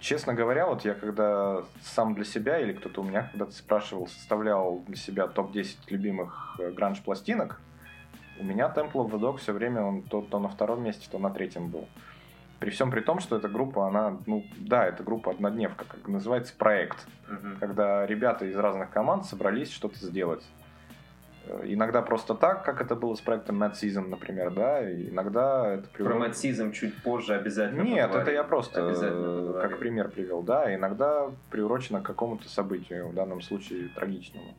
[0.00, 4.80] честно говоря, вот я когда сам для себя или кто-то у меня когда-то спрашивал, составлял
[4.86, 7.60] для себя топ-10 любимых э, гранж-пластинок,
[8.38, 11.18] у меня Temple of the Dog все время он то, то на втором месте, то
[11.18, 11.86] на третьем был.
[12.58, 16.54] При всем при том, что эта группа, она, ну, да, это группа однодневка, как называется
[16.56, 17.06] проект.
[17.30, 17.56] Мгм.
[17.60, 20.44] когда ребята из разных команд собрались что-то сделать.
[21.46, 25.74] Э, Иногда просто так, как это было с проектом Mad Season, например, да, и иногда
[25.74, 28.22] это Про приводит- матсизм чуть позже обязательно Нет, поговорим.
[28.22, 33.40] это я просто э, как пример привел, да, иногда приурочено к какому-то событию, в данном
[33.40, 34.54] случае трагичному.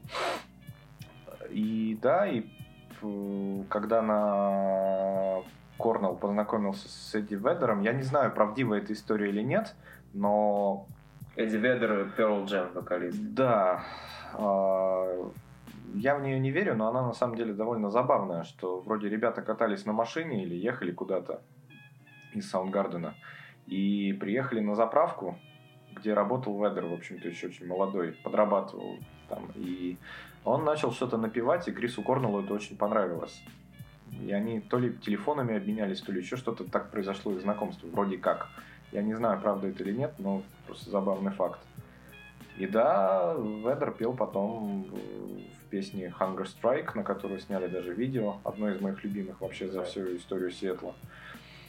[1.50, 2.46] И да, и
[3.02, 5.42] э, когда на
[5.78, 9.76] Корнелл познакомился с Эдди Ведером, я не знаю, правдива эта история или нет,
[10.14, 10.88] но
[11.36, 13.18] Эдди Ведер, Pearl Jam вокалист.
[13.34, 13.84] да.
[15.94, 19.42] Я в нее не верю, но она на самом деле довольно забавная, что вроде ребята
[19.42, 21.42] катались на машине или ехали куда-то
[22.34, 23.16] из Саундгардена
[23.68, 25.38] и приехали на заправку,
[25.94, 29.50] где работал Ведер, в общем-то, еще очень молодой, подрабатывал там.
[29.56, 29.98] И
[30.44, 33.44] он начал что-то напевать, и Крису Корнеллу это очень понравилось.
[34.22, 38.18] И они то ли телефонами обменялись, то ли еще что-то так произошло их знакомство, вроде
[38.18, 38.48] как.
[38.92, 41.60] Я не знаю, правда это или нет, но просто забавный факт.
[42.58, 44.86] И да, Ведер пел потом
[45.72, 49.84] в песне Hunger Strike, на которую сняли даже видео, одно из моих любимых вообще за
[49.84, 50.93] всю историю Сиэтла.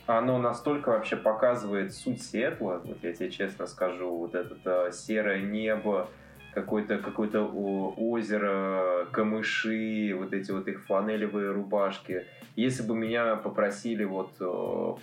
[0.06, 4.56] Оно настолько вообще показывает суть Сиэтла, вот я тебе честно скажу, вот это
[4.88, 6.08] э, серое небо,
[6.52, 12.26] какое-то какое озеро, камыши, вот эти вот их фланелевые рубашки.
[12.56, 14.32] Если бы меня попросили вот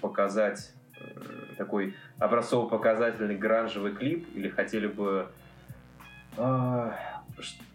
[0.02, 0.74] показать
[1.58, 5.28] такой образцово-показательный гранжевый клип, или хотели бы
[6.38, 7.19] э, ш-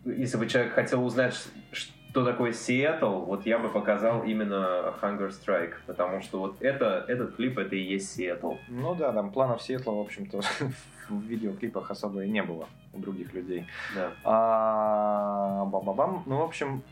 [0.05, 1.35] если бы человек хотел узнать,
[1.73, 7.37] что такое Сиэтл, вот я бы показал именно Hunger Strike, потому что вот это, этот
[7.37, 8.55] клип, это и есть Сиэтл.
[8.69, 10.41] Ну да, там планов Сиэтла, в общем-то,
[11.09, 13.67] в видеоклипах особо и не было у других людей.
[13.95, 14.13] Да.
[14.25, 16.23] А, бам-бам-бам.
[16.27, 16.83] Ну, в общем,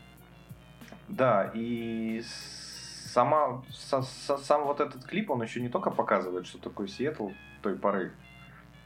[1.07, 6.57] да, и сама, со- со- сам вот этот клип, он еще не только показывает, что
[6.57, 7.29] такое Сиэтл
[7.61, 8.11] той поры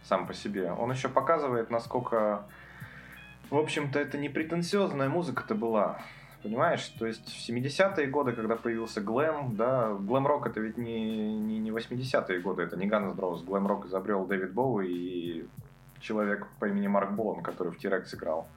[0.04, 2.46] сам по себе, он еще показывает, насколько,
[3.50, 6.00] в общем-то, это не претенциозная музыка-то была.
[6.44, 6.86] Понимаешь?
[7.00, 11.72] То есть в 70-е годы, когда появился глэм, да, глэм-рок это ведь не, не, не
[11.72, 13.44] 80-е годы, это не Guns N' Roses.
[13.44, 15.48] Глэм-рок изобрел Дэвид Боуи и
[16.00, 18.48] человек по имени Марк Болан, который в T-Rex играл.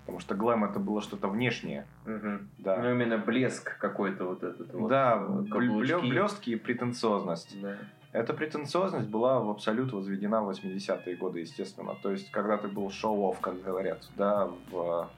[0.00, 1.86] Потому что глэм это было что-то внешнее.
[2.04, 2.48] Мгм.
[2.58, 4.88] Да, Ну, именно блеск какой-то вот этот вот.
[4.88, 5.18] да
[5.50, 6.08] каблучки.
[6.08, 7.60] блестки и претенциозность.
[7.60, 7.76] Да.
[8.12, 11.94] Эта претенциозность была в абсолют возведена в 80-е годы, естественно.
[12.02, 15.08] То есть, когда ты был show-off, как говорят, да, в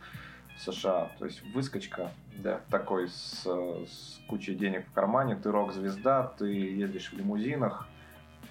[0.59, 1.11] США.
[1.18, 2.61] То есть, выскочка Да.
[2.70, 7.88] такой с, с кучей денег в кармане, ты рок-звезда, ты едешь в лимузинах,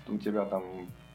[0.07, 0.63] у тебя там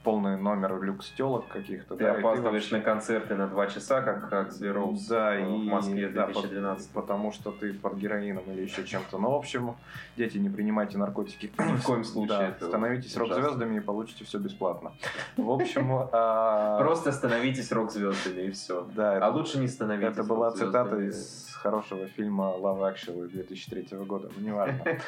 [0.06, 1.96] полный номер люкс-телок каких-то.
[1.96, 5.44] Ты да, опаздываешь вообще- на концерты на два часа, как Аксли Роуз Да, э, и
[5.44, 6.90] в Москве да, 2012.
[6.92, 9.18] по- потому что ты под героином или еще чем-то.
[9.18, 9.74] Ну, в общем,
[10.16, 11.50] дети, не принимайте наркотики.
[11.58, 12.54] Ни в коем случае.
[12.60, 14.92] Да, становитесь рок-звездами и получите все бесплатно.
[15.36, 18.86] В общем, а, Просто становитесь рок-звездами и все.
[18.94, 24.30] да, А лучше не становитесь Это была цитата из хорошего фильма Love Actually 2003 года.
[24.36, 24.84] Ну, неважно.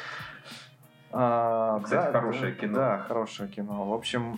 [1.11, 2.73] А, Кстати, да, хорошее да, кино.
[2.75, 3.85] Да, хорошее кино.
[3.85, 4.37] В общем,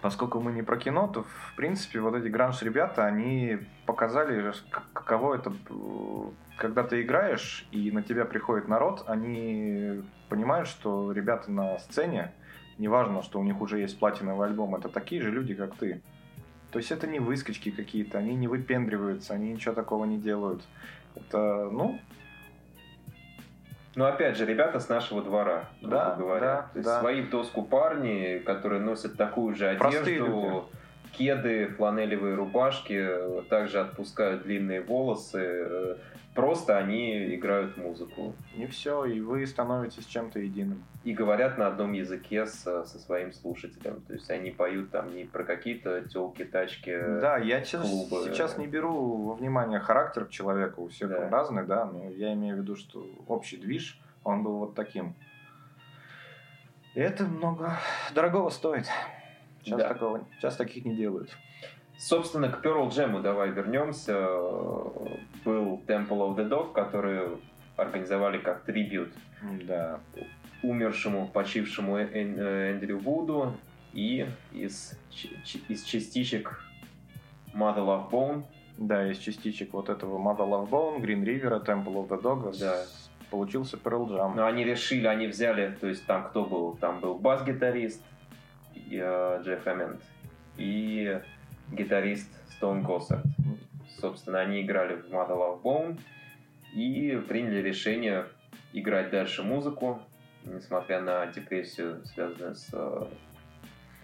[0.00, 4.52] поскольку мы не про кино, то, в принципе, вот эти гранж-ребята, они показали,
[4.92, 5.52] каково это,
[6.56, 12.32] когда ты играешь, и на тебя приходит народ, они понимают, что ребята на сцене,
[12.78, 16.02] неважно, что у них уже есть платиновый альбом, это такие же люди, как ты.
[16.70, 20.62] То есть это не выскочки какие-то, они не выпендриваются, они ничего такого не делают.
[21.14, 21.98] Это, ну,
[23.98, 26.40] Но опять же, ребята с нашего двора, Да, говоря.
[26.40, 27.00] да, То есть да.
[27.00, 30.70] свои в доску парни, которые носят такую же одежду,
[31.10, 35.98] кеды, фланелевые рубашки, э, также отпускают длинные волосы.
[36.34, 40.84] Просто они играют музыку не все, и вы становитесь чем-то единым.
[41.02, 44.00] и говорят на одном языке со, со своим слушателем.
[44.02, 46.96] То есть они поют там не про какие-то телки, тачки.
[47.20, 48.24] Да, я сейчас, клубы.
[48.26, 51.18] сейчас не беру во внимание характер человека, у всех Да.
[51.26, 55.14] он разный, да, но я имею в виду, что общий движ, он был вот таким.
[56.94, 57.78] И это много
[58.14, 58.86] дорогого стоит.
[59.64, 59.88] Сейчас, Да.
[59.88, 61.36] такого, сейчас таких не делают.
[61.98, 64.14] Собственно, к Pearl Jam давай вернемся.
[65.44, 67.38] Был Temple of the Dog, который
[67.76, 69.12] организовали как трибют
[69.66, 70.00] Да.
[70.62, 73.54] умершему, почившему Эн- э, Эндрю Вуду
[73.92, 74.98] и из,
[75.68, 76.60] из частичек
[77.54, 78.42] Mother Love Bone.
[78.76, 82.84] Да, из частичек вот этого Mother Love Bone, Green River, Temple of the Dog Да.
[83.30, 84.34] получился Pearl Jam.
[84.36, 86.76] Но они решили, они взяли, то есть там кто был?
[86.76, 88.02] Там был бас-гитарист
[88.90, 90.00] э, Джефф Эммонд
[90.56, 91.20] и
[91.72, 93.24] гитарист Стоун Госсард.
[94.00, 96.00] Собственно, они играли в Mother Love Bone
[96.72, 98.26] и приняли решение
[98.72, 100.00] играть дальше музыку,
[100.44, 103.06] несмотря на депрессию, связанную с э,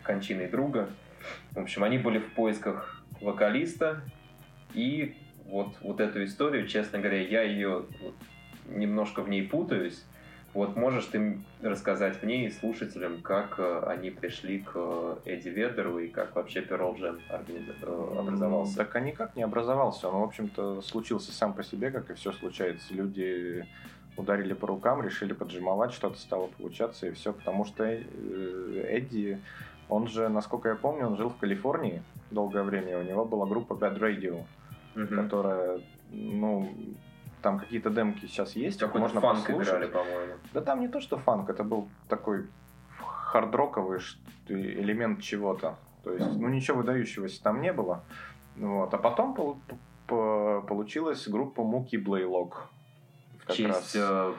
[0.02, 0.88] кончиной друга.
[1.52, 4.02] В общем, они были в поисках вокалиста,
[4.72, 8.14] и вот, вот эту историю, честно говоря, я ее вот
[8.66, 10.04] немножко в ней путаюсь.
[10.54, 15.98] Вот можешь ты рассказать мне и слушателям, как э, они пришли к э, Эдди Ведеру
[15.98, 18.76] и как вообще Pearl Jam э, образовался?
[18.76, 20.08] Так а никак не образовался.
[20.08, 22.94] Он, в общем-то, случился сам по себе, как и все случается.
[22.94, 23.66] Люди
[24.16, 27.32] ударили по рукам, решили поджимовать, что-то стало получаться, и все.
[27.32, 29.40] Потому что Эдди,
[29.88, 32.00] он же, насколько я помню, он жил в Калифорнии
[32.30, 33.00] долгое время.
[33.00, 34.44] У него была группа Bad Radio,
[34.94, 35.16] Мгм.
[35.16, 35.80] которая,
[36.12, 36.72] ну,
[37.44, 39.68] там какие-то демки сейчас есть, их можно фанк послушать.
[39.74, 40.32] играли, по-моему.
[40.54, 42.46] Да там не то, что фанк, это был такой
[42.98, 44.00] хардроковый
[44.48, 45.76] элемент чего-то.
[46.02, 48.02] То есть, ну ничего выдающегося там не было.
[48.56, 48.94] Вот.
[48.94, 49.58] А потом пол-
[50.06, 52.68] п- получилась группа Муки Блейлок.
[53.46, 54.32] В честь э,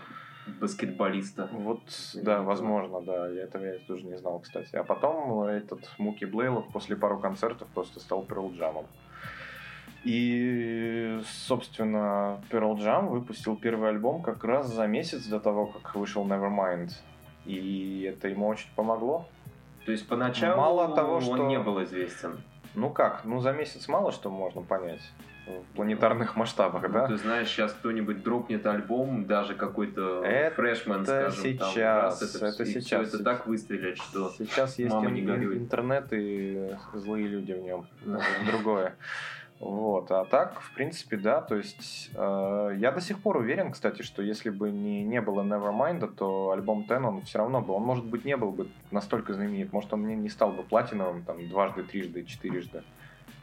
[0.60, 1.48] баскетболиста.
[1.52, 1.82] Вот,
[2.16, 3.28] да, возможно, да.
[3.30, 4.76] Я этого я тоже не знал, кстати.
[4.76, 8.86] А потом этот Муки Блейлок после пару концертов просто стал Pearl Jam'ом.
[10.06, 16.26] И, собственно, Pearl Jam выпустил первый альбом как раз за месяц до того, как вышел
[16.26, 16.92] Nevermind.
[17.46, 19.28] И это ему очень помогло.
[19.86, 22.38] То есть поначалу Мало того, что- он не был известен.
[22.76, 25.02] Ну как, ну за месяц мало что можно понять
[25.48, 27.08] в планетарных масштабах, Ну, да?
[27.08, 32.52] ты знаешь, сейчас кто-нибудь дропнет альбом, даже какой-то Это фрешмен, скажем, там, сейчас, раз, это
[32.64, 33.08] всё сейчас.
[33.14, 34.32] это так выстрелит, что...
[34.38, 35.58] Сейчас есть Мама не горюй.
[35.58, 37.86] интернет и злые люди в нем.
[38.48, 38.96] Другое.
[39.60, 40.12] Вот.
[40.12, 41.42] А так, в принципе, да.
[41.42, 45.42] То есть э, я до сих пор уверен, кстати, что если бы не, не было
[45.42, 49.34] Nevermind, то альбом Ten, он все равно бы, он, может быть, не был бы настолько
[49.34, 49.72] знаменит.
[49.72, 52.84] Может, он не, не стал бы платиновым там дважды, трижды, четырежды,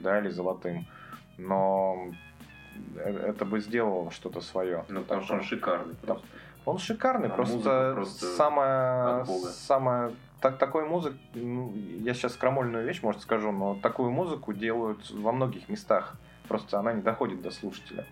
[0.01, 0.87] да, или золотым.
[1.39, 2.09] Но
[2.97, 4.85] это бы сделало что-то свое.
[4.89, 6.27] Ну, потому что он шикарный просто.
[6.65, 13.01] Он шикарный, А просто, просто самая, самая так, такой музык, ну, я сейчас крамольную вещь,
[13.03, 16.17] может, скажу, но такую музыку делают во многих местах.
[16.49, 18.05] Просто она не доходит до слушателя.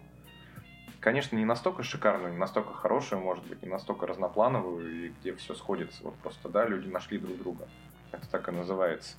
[1.01, 5.55] Конечно, не настолько шикарную, не настолько хорошую, может быть, не настолько разноплановую, и где все
[5.55, 6.05] сходится.
[6.05, 7.69] Вот просто, да, люди нашли друг друга.
[8.13, 9.17] Это так и называется.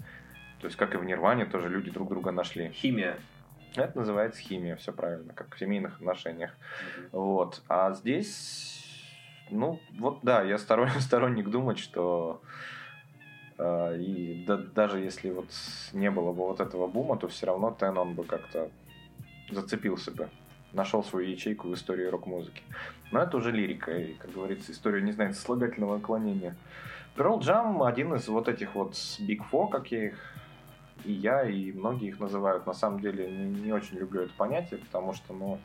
[0.59, 2.70] То есть, как и в Нирване, тоже люди друг друга нашли.
[2.70, 3.18] Химия.
[3.76, 6.51] Это называется химия, все правильно, как в семейных отношениях.
[7.12, 7.62] Вот.
[7.68, 8.86] А здесь,
[9.49, 12.41] ну, вот да, я сторон- сторонник думать, что
[13.97, 15.49] и да, даже если вот
[15.93, 18.70] не было бы вот этого бума, то все равно Тен он бы как-то
[19.49, 20.30] зацепился бы
[20.74, 22.64] нашел свою ячейку в истории рок-музыки.
[23.12, 26.55] Но это уже лирика, и, как говорится, история не знает сослагательного наклонения.
[27.16, 30.36] Pearl Jam один из вот этих вот Big Four, как я их
[31.03, 32.66] и я, и многие их называют.
[32.66, 35.59] На самом деле не, не очень люблю это понятие, потому что, ну,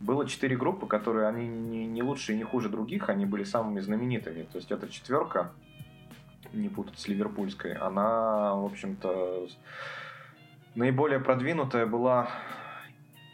[0.00, 3.80] было четыре группы, которые они не, не лучше и не хуже других, они были самыми
[3.80, 4.42] знаменитыми.
[4.44, 5.52] То есть эта четверка,
[6.52, 9.48] не путать с ливерпульской, она, в общем-то,
[10.74, 12.28] наиболее продвинутая была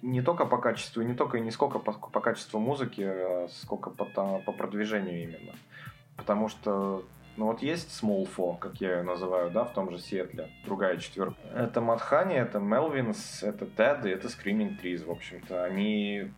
[0.03, 3.91] не только по качеству, не только и не сколько по, по качеству музыки, а сколько
[3.91, 5.53] по, по продвижению именно.
[6.17, 7.05] Потому что
[7.37, 10.99] ну вот есть Small Four, как я ее называю, да, в том же Сиэтле, другая
[10.99, 11.37] четверка.
[11.55, 15.65] Это Матхани, это Мелвинс, это Тед и это Screaming Trees, в общем-то.
[15.65, 16.31] Они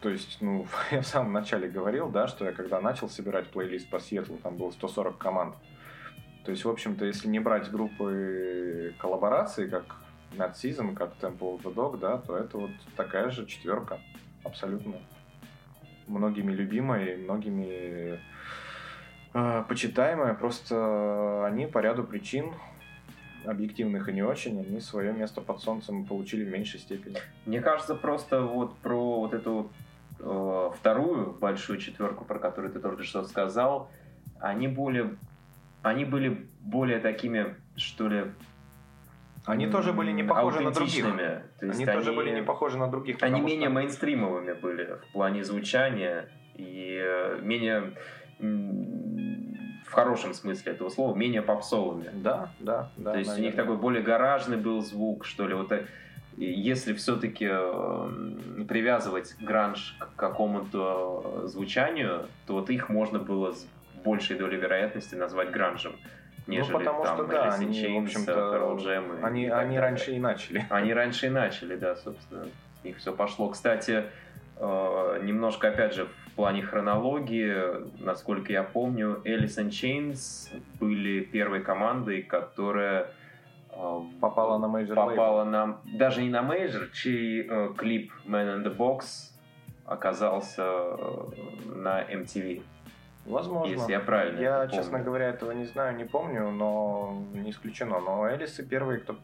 [0.00, 3.90] то есть, ну, я в самом начале говорил, да, что я когда начал собирать плейлист
[3.90, 5.54] по Сиэтлу, там было 140 команд.
[6.48, 9.96] То есть, в общем-то, если не брать группы коллаборации, как
[10.32, 13.98] Season, как Temple of the Dog, да, то это вот такая же четверка.
[14.44, 14.94] Абсолютно.
[16.06, 18.18] Многими любимая многими
[19.34, 20.32] э, почитаемая.
[20.32, 22.54] Просто они по ряду причин
[23.44, 27.18] объективных и не очень, они свое место под солнцем получили в меньшей степени.
[27.44, 29.70] Мне кажется, просто вот про вот эту
[30.18, 33.90] э, вторую большую четверку, про которую ты только что сказал,
[34.40, 35.16] они более,
[35.88, 38.24] они были более такими, что ли,
[39.44, 41.04] они тоже были не похожи на других.
[41.04, 43.16] То есть они, они тоже были не похожи на других.
[43.22, 43.74] Они менее что...
[43.76, 47.94] мейнстримовыми были в плане звучания и э, менее
[48.38, 52.10] в хорошем смысле этого слова, менее попсовыми.
[52.12, 53.12] Да, да, да.
[53.12, 53.36] То есть наверное.
[53.36, 55.54] у них такой более гаражный был звук, что ли.
[55.54, 55.86] Вот э,
[56.36, 63.54] если все-таки э, привязывать гранж к какому-то звучанию, то вот их можно было
[64.08, 65.92] большей долей вероятности назвать гранжем
[66.48, 69.22] нежели ну, потому там что, да, они, Chains, в общем-то, Pearl Jam.
[69.22, 70.66] Они, и они раньше и начали.
[70.70, 72.46] Они раньше и начали, да, собственно.
[72.80, 73.48] С них все пошло.
[73.50, 74.04] Кстати,
[74.56, 80.48] э, немножко, опять же, в плане хронологии, насколько я помню, Alice in Chains
[80.80, 83.10] были первой командой, которая
[83.70, 88.64] э, попала на major попала на даже не на major, чей э, клип Man in
[88.64, 89.32] the Box
[89.84, 90.62] оказался
[91.66, 92.62] на MTV.
[93.28, 93.70] Возможно.
[93.70, 94.72] Если я правильно Я, помню.
[94.72, 98.00] честно говоря, этого не знаю, не помню, но не исключено.
[98.00, 99.16] Но Элисы первые, кто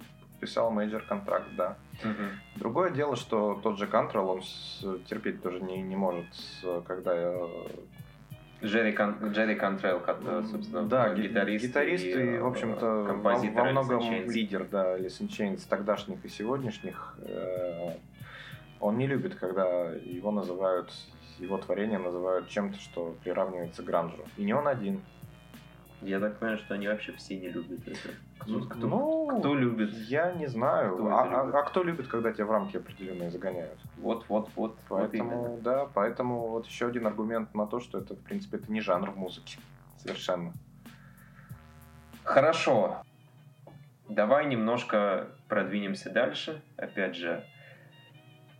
[0.44, 1.76] подписал major контракт, да.
[2.02, 2.56] Угу.
[2.56, 4.42] Другое дело, что тот же Кантрелл, он
[5.06, 6.26] терпеть тоже не, не может,
[6.86, 7.14] когда
[8.62, 10.00] Джерри, Кон, Джерри Кантрелл,
[10.50, 15.20] собственно, да, гитарист, гитарист и, и в общем-то, композитор во, во многом лидер, да, Alice
[15.20, 17.14] in Chains, тогдашних и сегодняшних.
[17.22, 17.92] Э,
[18.80, 20.90] он не любит, когда его называют
[21.38, 24.24] его творение называют чем-то, что приравнивается к гранжу.
[24.36, 25.02] И не он один.
[26.02, 28.14] Я так понимаю, что они вообще все не любят это.
[28.38, 29.94] Кто, кто, ну, кто любит?
[29.94, 30.94] Я не знаю.
[30.96, 33.78] Кто а, а, а кто любит, когда тебя в рамки определенные загоняют?
[33.96, 34.76] Вот, вот, вот.
[34.88, 38.70] Поэтому, вот да, поэтому вот еще один аргумент на то, что это, в принципе, это
[38.70, 39.58] не жанр в музыке.
[39.96, 40.52] Совершенно.
[42.22, 43.02] Хорошо.
[44.08, 46.62] Давай немножко продвинемся дальше.
[46.76, 47.46] Опять же,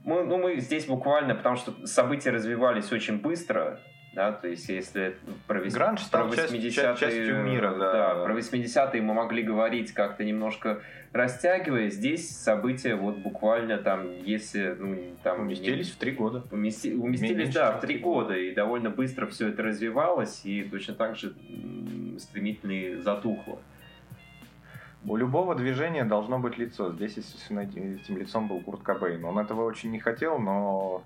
[0.05, 3.81] мы, ну, мы здесь буквально, потому что события развивались очень быстро,
[4.15, 5.75] да, то есть если про, вес...
[5.75, 8.25] Гранж стал про 80-е, часть, частью мира, да, да, да.
[8.25, 10.83] Про 80-е мы могли говорить как-то немножко
[11.13, 15.41] растягивая, здесь события вот буквально там, если, ну, там...
[15.41, 15.93] Уместились не...
[15.93, 16.45] в три года.
[16.51, 16.95] Умести...
[16.95, 21.17] Уместились, Меньше, да, в три года, и довольно быстро все это развивалось, и точно так
[21.17, 21.35] же
[22.19, 23.59] стремительно затухло.
[25.07, 26.93] У любого движения должно быть лицо.
[26.93, 29.25] Здесь, естественно, этим лицом был Курт Кобейн.
[29.25, 31.03] Он этого очень не хотел, но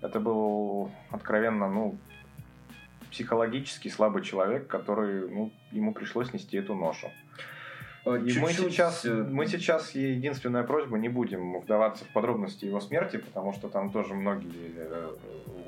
[0.00, 1.96] это был откровенно, ну,
[3.10, 7.08] психологически слабый человек, который, ну, ему пришлось нести эту ношу.
[8.04, 12.80] Э, и мы сейчас, э, мы сейчас, единственная просьба, не будем вдаваться в подробности его
[12.80, 15.10] смерти, потому что там тоже многие, э,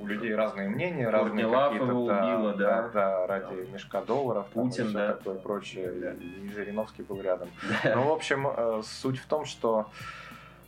[0.01, 1.95] у людей разные мнения, разные какие-то...
[1.95, 2.89] убило, да, да.
[2.89, 5.12] Да, ради там, мешка долларов, Путин, там, да.
[5.14, 5.93] такое прочее.
[5.93, 6.12] Да.
[6.12, 7.49] И Жириновский был рядом.
[7.85, 7.95] Да.
[7.95, 9.87] Ну, в общем, суть в том, что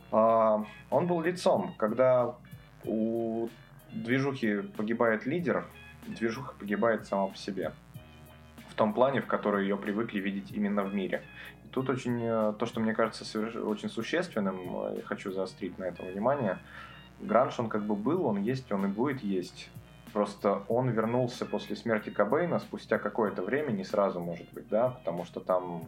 [0.09, 2.35] он был лицом, когда
[2.85, 3.49] у
[3.91, 5.65] движухи погибает лидер,
[6.07, 7.73] движуха погибает сама по себе
[8.69, 11.23] в том плане, в который ее привыкли видеть именно в мире.
[11.77, 16.07] Тут очень э, то, что мне кажется очень существенным, э, я хочу заострить на этом
[16.07, 16.57] внимание.
[17.19, 19.69] Гранж, он как бы был, он есть, он и будет есть.
[20.11, 25.23] просто он вернулся после смерти Кобейна спустя какое-то время, не сразу, может быть, да, потому
[25.23, 25.83] что там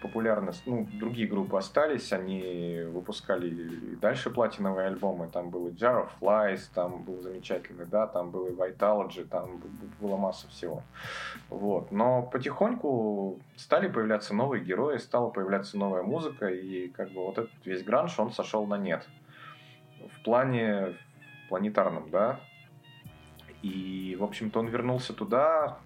[0.00, 6.10] популярность, ну, другие группы остались, они выпускали дальше платиновые альбомы, там был и Jar of
[6.20, 9.60] Flies, там был замечательный, да, там был и Vitalogy, там
[10.00, 10.82] была масса всего.
[11.48, 11.90] Вот.
[11.90, 17.66] Но потихоньку стали появляться новые герои, стала появляться новая музыка, и как бы вот этот
[17.66, 19.06] весь гранж, он сошел на нет.
[20.12, 20.94] В плане
[21.48, 22.40] планетарном, да.
[23.62, 25.78] И, в общем-то, он вернулся туда,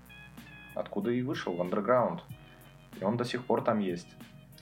[0.74, 2.22] откуда и вышел, в андерграунд.
[3.00, 4.08] И он до сих пор там есть.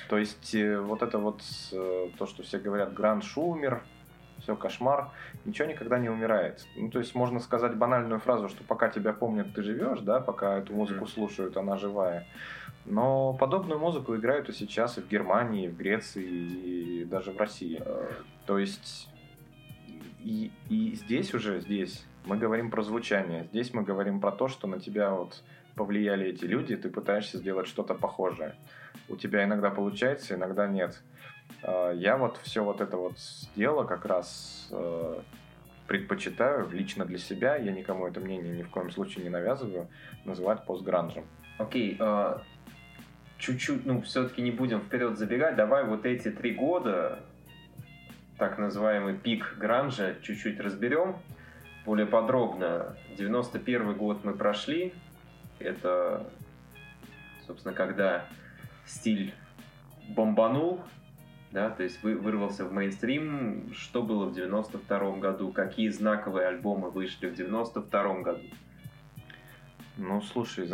[0.08, 3.82] То есть э, вот это вот э, то, что все говорят, Гранд Шумер,
[4.40, 5.10] все кошмар,
[5.44, 6.66] ничего никогда не умирает.
[6.76, 10.58] Ну, то есть можно сказать банальную фразу, что пока тебя помнят, ты живешь, да, пока
[10.58, 12.26] эту музыку слушают, она живая.
[12.86, 17.38] Но подобную музыку играют и сейчас и в Германии, и в Греции, и даже в
[17.38, 17.82] России.
[18.46, 19.10] То есть
[20.22, 24.66] и, и здесь уже, здесь мы говорим про звучание, здесь мы говорим про то, что
[24.66, 25.42] на тебя вот
[25.80, 28.54] повлияли эти люди, ты пытаешься сделать что-то похожее.
[29.08, 31.02] У тебя иногда получается, иногда нет.
[31.62, 33.14] А, я вот все вот это вот
[33.56, 35.20] дело как раз э,
[35.86, 39.88] предпочитаю лично для себя, я никому это мнение ни в коем случае не навязываю,
[40.26, 41.24] называть постгранжем.
[41.56, 42.42] Окей, okay, uh,
[43.38, 47.20] чуть-чуть, ну, все-таки не будем вперед забегать, давай вот эти три года,
[48.36, 51.16] так называемый пик гранжа, чуть-чуть разберем
[51.86, 52.96] более подробно.
[53.16, 54.92] 91 год мы прошли,
[55.60, 56.26] это,
[57.46, 58.26] собственно, когда
[58.86, 59.34] стиль
[60.08, 60.80] бомбанул,
[61.52, 63.72] да, то есть вы, вырвался в мейнстрим.
[63.74, 65.52] Что было в 92 году?
[65.52, 68.42] Какие знаковые альбомы вышли в 92 году?
[69.96, 70.70] Ну, слушай,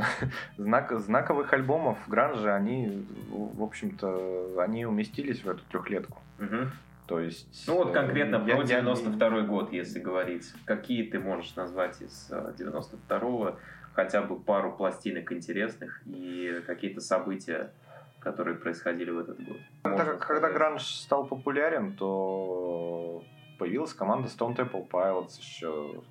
[0.57, 6.20] знак, знаковых альбомов Гранжа, они, в общем-то, они уместились в эту трехлетку.
[6.39, 6.70] Угу.
[7.07, 7.64] То есть...
[7.66, 9.43] Ну вот конкретно э, про 92 я...
[9.43, 10.53] год, если говорить.
[10.64, 13.57] Какие ты можешь назвать из 92-го?
[13.97, 17.72] Хотя бы пару пластинок интересных и какие-то события,
[18.20, 19.57] которые происходили в этот год.
[19.84, 23.24] Когда, когда гранж стал популярен, то
[23.59, 26.03] появилась команда Stone Temple Pilots еще,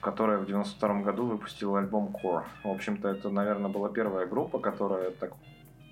[0.00, 2.42] которая в 92 году выпустила альбом Core.
[2.64, 5.34] В общем-то, это, наверное, была первая группа, которая так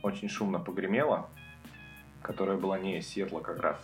[0.02, 1.28] очень шумно погремела,
[2.22, 3.80] которая была не из Сиэтла как раз.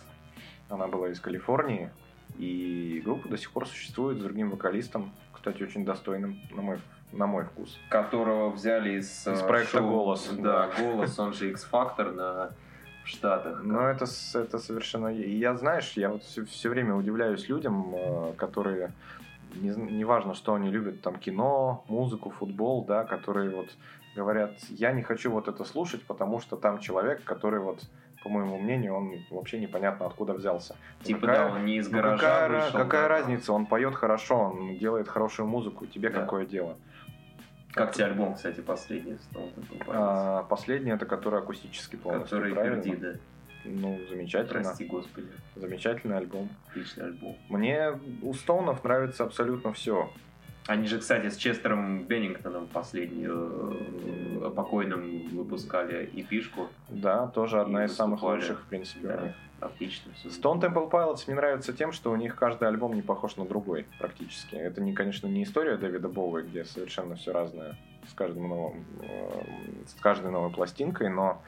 [0.67, 1.91] Она была из Калифорнии,
[2.37, 6.79] и группа до сих пор существует с другим вокалистом, кстати, очень достойным, на мой
[7.15, 7.79] на мой вкус.
[7.89, 10.29] Которого взяли из, из проекта шоу, «Голос».
[10.37, 12.51] Да, «Голос», он же X-Factor на
[13.05, 13.61] в Штатах.
[13.63, 15.07] Ну, это, это совершенно...
[15.07, 18.91] Я, знаешь, я вот все, все время удивляюсь людям, э, которые...
[19.53, 23.69] Не, неважно, что они любят, там, кино, музыку, футбол, да, которые вот
[24.15, 27.83] говорят, я не хочу вот это слушать, потому что там человек, который вот
[28.23, 30.75] по моему мнению, он вообще непонятно откуда взялся.
[31.03, 33.07] Типа, какая, да, он не из гаража ну, какая, вышел, какая да.
[33.07, 33.53] разница?
[33.53, 36.21] Он поет хорошо, он делает хорошую музыку, тебе да.
[36.21, 36.75] какое дело?
[37.75, 39.17] Как тебе альбом, кстати, последний?
[39.87, 43.13] А, последний, это который акустический полностью, Который Перди, да.
[43.65, 44.61] Ну, замечательно.
[44.63, 45.27] Прости, господи.
[45.55, 46.49] Замечательный альбом.
[46.69, 47.35] Отличный альбом.
[47.49, 50.09] Мне у Стоунов нравится абсолютно все.
[50.67, 56.69] Они же, кстати, с Честером Беннингтоном последний э, покойным выпускали и пишку.
[56.89, 59.15] Да, тоже одна из самых лучших, в принципе, да.
[59.15, 59.35] у них.
[59.59, 60.11] Отлично.
[60.25, 63.87] Stone Temple Pilots мне нравится тем, что у них каждый альбом не похож на другой
[63.99, 64.55] практически.
[64.55, 67.77] Это, не, конечно, не история Дэвида Боуи, где совершенно все разное
[68.07, 69.43] с, каждым новым, э,
[69.87, 71.41] с каждой новой пластинкой, но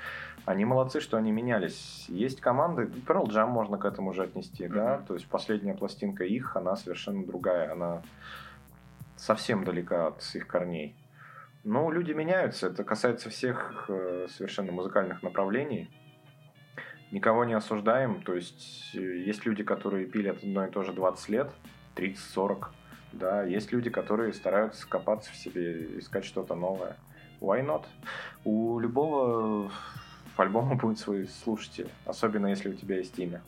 [0.45, 2.05] они молодцы, что они менялись.
[2.07, 4.73] Есть команды, Pearl Jam можно к этому же отнести, mm-hmm.
[4.73, 8.01] да, то есть последняя пластинка их, она совершенно другая, она
[9.17, 10.95] совсем далека от их корней.
[11.63, 15.89] Но люди меняются, это касается всех э, совершенно музыкальных направлений
[17.11, 18.21] никого не осуждаем.
[18.21, 21.51] То есть э, есть люди, которые пилят одно и то же 20 лет,
[21.95, 22.67] 30-40.
[23.13, 26.97] Да, есть люди, которые стараются копаться в себе, искать что-то новое.
[27.39, 27.85] Why not?
[28.43, 29.71] У любого
[30.35, 33.41] альбома будет свой слушатель, особенно если у тебя есть имя.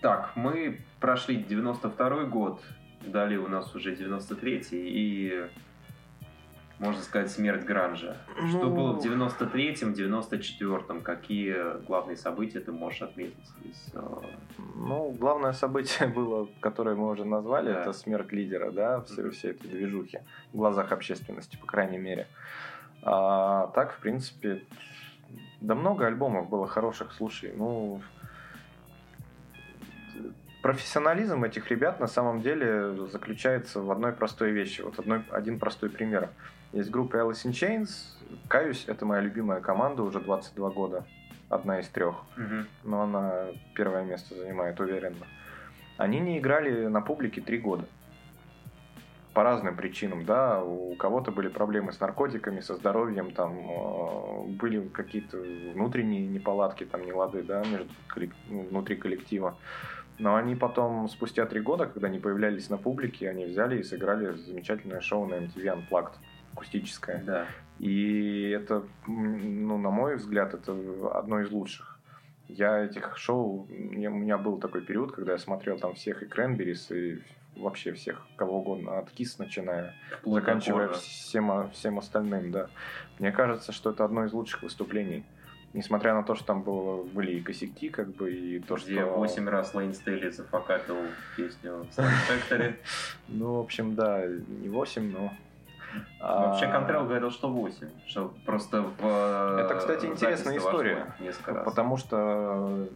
[0.00, 2.62] Так, мы прошли 92 год,
[3.00, 5.46] далее у нас уже 93 и
[6.84, 8.16] можно сказать, смерть Гранжа.
[8.40, 8.48] Ну...
[8.48, 11.02] Что было в 93-м, 94-м?
[11.02, 13.50] Какие главные события ты можешь отметить?
[13.64, 14.00] Из, э,
[14.76, 17.80] Ну, главное событие было, которое мы уже назвали, да.
[17.80, 19.30] это смерть лидера, да, все, mm-hmm.
[19.30, 20.20] все эти движухи
[20.52, 22.26] в глазах общественности, по крайней мере.
[23.02, 24.62] А, так, в принципе,
[25.60, 28.00] да много альбомов было хороших, слушай, ну,
[30.64, 34.80] профессионализм этих ребят на самом деле заключается в одной простой вещи.
[34.80, 36.30] Вот одной, один простой пример.
[36.74, 37.88] Есть группа Alice in Chains.
[38.48, 41.04] Каюсь, это моя любимая команда уже 22 года.
[41.48, 42.16] Одна из трех.
[42.36, 42.66] Угу.
[42.82, 43.46] Но она
[43.76, 45.24] первое место занимает, уверенно.
[45.98, 47.84] Они не играли на публике три года.
[49.34, 54.88] по разным причинам, да, у кого-то были проблемы с наркотиками, со здоровьем, там э, были
[54.88, 55.38] какие-то
[55.74, 57.90] внутренние неполадки, там нелады, да, между
[58.48, 59.56] ну, внутри коллектива.
[60.18, 64.36] Но они потом, спустя три года, когда они появлялись на публике, они взяли и сыграли
[64.36, 66.14] замечательное шоу на MTV Unplugged,
[66.54, 67.22] акустическое.
[67.24, 67.46] Да.
[67.78, 70.72] И это, ну, на мой взгляд, это
[71.12, 71.98] одно из лучших.
[72.48, 76.90] Я этих шоу, у меня был такой период, когда я смотрел там всех и Кренберис,
[76.90, 77.20] и
[77.56, 82.68] вообще всех, кого угодно, от Кис начиная, Плотно заканчивая всем, всем остальным, да.
[83.18, 85.24] Мне кажется, что это одно из лучших выступлений.
[85.72, 89.06] Несмотря на то, что там было, были и косяки, как бы, и то, Где что...
[89.06, 90.98] восемь раз Лейн Стейли зафакапил
[91.36, 92.76] песню Factory.
[93.26, 95.36] Ну, в общем, да, не восемь, но а,
[96.20, 97.88] Вообще Контрел говорил, что 8.
[98.06, 101.14] Что просто в Это, кстати, интересная история.
[101.64, 102.88] Потому что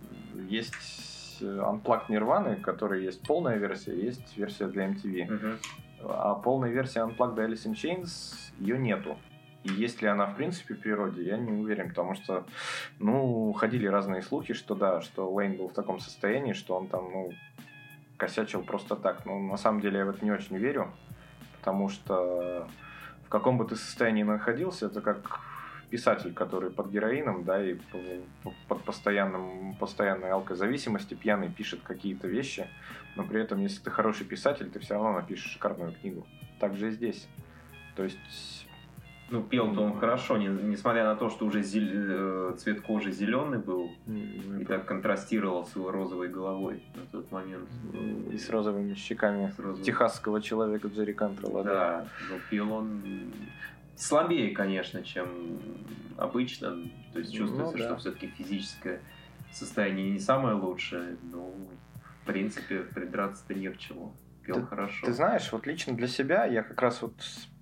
[0.48, 5.34] есть Unplugged Nirvana, который есть полная версия, есть версия для MTV.
[5.34, 6.10] Угу.
[6.10, 9.16] А полная версия Unplugged Alice in Chains, ее нету.
[9.64, 12.44] И есть ли она в принципе в природе, я не уверен, потому что,
[13.00, 17.10] ну, ходили разные слухи, что да, что Лейн был в таком состоянии, что он там,
[17.12, 17.32] ну,
[18.16, 19.26] косячил просто так.
[19.26, 20.92] Но на самом деле я в это не очень верю,
[21.58, 22.68] потому что
[23.28, 25.40] в каком бы ты состоянии находился, это как
[25.90, 27.76] писатель, который под героином, да, и
[28.68, 32.66] под постоянным, постоянной алкозависимости пьяный пишет какие-то вещи,
[33.16, 36.26] но при этом, если ты хороший писатель, ты все равно напишешь шикарную книгу.
[36.58, 37.28] Так же и здесь.
[37.96, 38.66] То есть
[39.30, 43.58] ну, пел-то он хорошо, не, несмотря на то, что уже зель, э, цвет кожи зеленый
[43.58, 44.62] был, mm-hmm.
[44.62, 47.68] и так контрастировал с его розовой головой на тот момент.
[48.32, 49.84] И с розовыми щеками с розовыми.
[49.84, 51.62] техасского человека Джерри Кантрелла.
[51.62, 53.02] Да, да, но пел он
[53.96, 55.58] слабее, конечно, чем
[56.16, 56.76] обычно.
[57.12, 57.84] То есть чувствуется, ну, да.
[57.84, 59.00] что все-таки физическое
[59.52, 61.52] состояние не самое лучшее, но
[62.22, 64.14] в принципе придраться-то не к чему.
[64.44, 65.04] Пел ты, хорошо.
[65.04, 67.14] Ты знаешь, вот лично для себя я как раз вот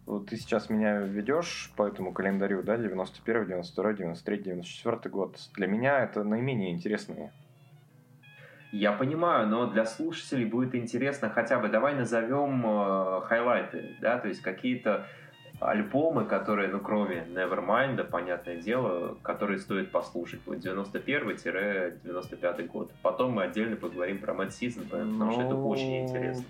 [0.07, 5.37] вот ты сейчас меня ведешь по этому календарю, да, 91, 92, 93, 94 год.
[5.55, 7.33] Для меня это наименее интересные.
[8.73, 14.29] Я понимаю, но для слушателей будет интересно хотя бы, давай назовем э, хайлайты, да, то
[14.29, 15.07] есть какие-то
[15.61, 20.41] альбомы, которые, ну, кроме Nevermind, понятное дело, которые стоит послушать.
[20.47, 22.93] Вот 91-95 год.
[23.03, 25.33] Потом мы отдельно поговорим про Mad Season, потому ну...
[25.33, 26.45] что это очень интересно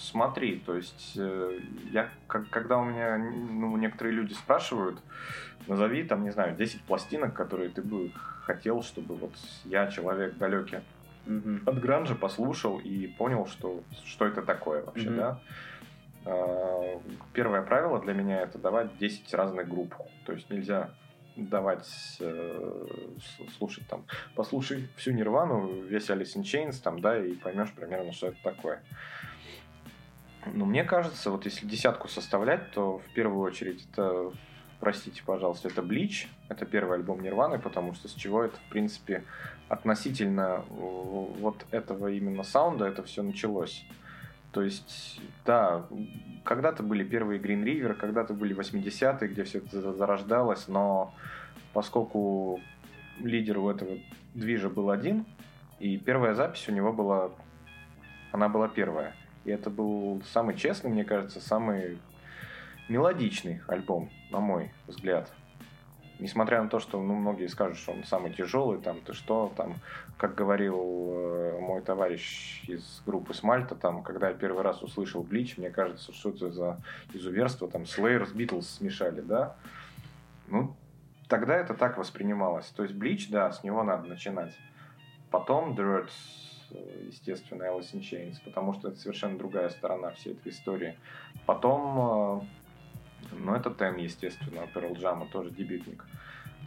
[0.00, 1.60] смотри, то есть э,
[1.92, 4.98] я, как, когда у меня ну, некоторые люди спрашивают,
[5.66, 8.10] назови там, не знаю, 10 пластинок, которые ты бы
[8.44, 9.32] хотел, чтобы вот
[9.64, 10.80] я, человек далекий
[11.26, 11.62] mm-hmm.
[11.66, 15.16] от гранжа, послушал и понял, что, что это такое вообще, mm-hmm.
[15.16, 15.40] да.
[16.26, 17.00] А,
[17.32, 19.94] первое правило для меня это давать 10 разных групп.
[20.26, 20.90] То есть нельзя
[21.36, 21.88] давать
[22.20, 22.86] э,
[23.56, 28.28] слушать там, послушай всю Нирвану, весь Alice in Chains, там, да, и поймешь примерно, что
[28.28, 28.82] это такое.
[30.46, 34.32] Ну, мне кажется, вот если десятку составлять, то в первую очередь это,
[34.80, 39.24] простите, пожалуйста, это Блич, это первый альбом Нирваны, потому что с чего это, в принципе,
[39.68, 43.84] относительно вот этого именно саунда это все началось.
[44.52, 45.86] То есть, да,
[46.42, 51.14] когда-то были первые Green River, когда-то были 80-е, где все это зарождалось, но
[51.72, 52.60] поскольку
[53.20, 53.98] лидер у этого
[54.34, 55.24] движа был один,
[55.78, 57.30] и первая запись у него была,
[58.32, 59.14] она была первая.
[59.50, 61.98] Это был самый честный, мне кажется, самый
[62.88, 65.30] мелодичный альбом, на мой взгляд.
[66.18, 69.76] Несмотря на то, что ну, многие скажут, что он самый тяжелый, там, ты что, там,
[70.18, 75.56] как говорил э, мой товарищ из группы Смальта, там, когда я первый раз услышал Блич,
[75.56, 76.80] мне кажется, что это за
[77.14, 79.56] изуверство, там, Slayer с Beatles смешали, да?
[80.48, 80.76] Ну,
[81.26, 82.66] тогда это так воспринималось.
[82.66, 84.54] То есть Блич, да, с него надо начинать.
[85.30, 86.10] Потом Dirt,
[87.06, 90.96] естественно, Alice in Chains, потому что это совершенно другая сторона всей этой истории.
[91.46, 96.04] Потом, э, ну, это Тен, естественно, Pearl Jam, тоже дебютник.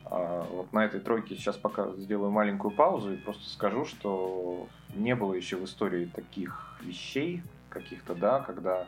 [0.05, 5.15] А, вот на этой тройке сейчас пока сделаю маленькую паузу и просто скажу, что не
[5.15, 8.88] было еще в истории таких вещей каких-то, да, когда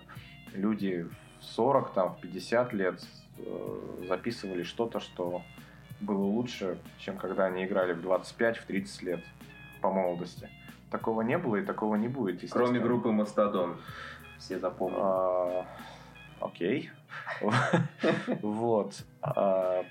[0.54, 1.08] люди
[1.40, 3.02] в 40, там, в 50 лет
[3.38, 5.42] э, записывали что-то, что
[6.02, 9.24] было лучше, чем когда они играли в 25, в 30 лет
[9.82, 10.50] по молодости.
[10.92, 12.48] Такого не было и такого не будет.
[12.52, 13.78] Кроме группы Мастодон.
[14.38, 15.02] Все запомнили.
[15.02, 15.66] А,
[16.40, 16.92] окей.
[18.42, 19.04] Вот.
[19.22, 19.84] А,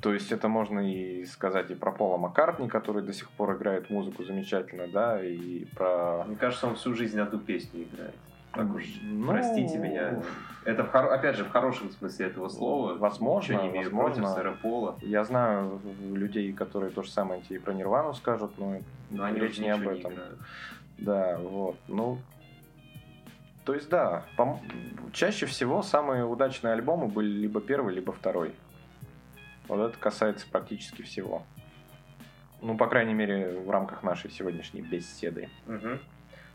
[0.00, 3.90] то есть это можно и сказать и про Пола Маккартни, который до сих пор играет
[3.90, 6.24] музыку замечательно, да, и про...
[6.24, 8.14] Мне кажется, он всю жизнь одну песню играет.
[8.54, 9.26] Так уж, ну...
[9.26, 10.22] простите меня.
[10.64, 12.94] Это, в, опять же, в хорошем смысле этого слова.
[12.94, 14.22] Возможно, Ничего не имею возможно.
[14.22, 14.98] против сэра Пола.
[15.02, 15.80] Я знаю
[16.12, 18.78] людей, которые то же самое тебе и про Нирвану скажут, но,
[19.10, 20.12] но они речь не об этом.
[20.12, 20.18] Не
[20.98, 21.76] да, вот.
[21.88, 22.18] Ну,
[23.64, 24.60] То есть, да, пом-
[25.12, 28.54] чаще всего самые удачные альбомы были либо первый, либо второй.
[29.68, 31.42] Вот это касается практически всего.
[32.62, 35.50] Ну, по крайней мере, в рамках нашей сегодняшней беседы.
[35.66, 36.00] Мгм.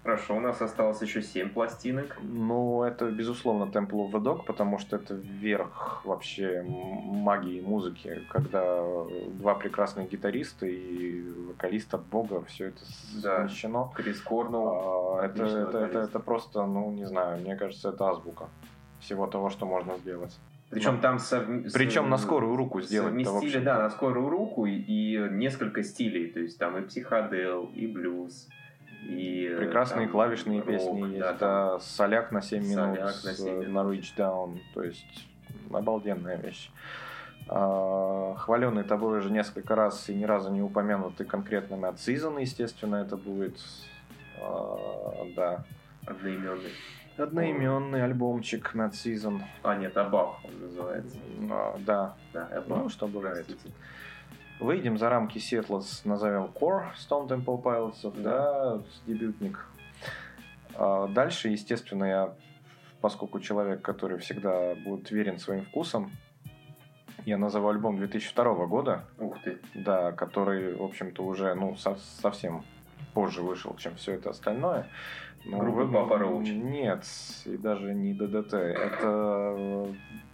[0.04, 2.18] Хорошо, у нас осталось еще 7 пластинок.
[2.22, 8.82] Ну, это, безусловно, Temple of the Dog, потому что это верх вообще магии музыки, когда
[9.40, 12.80] два прекрасных гитариста и вокалист от бога, все это
[13.22, 13.38] Да.
[13.38, 13.92] совмещено.
[13.94, 15.18] Крис Корнелл.
[15.20, 16.10] А, это, это, это, вокалист.
[16.10, 18.46] это просто, ну, не знаю, мне кажется, это азбука
[19.02, 20.38] всего того, что можно сделать.
[20.70, 24.66] Причем Ну, там совм- причем на скорую руку сделать-то, в Совместили, да, на скорую руку
[24.68, 26.30] и, и несколько стилей.
[26.32, 28.48] То есть там и психодел, и блюз,
[29.04, 29.54] и...
[29.58, 33.12] Прекрасные там, клавишные рок, песни да, есть, там да, соляк на 7 минут, Соляк на
[33.34, 33.68] с- 7 минут.
[33.74, 35.28] на Reach Down, то есть
[35.72, 36.70] обалденная вещь.
[37.48, 42.98] А, хваленный тобой уже несколько раз и ни разу не упомянутый конкретно Mad Season, естественно,
[42.98, 43.58] это будет,
[44.42, 45.64] а, да,
[46.06, 46.72] одноименный.
[47.18, 51.18] одноименный альбомчик Mad Season, А, нет, Абав он называется.
[51.50, 52.92] А, да, Да, ну, Абав.
[52.92, 53.46] что бывает.
[53.48, 53.74] Простите.
[54.60, 59.66] Выйдем за рамки с, назовем Core Stone Temple Pilots, да, с дебютник.
[60.76, 62.34] А дальше, естественно, я,
[63.00, 66.12] поскольку человек, который всегда будет верен своим вкусам,
[67.26, 69.60] я назову альбом 2002 года, Ух ты.
[69.76, 72.64] да, который, в общем-то, уже ну, со- совсем
[73.14, 74.88] позже вышел, чем все это остальное.
[75.46, 76.48] Но Группа вы- Папа Роуч.
[76.50, 77.06] Нет,
[77.46, 78.54] и даже не ДДТ.
[78.56, 79.88] Это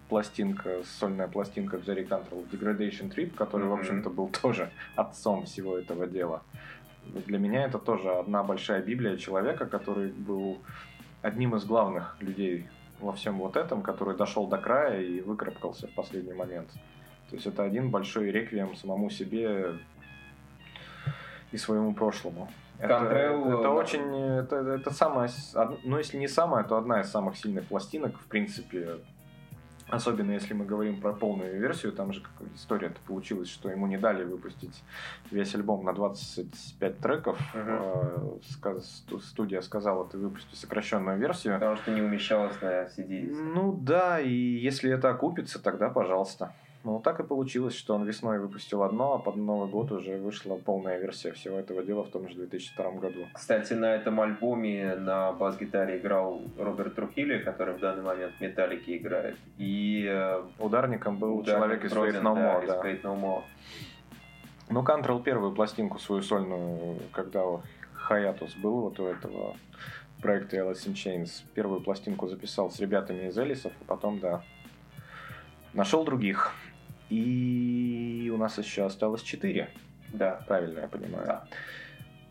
[0.09, 3.79] пластинка, сольная пластинка Jerry Cantrell Degradation Trip, который, в Мгм.
[3.79, 6.41] общем-то, был тоже отцом всего этого дела.
[7.27, 10.57] Для меня это тоже одна большая библия человека, который был
[11.21, 12.67] одним из главных людей
[12.99, 16.69] во всем вот этом, который дошел до края и выкарабкался в последний момент.
[17.29, 19.75] То есть это один большой реквием самому себе
[21.51, 22.49] и своему прошлому.
[22.79, 27.01] Это, Кантрелл, это очень, это, это самая, с- од- ну если не самая, то одна
[27.01, 28.97] из самых сильных пластинок, в принципе,
[29.87, 32.23] Особенно если мы говорим про полную версию, там же
[32.55, 34.83] история-то получилась, что ему не дали выпустить
[35.29, 37.39] весь альбом на 25 треков.
[38.81, 41.53] Сту- Студия сказала, ты выпусти сокращенную версию.
[41.55, 43.31] Потому что не умещалось на CD.
[43.31, 46.53] Ну да, и если это окупится, тогда пожалуйста.
[46.85, 50.55] Ну, так и получилось, что он весной выпустил одно, а под Новый год уже вышла
[50.55, 53.25] полная версия всего этого дела в том же 2002 году.
[53.33, 58.97] Кстати, на этом альбоме на бас-гитаре играл Роберт Трухили, который в данный момент в Металлике
[58.97, 59.35] играет.
[59.57, 62.81] И э, Ударником был ударник человек из Faith No да, More, да.
[62.83, 63.43] Faith No More.
[64.69, 67.41] Ну, Кантрелл первую пластинку свою сольную, когда
[67.95, 69.55] Хаятус был вот у этого
[70.21, 74.43] проекта Alice in Chains, первую пластинку записал с ребятами из Элисов, а потом, да,
[75.73, 76.53] нашел других.
[77.09, 79.69] И у нас еще осталось четыре,
[80.13, 80.41] Да.
[80.47, 81.25] правильно я понимаю.
[81.25, 81.47] Да.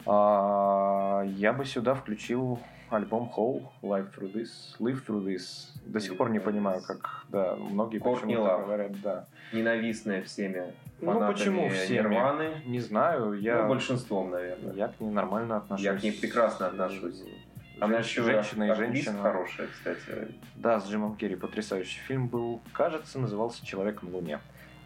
[0.06, 2.58] А, я бы сюда включил
[2.90, 5.70] альбом Hole, Live Through This, Live Through This.
[5.86, 9.26] До сих пор не понимаю, как, да, многие почему-то говорят, да.
[9.52, 11.98] Ненавистная всеми Ну, почему всеми?
[11.98, 12.62] Нирваны.
[12.66, 13.62] Не знаю, я...
[13.62, 14.74] Ну, большинством, наверное.
[14.74, 15.84] Я к ней нормально отношусь.
[15.84, 17.22] Я к ней прекрасно отношусь.
[17.80, 19.18] Она еще женщина и женщина.
[19.20, 20.34] хорошая, кстати.
[20.54, 22.62] Да, с Джимом Керри потрясающий фильм был.
[22.72, 24.38] Кажется, назывался «Человек на Луне».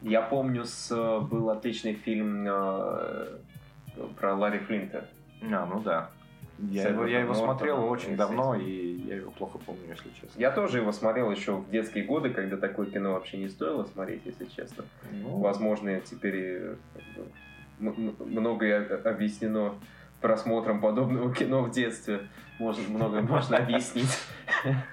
[0.03, 3.39] Я помню, с, э, был отличный фильм э,
[4.19, 5.09] про Ларри Флинта.
[5.43, 6.11] А, ну да.
[6.71, 10.39] Я его, я его смотрел очень и давно, и я его плохо помню, если честно.
[10.41, 14.23] Я тоже его смотрел еще в детские годы, когда такое кино вообще не стоило смотреть,
[14.25, 14.85] если честно.
[15.13, 17.05] Ну, Возможно, теперь как
[17.81, 19.75] бы, м- многое объяснено
[20.21, 22.27] просмотром подобного кино в детстве.
[22.59, 24.19] Может, многое можно объяснить.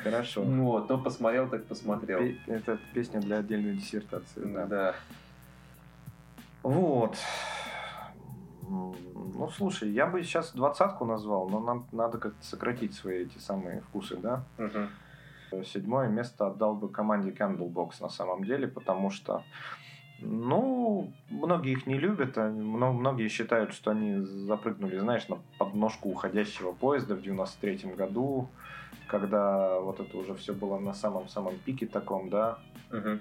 [0.04, 0.44] Хорошо.
[0.44, 2.20] Вот, то посмотрел, так посмотрел.
[2.48, 4.42] Это песня для отдельной диссертации.
[4.68, 4.96] Да.
[6.64, 7.18] Вот.
[8.68, 13.82] Ну, слушай, я бы сейчас двадцатку назвал, но нам надо как-то сократить свои эти самые
[13.82, 14.44] вкусы, да?
[14.58, 14.90] Мгм.
[15.64, 19.44] Седьмое место отдал бы команде Candlebox на самом деле, потому что,
[20.20, 26.72] ну, многие их не любят, мно- многие считают, что они запрыгнули, знаешь, на подножку уходящего
[26.72, 28.50] поезда в 93 году,
[29.08, 32.60] когда вот это уже все было на самом-самом пике таком, да,
[32.92, 33.20] Мгм.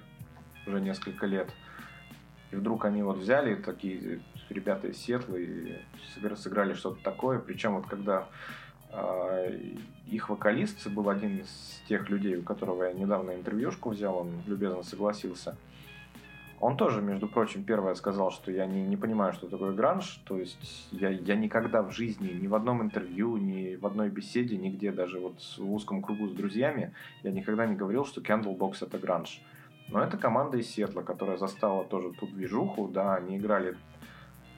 [0.67, 1.49] уже несколько лет.
[2.51, 5.77] И вдруг они вот взяли такие ребята из Сиэтла и
[6.15, 7.39] сыгра- сыграли что-то такое.
[7.39, 8.27] Причем вот когда
[8.97, 9.49] а,
[10.07, 14.83] их вокалист был один из тех людей, у которого я недавно интервьюшку взял, он любезно
[14.83, 15.57] согласился.
[16.65, 20.19] Он тоже, между прочим, первое сказал, что я не, не понимаю, что такое гранж.
[20.25, 24.57] То есть я, я никогда в жизни, ни в одном интервью, ни в одной беседе,
[24.57, 28.97] нигде, даже вот в узком кругу с друзьями, я никогда не говорил, что Candlebox это
[28.97, 29.43] гранж.
[29.89, 33.77] Но это команда из Сетла, которая застала тоже тут движуху, да, они играли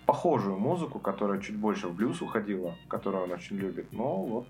[0.05, 3.91] похожую музыку, которая чуть больше в блюз уходила, которую он очень любит.
[3.91, 4.47] Но вот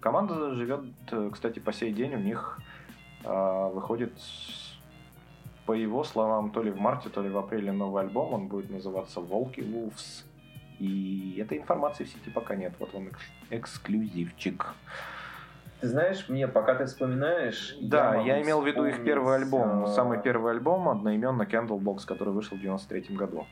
[0.00, 2.58] Команда живет, э, кстати, по сей день у них
[3.22, 4.12] э, выходит,
[5.70, 8.34] по его словам, то ли в марте, то ли в апреле новый альбом.
[8.34, 10.24] Он будет называться Волки Wolves.
[10.80, 12.72] И этой информации в сети пока нет.
[12.80, 13.10] Вот он
[13.50, 14.74] эксклюзивчик.
[15.80, 17.76] Ты знаешь, мне пока ты вспоминаешь...
[17.80, 19.84] Да, я, я имел в виду их первый альбом.
[19.84, 19.86] А...
[19.86, 23.46] Самый первый альбом, одноименно Candlebox, который вышел в 93 году.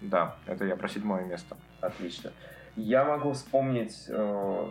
[0.00, 1.56] Да, это я про седьмое место.
[1.80, 2.32] Отлично.
[2.74, 4.66] Я могу вспомнить э,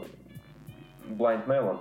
[1.07, 1.79] Blind Melon,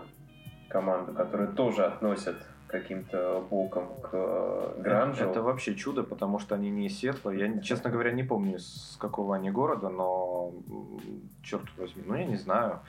[0.68, 2.36] команду, которую тоже относят
[2.68, 5.22] каким-то боком к э, гранжу.
[5.22, 7.30] Это, это вообще чудо, потому что они не из Сетла.
[7.30, 10.52] Я, честно говоря, не помню, с какого они города, но
[11.42, 12.80] черт возьми, ну я не знаю.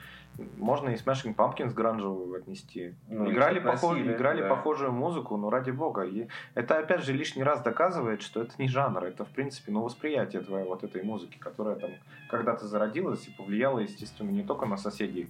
[0.56, 2.94] Можно и Smashing Pumpkins гранжевую отнести.
[3.08, 4.48] Ну, играли, похож, играли да.
[4.48, 6.02] похожую музыку, но ради бога.
[6.02, 9.82] И это опять же лишний раз доказывает, что это не жанр, это в принципе ну,
[9.82, 11.90] восприятие твоей вот этой музыки, которая там
[12.28, 15.28] когда-то зародилась и повлияла, естественно, не только на соседей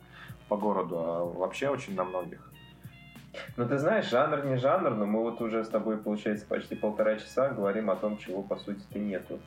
[0.49, 2.50] по городу, а вообще очень на многих.
[3.57, 7.17] Ну, ты знаешь, жанр не жанр, но мы вот уже с тобой, получается, почти полтора
[7.17, 9.39] часа говорим о том, чего, по сути-то нету.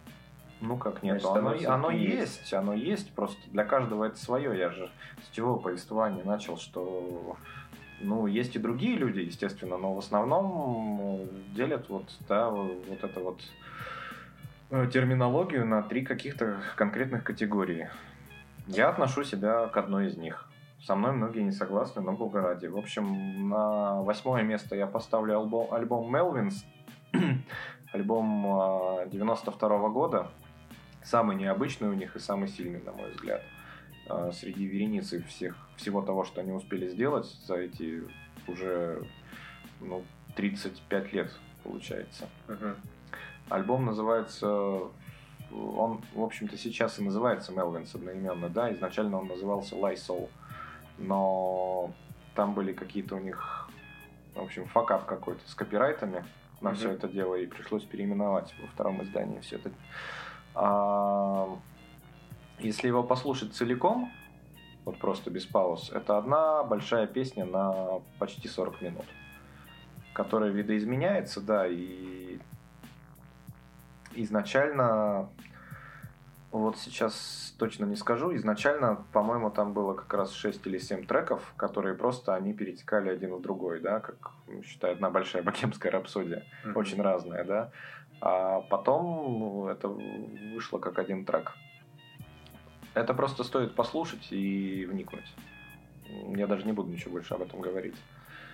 [0.62, 2.40] Ну как нет, Значит, оно, оно, есть.
[2.40, 4.58] есть, оно есть, просто для каждого это свое.
[4.58, 4.90] Я же
[5.22, 7.36] с чего повествования начал, что
[8.00, 13.42] ну, есть и другие люди, естественно, но в основном делят вот, да, вот это вот
[14.70, 17.90] э, терминологию на три каких-то конкретных категории.
[18.68, 20.48] Я отношу себя к одной из них.
[20.84, 22.68] Со мной многие не согласны, но бога ради.
[22.68, 26.66] В общем, на восьмое место я поставлю альбом, альбом Melvins,
[27.94, 30.30] альбом 92 -го года.
[31.02, 33.42] Самый необычный у них и самый сильный, на мой взгляд.
[34.10, 38.04] А, среди вереницы всех, всего того, что они успели сделать за эти
[38.50, 39.08] уже
[39.80, 40.04] ну,
[40.36, 41.32] 35 лет,
[41.64, 42.28] получается.
[42.48, 42.76] Uh-huh.
[43.48, 44.82] Альбом называется
[45.52, 50.30] он, в общем-то, сейчас и называется Melvins одноименно, да, изначально он назывался Lysol
[50.98, 51.92] но
[52.36, 53.70] там были какие-то у них,
[54.36, 56.26] в общем, факап какой-то с копирайтами
[56.62, 56.76] на mm-hmm.
[56.76, 59.72] все это дело, и пришлось переименовать во втором издании все это.
[60.56, 61.58] А,
[62.60, 64.12] если его послушать целиком,
[64.86, 69.06] вот просто без пауз, это одна большая песня на почти 40 минут,
[70.14, 72.40] которая видоизменяется, да, и
[74.16, 75.30] изначально
[76.54, 78.34] вот сейчас точно не скажу.
[78.36, 83.34] Изначально, по-моему, там было как раз 6 или 7 треков, которые просто они перетекали один
[83.34, 84.32] в другой, да, как,
[84.64, 86.46] считаю, одна большая богемская рапсодия.
[86.64, 86.74] Mm-hmm.
[86.76, 87.72] Очень разная, да.
[88.22, 91.54] А потом ну, это вышло как один трек.
[92.94, 95.34] Это просто стоит послушать и вникнуть.
[96.38, 97.96] Я даже не буду ничего больше об этом говорить.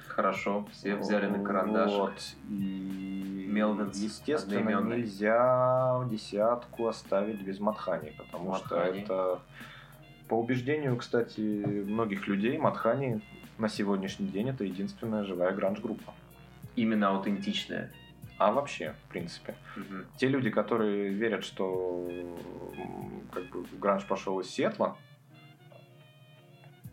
[0.10, 1.92] Хорошо, все взяли на карандаш.
[1.92, 2.36] Вот.
[2.50, 9.04] И, Мелвинс естественно, нельзя десятку оставить без Матхани, потому Матхани.
[9.06, 9.40] что это,
[10.28, 13.22] по убеждению, кстати, многих людей, Матхани
[13.58, 16.14] на сегодняшний день это единственная живая гранж-группа.
[16.76, 17.92] Именно аутентичная.
[18.38, 19.56] А вообще, в принципе.
[19.76, 19.96] Угу.
[20.18, 22.10] Те люди, которые верят, что
[23.34, 24.96] как бы гранж пошел из Сетла,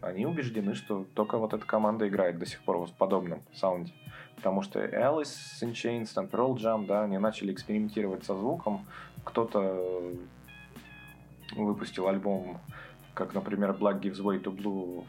[0.07, 3.93] они убеждены, что только вот эта команда играет до сих пор в подобном саунде.
[4.37, 8.87] Потому что Alice in Chains, там Pearl Jam, да, они начали экспериментировать со звуком.
[9.25, 10.15] Кто-то
[11.57, 12.61] выпустил альбом,
[13.15, 15.07] как, например, Black Gives Way to Blue,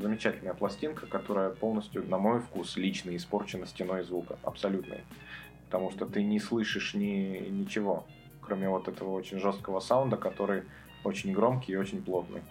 [0.00, 5.04] замечательная пластинка, которая полностью, на мой вкус, лично испорчена стеной звука, абсолютной.
[5.66, 8.04] Потому что ты не слышишь ни, ничего,
[8.40, 10.64] кроме вот этого очень жесткого саунда, который
[11.04, 12.42] очень громкий и очень плотный.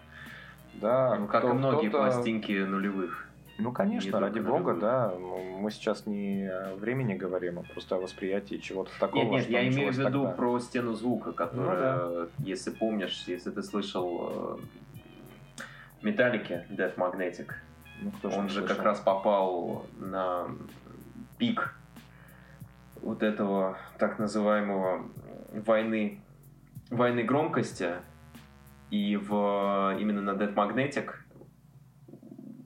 [0.76, 3.30] Да, ну, как кто, и многие пластинки нулевых.
[3.58, 5.14] Ну, конечно, не ради бога, да.
[5.60, 9.24] Мы сейчас не о времени говорим, а просто о восприятии чего-то такого.
[9.24, 10.32] Нет, нет, я имею в виду тогда.
[10.32, 12.28] про стену звука, которая, ну, да.
[12.40, 14.62] если помнишь, если ты слышал
[16.02, 17.52] Металлики, э, Death Magnetic,
[18.02, 18.76] ну, кто он же слышал?
[18.76, 20.48] как раз попал на
[21.38, 21.76] пик
[23.02, 25.06] вот этого так называемого
[25.66, 26.22] войны,
[26.90, 27.96] войны громкости,
[28.91, 31.11] и в, именно на Dead Magnetic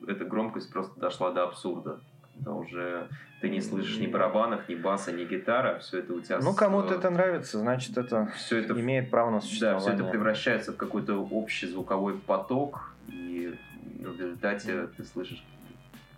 [0.08, 2.00] эта громкость просто дошла до абсурда.
[2.34, 3.10] Когда уже
[3.42, 6.40] ты не слышишь ни барабанов, ни баса, ни гитара, все это у тебя...
[6.40, 9.86] Ну, кому-то это нравится, значит, это, все это имеет право на существование.
[9.86, 13.54] Да, все это превращается в какой-то общий звуковой поток, и
[14.00, 15.44] в результате ты слышишь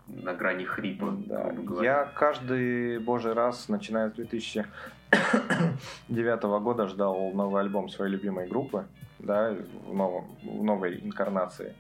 [0.08, 1.18] на грани хрипа.
[1.26, 1.52] Да.
[1.82, 8.86] Я каждый божий раз, начиная с 2009 года, ждал новый альбом своей любимой группы
[9.26, 9.56] да,
[9.88, 11.76] в, новом, в новой инкарнации.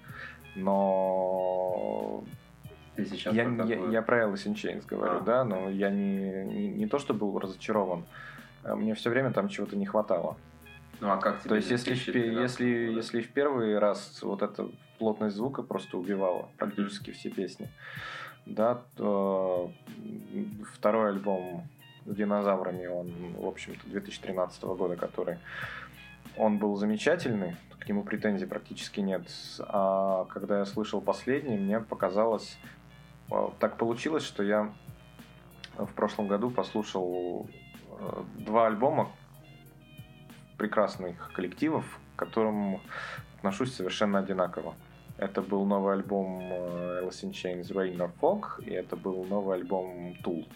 [0.55, 2.23] Но
[2.95, 5.22] Ты сейчас я, я, я про Alice in Chains говорю, а.
[5.22, 8.05] да, но я не, не, не то, что был разочарован,
[8.63, 10.38] а мне все время там чего-то не хватало.
[11.01, 14.41] Ну а как тебе То есть, если, в, 2013 если, если в первый раз вот
[14.41, 17.69] эта плотность звука просто убивала практически все песни,
[18.45, 19.72] да, то
[20.73, 21.67] второй альбом
[22.05, 25.38] с динозаврами, он, в общем-то, 2013 года, который
[26.38, 29.30] он был замечательный, к нему претензий практически нет.
[29.60, 32.57] А когда я слышал последний, мне показалось,
[33.30, 34.73] а, так получилось, что я
[35.77, 37.47] в прошлом году послушал
[37.99, 39.11] э, два альбома
[40.57, 42.81] прекрасных коллективов, к которым
[43.38, 44.73] отношусь совершенно одинаково.
[45.18, 49.57] Это был новый альбом э, Alice in Chains Rain or Fog, и это был новый
[49.57, 50.47] альбом Tool.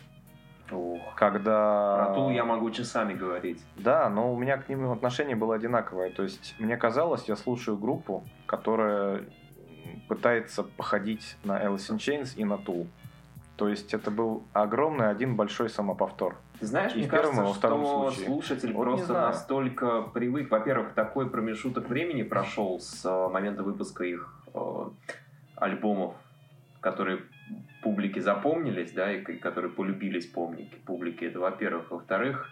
[0.72, 2.06] Ох, Когда...
[2.06, 3.62] Про Тул я могу часами говорить.
[3.78, 6.10] Да, но у меня к ним отношение было одинаковое.
[6.12, 9.24] То есть мне казалось, я слушаю группу, которая
[10.08, 12.88] пытается походить на Alice in Chains и на Tool.
[13.56, 16.38] То есть это был огромный один большой самоповтор.
[16.60, 18.26] Ты знаешь, И мне в первом, кажется, и во втором что случае.
[18.26, 20.50] слушатель Вот просто настолько привык.
[20.50, 24.90] Во-первых, такой промежуток времени прошел с э, момента выпуска их э,
[25.56, 26.16] альбомов,
[26.80, 27.20] которые
[27.82, 31.28] публике запомнились, да, и которые полюбились помники публике.
[31.28, 31.92] Это во-первых.
[31.92, 32.50] Во-вторых,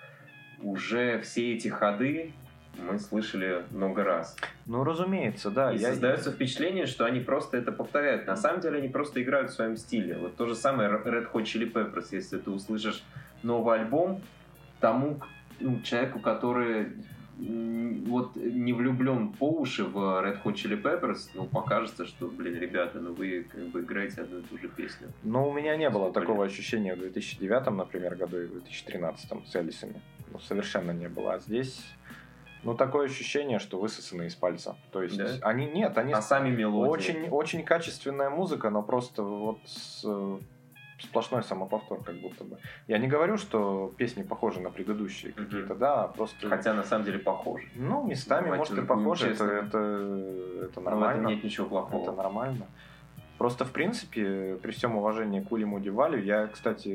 [0.61, 2.34] уже все эти ходы
[2.78, 4.38] мы слышали много раз.
[4.65, 5.72] Ну, разумеется, да.
[5.74, 8.28] И я- создается впечатление, что они просто это повторяют.
[8.28, 10.18] На самом деле они просто играют в своем стиле.
[10.18, 12.07] Вот то же самое Red Hot Chili Peppers.
[12.11, 13.03] Если ты услышишь
[13.44, 14.22] новый альбом,
[14.80, 15.19] тому
[15.60, 16.94] ну, человеку, который
[17.39, 22.99] вот не влюблен по уши в Red Hot Chili Peppers, ну, покажется, что, блин, ребята,
[22.99, 25.07] ну вы как бы играете одну и ту же песню.
[25.23, 26.51] Но у меня не было такого лет?
[26.51, 30.01] ощущения в 2009, например, году и в 2013 с Элисами.
[30.31, 31.34] Ну, совершенно не было.
[31.35, 31.85] А здесь,
[32.64, 34.76] ну, такое ощущение, что высосаны из пальца.
[34.91, 35.47] То есть Да?
[35.47, 36.89] они нет, они А сами мелодии.
[36.89, 40.39] очень, очень качественная музыка, но просто вот с, э,
[40.99, 42.57] сплошной самоповтор как будто бы.
[42.88, 45.45] Я не говорю, что песни похожи на предыдущие Мгм.
[45.45, 46.49] какие-то, да, а просто...
[46.49, 47.68] Хотя на самом деле похожи.
[47.76, 49.78] Ну, местами, Давайте может, и похожи, это, это,
[50.64, 51.28] это Но нормально.
[51.28, 52.03] нет ничего плохого.
[52.03, 52.65] Это нормально.
[53.38, 56.88] Просто, в принципе, при всем уважении к Уильяму Дювалю, я, кстати,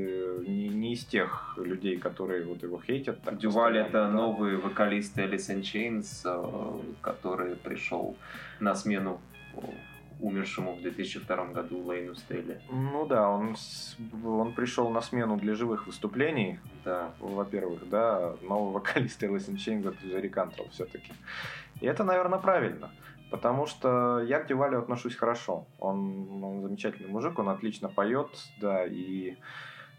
[0.48, 3.22] не, не из тех людей, которые вот его хейтят.
[3.22, 4.08] так Дюваль это да.
[4.08, 8.16] новый вокалист Alice in Chains, э, который пришел
[8.58, 9.20] на смену
[10.22, 12.60] умершему в 2002 году Лейну Стейли.
[12.70, 13.56] Ну да, он,
[14.24, 17.12] он пришел на смену для живых выступлений, Да.
[17.18, 21.12] во-первых, да, новый вокалист Chains это Джерри Кантрелл все-таки.
[21.80, 22.90] И это, наверное, правильно.
[23.30, 25.66] Потому что я к Дювалю отношусь хорошо.
[25.78, 28.28] Он, он замечательный мужик, он отлично поет,
[28.60, 29.36] да, и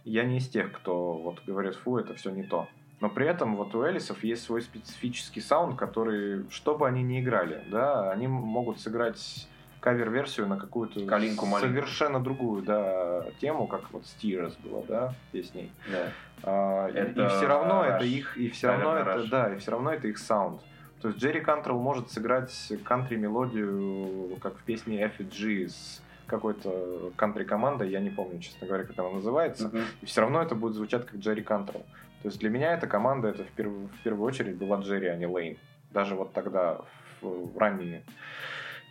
[0.04, 2.68] я не из тех, кто вот говорит, фу, это все не то.
[3.02, 7.20] Но при этом вот у Элисов есть свой специфический саунд, который, что бы они ни
[7.20, 9.50] играли, да, они могут сыграть
[9.84, 15.72] кавер-версию на какую-то Калинку совершенно другую, да, тему, как вот с Tears было, да, песней.
[15.92, 16.08] да.
[16.44, 17.96] А, и- Это и все равно Rush.
[17.96, 19.30] это их, и все равно Наверное, это, Rush.
[19.30, 20.62] да, и все равно это их саунд.
[21.02, 28.00] То есть Джерри Кантрелл может сыграть кантри-мелодию, как в песне FG с какой-то кантри-командой, я
[28.00, 29.82] не помню, честно говоря, как она называется, Мгм.
[30.02, 31.86] и все равно это будет звучать как Джерри Кантрелл.
[32.22, 35.18] То есть для меня эта команда, это в, перв- в первую очередь была Джерри, а
[35.18, 35.58] не Лейн.
[35.92, 36.78] Даже вот тогда,
[37.22, 38.04] в, в ранние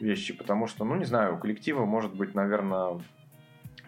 [0.01, 3.01] вещи, потому что, ну, не знаю, у коллектива может быть, наверное,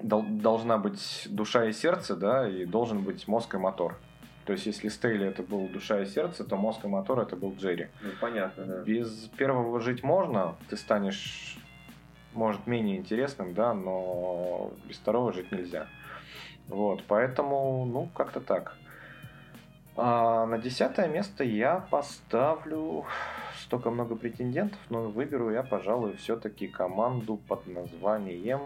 [0.02, 3.96] дол- должна быть душа и сердце, да, и должен быть мозг и мотор.
[4.44, 7.54] То есть, если Стейли это был душа и сердце, то мозг и мотор это был
[7.56, 7.88] Джерри.
[8.02, 8.82] Ну, понятно, да.
[8.82, 11.56] Без первого жить можно, ты станешь,
[12.34, 15.86] может, менее интересным, да, но без второго жить нельзя.
[16.68, 18.76] Вот, поэтому, ну, как-то так.
[19.96, 23.04] А на десятое место я поставлю
[23.60, 28.60] столько много претендентов, но выберу я, пожалуй, все-таки команду под названием...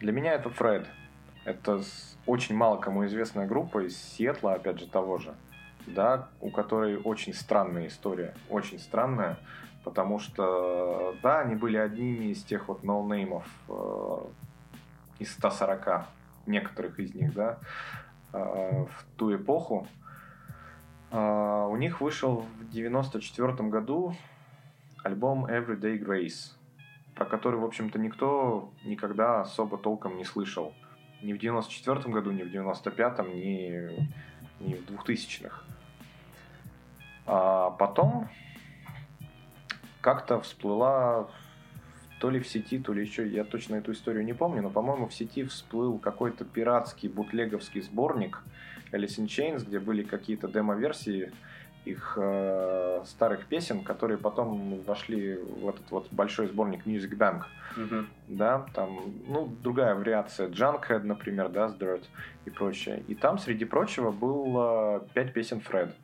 [0.00, 0.86] Для меня это Фред.
[1.44, 1.82] Это
[2.24, 5.34] очень мало кому известная группа из Сиэтла, опять же, того же.
[5.86, 8.34] Да, у которой очень странная история.
[8.48, 9.38] Очень странная.
[9.84, 14.18] Потому что, да, они были одними из тех вот ноунеймов э,
[15.18, 16.06] из 140,
[16.46, 17.58] некоторых из них, да,
[18.32, 19.86] в ту эпоху.
[21.10, 24.14] Э, у них вышел в 94 году
[25.02, 26.52] альбом Everyday Grace,
[27.14, 30.72] про который, в общем-то, никто никогда особо толком не слышал.
[31.22, 34.08] Ни в 94 году, ни в 95-м, ни,
[34.60, 35.64] ни в 2000-х.
[37.26, 38.28] А потом
[40.00, 41.28] как-то всплыла
[42.20, 45.08] то ли в сети, то ли еще, я точно эту историю не помню, но, по-моему,
[45.08, 48.42] в сети всплыл какой-то пиратский бутлеговский сборник
[48.92, 51.32] Alice in Chains, где были какие-то демо-версии
[51.86, 57.44] их э, старых песен, которые потом вошли в этот вот большой сборник Music Bank.
[57.74, 58.06] Мгм.
[58.28, 62.04] Да, там, ну, другая вариация, Junkhead, например, да, с Dirt
[62.44, 63.02] и прочее.
[63.08, 65.96] И там, среди прочего, было пять песен Фред,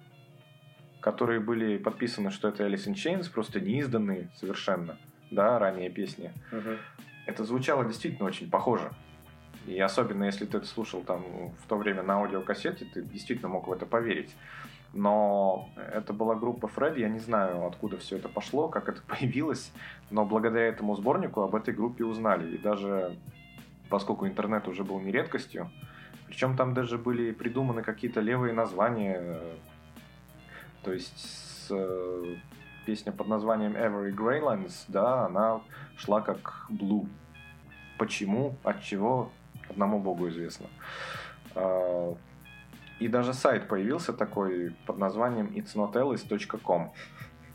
[1.01, 4.97] которые были подписаны, что это Alice in Chains, просто неизданные совершенно,
[5.31, 6.33] да, ранее песни.
[6.53, 6.79] Мгм.
[7.27, 8.91] Это звучало действительно очень похоже.
[9.67, 13.67] И особенно если ты это слушал там в то время на аудиокассете, ты действительно мог
[13.67, 14.35] в это поверить.
[14.93, 19.73] Но это была группа Фред, я не знаю, откуда все это пошло, как это появилось,
[20.11, 22.55] но благодаря этому сборнику об этой группе узнали.
[22.55, 23.17] И даже
[23.89, 25.71] поскольку интернет уже был не редкостью,
[26.29, 29.39] причем там даже были придуманы какие-то левые названия,
[30.83, 32.37] то есть с, э,
[32.87, 35.61] песня под названием Every Greylands, да, она
[35.97, 37.09] шла как Blue.
[37.99, 39.31] Почему, от чего,
[39.69, 40.67] одному богу известно.
[41.55, 42.15] А,
[43.01, 46.93] И даже сайт появился такой под названием itsnotellis.com,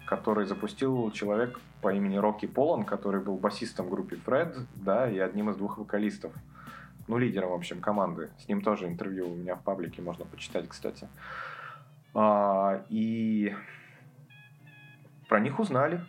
[0.06, 5.18] который запустил человек по имени Рокки Полон, который был басистом в группе Фред, да, и
[5.18, 6.32] одним из двух вокалистов.
[7.08, 8.30] Ну, лидером, в общем, команды.
[8.38, 11.08] С ним тоже интервью у меня в паблике можно почитать, кстати.
[12.14, 13.56] А, и
[15.32, 16.02] про них узнали.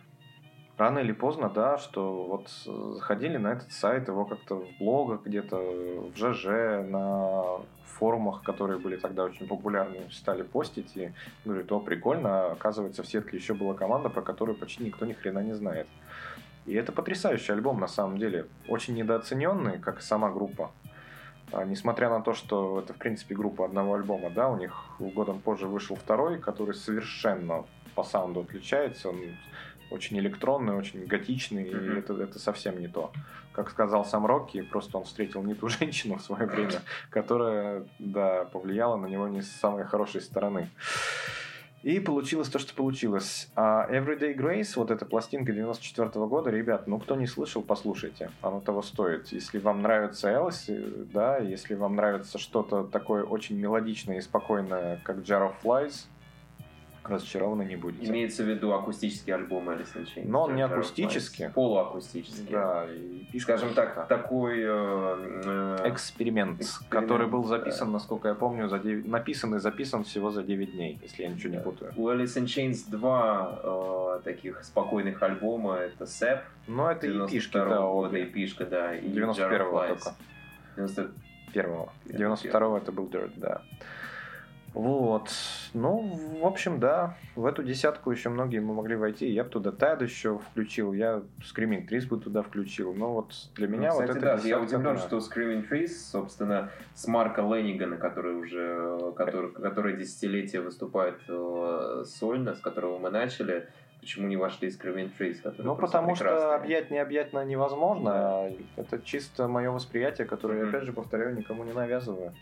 [0.77, 5.21] Рано или поздно, да, что вот э, заходили на этот сайт, его как-то в блогах
[5.23, 11.13] где-то, в ЖЖ, на форумах, которые были тогда очень популярны, стали постить и
[11.45, 15.13] говорят, о, прикольно, а оказывается в сетке еще была команда, про которую почти никто ни
[15.13, 15.87] хрена не знает.
[16.65, 20.71] И это потрясающий альбом на самом деле, очень недооцененный, как и сама группа.
[21.53, 25.39] А, несмотря на то, что это, в принципе, группа одного альбома, да, у них годом
[25.39, 27.63] позже вышел второй, который совершенно
[27.95, 29.09] по саунду отличается.
[29.09, 29.19] Он
[29.91, 31.95] очень электронный, очень готичный, Мгм.
[31.95, 33.11] и это, это совсем не то.
[33.51, 38.45] Как сказал сам Рокки, просто он встретил не ту женщину в свое время, которая, да,
[38.45, 40.69] повлияла на него не с самой хорошей стороны.
[41.83, 43.49] И получилось то, что получилось.
[43.57, 48.31] А Everyday Grace, вот эта пластинка 94 года, ребят, ну кто не слышал, послушайте.
[48.41, 49.27] Оно того стоит.
[49.33, 50.81] Если вам нравится Элси,
[51.13, 56.05] да, если вам нравится что-то такое очень мелодичное и спокойное, как Jar of Flies,
[57.03, 58.07] разочарованы не будете.
[58.09, 60.23] Имеется в виду акустический альбом Alice in Chains.
[60.27, 61.49] Но он не акустический.
[61.49, 62.51] Полуакустический.
[62.51, 62.85] Да,
[63.31, 64.05] и Скажем так, да.
[64.05, 64.59] такой...
[64.59, 67.49] э, э, Эксперимент, Эксперимент, который был да.
[67.49, 69.07] записан, насколько я помню, за 9...
[69.07, 71.63] написан и записан всего за 9 дней, если я ничего не Да.
[71.63, 71.93] путаю.
[71.97, 75.75] У Alice in Chains два э, таких спокойных альбома.
[75.75, 78.95] Это Сэп Но это и пишки, да, года, Пишка, да.
[78.95, 79.87] И 91-го Jar of Flies.
[79.89, 80.15] только.
[80.75, 81.11] 90
[81.53, 81.91] Первого.
[82.07, 82.35] Первого.
[82.35, 83.61] 92-го это был Dirt, да.
[84.73, 85.29] Вот.
[85.73, 87.15] Ну, в общем, да.
[87.35, 89.29] В эту десятку еще многие мы могли войти.
[89.29, 90.93] Я бы туда Тед еще включил.
[90.93, 92.93] Я Screaming Trees бы туда включил.
[92.93, 96.69] Но вот для меня Ну, вот кстати, это да, я удивлен, что Screaming Trees, собственно,
[96.95, 103.67] с Марка Леннигана, который уже, который, который десятилетие выступает э, сольно, с которого мы начали,
[104.01, 105.37] почему не вошли Screaming Trees?
[105.59, 106.55] Ну, потому что прекрасные.
[106.55, 108.09] объять необъятно невозможно.
[108.09, 108.39] Да.
[108.39, 110.69] а Это чисто мое восприятие, которое, Мгм.
[110.69, 112.33] опять же, повторяю, никому не навязываю.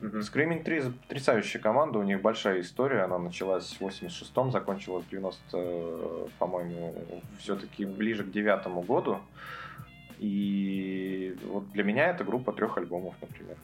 [0.00, 0.20] Мгм.
[0.20, 5.38] Screaming Trees потрясающая команда, у них большая история, она началась в 86-м, закончилась в 90,
[5.54, 6.94] э, по-моему,
[7.38, 9.18] все-таки ближе к девятому году.
[10.18, 13.56] И вот для меня это группа трех альбомов, например.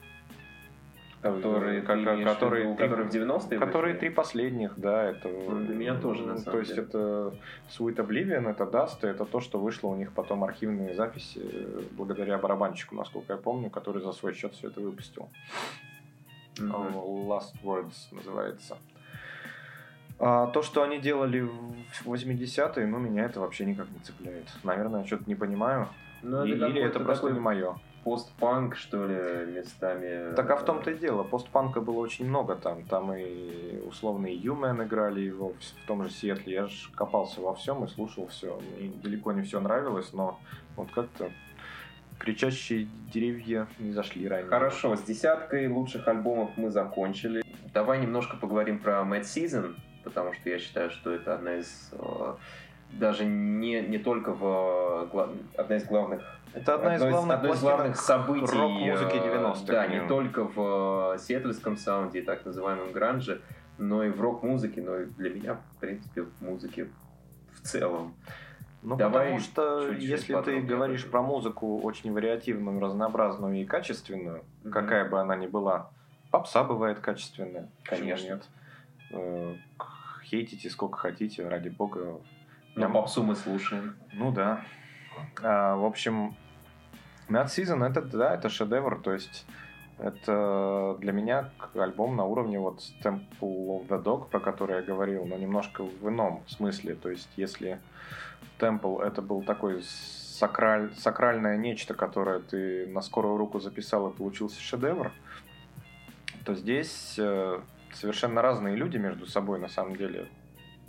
[1.21, 2.25] Которые, Как- которые
[2.75, 5.29] три- которые в 90-е Которые три последних, да, это...
[5.29, 6.85] Ну, для меня тоже, на ну, самом То есть деле.
[6.85, 7.33] это
[7.69, 12.37] Sweet Oblivion, это Dust, это то, что вышло у них потом архивные записи, э, благодаря
[12.37, 15.29] барабанщику, насколько я помню, который за свой счет все это выпустил.
[16.59, 16.71] Мгм.
[17.27, 18.77] Last Words называется.
[20.19, 24.47] А то, что они делали в 80-е, ну, меня это вообще никак не цепляет.
[24.63, 25.87] Наверное, я что-то не понимаю.
[26.21, 27.75] Ну, И- Или это просто такой не мое.
[28.05, 30.33] постпанк, что ли, местами.
[30.35, 31.23] Так а в том-то и дело.
[31.23, 32.83] Постпанка было очень много там.
[32.85, 36.53] Там и условные Human играли его в, в том же Сиэтле.
[36.53, 38.59] Я же копался во всем и слушал все.
[38.79, 40.39] Мне далеко не все нравилось, но
[40.75, 41.31] вот как-то
[42.19, 44.49] кричащие деревья не зашли ранее.
[44.49, 47.43] Хорошо, с десяткой лучших альбомов мы закончили.
[47.73, 52.35] Давай немножко поговорим про Mad Season, потому что я считаю, что это одна из э,
[52.91, 55.27] даже не, не только в э,
[55.57, 56.21] одна из главных
[56.53, 59.65] Это одна из одно главных, одно из главных событий рок-музыки э, 90-х.
[59.65, 63.41] Да, не только в э, сиэтльском саунде, так называемом гранже,
[63.77, 66.89] но и в рок-музыке, но и для меня, в принципе, в музыке
[67.53, 68.15] в целом.
[68.83, 74.43] Ну, Давай потому что чуть-чуть если ты говоришь про музыку очень вариативную, разнообразную и качественную,
[74.63, 74.73] Мгм.
[74.73, 75.89] какая бы она ни была,
[76.31, 77.69] попса бывает качественная.
[77.83, 78.25] Конечно.
[78.27, 78.43] нет?
[79.11, 79.55] Э,
[80.25, 82.19] Хейтите сколько хотите, ради бога.
[82.75, 83.95] Но Я- попсу мы слушаем.
[84.13, 84.61] Ну да.
[85.41, 86.35] А, в общем,
[87.29, 89.45] Mad Season это, да, это шедевр, то есть
[89.99, 95.25] это для меня альбом на уровне вот Temple of the Dog, про который я говорил,
[95.25, 96.95] но немножко в ином смысле.
[96.95, 97.79] То есть если
[98.63, 104.61] Temple это был такой сакраль, сакральное нечто, которое ты на скорую руку записал и получился
[104.61, 105.11] шедевр,
[106.45, 107.59] то здесь э,
[107.93, 110.27] совершенно разные люди между собой на самом деле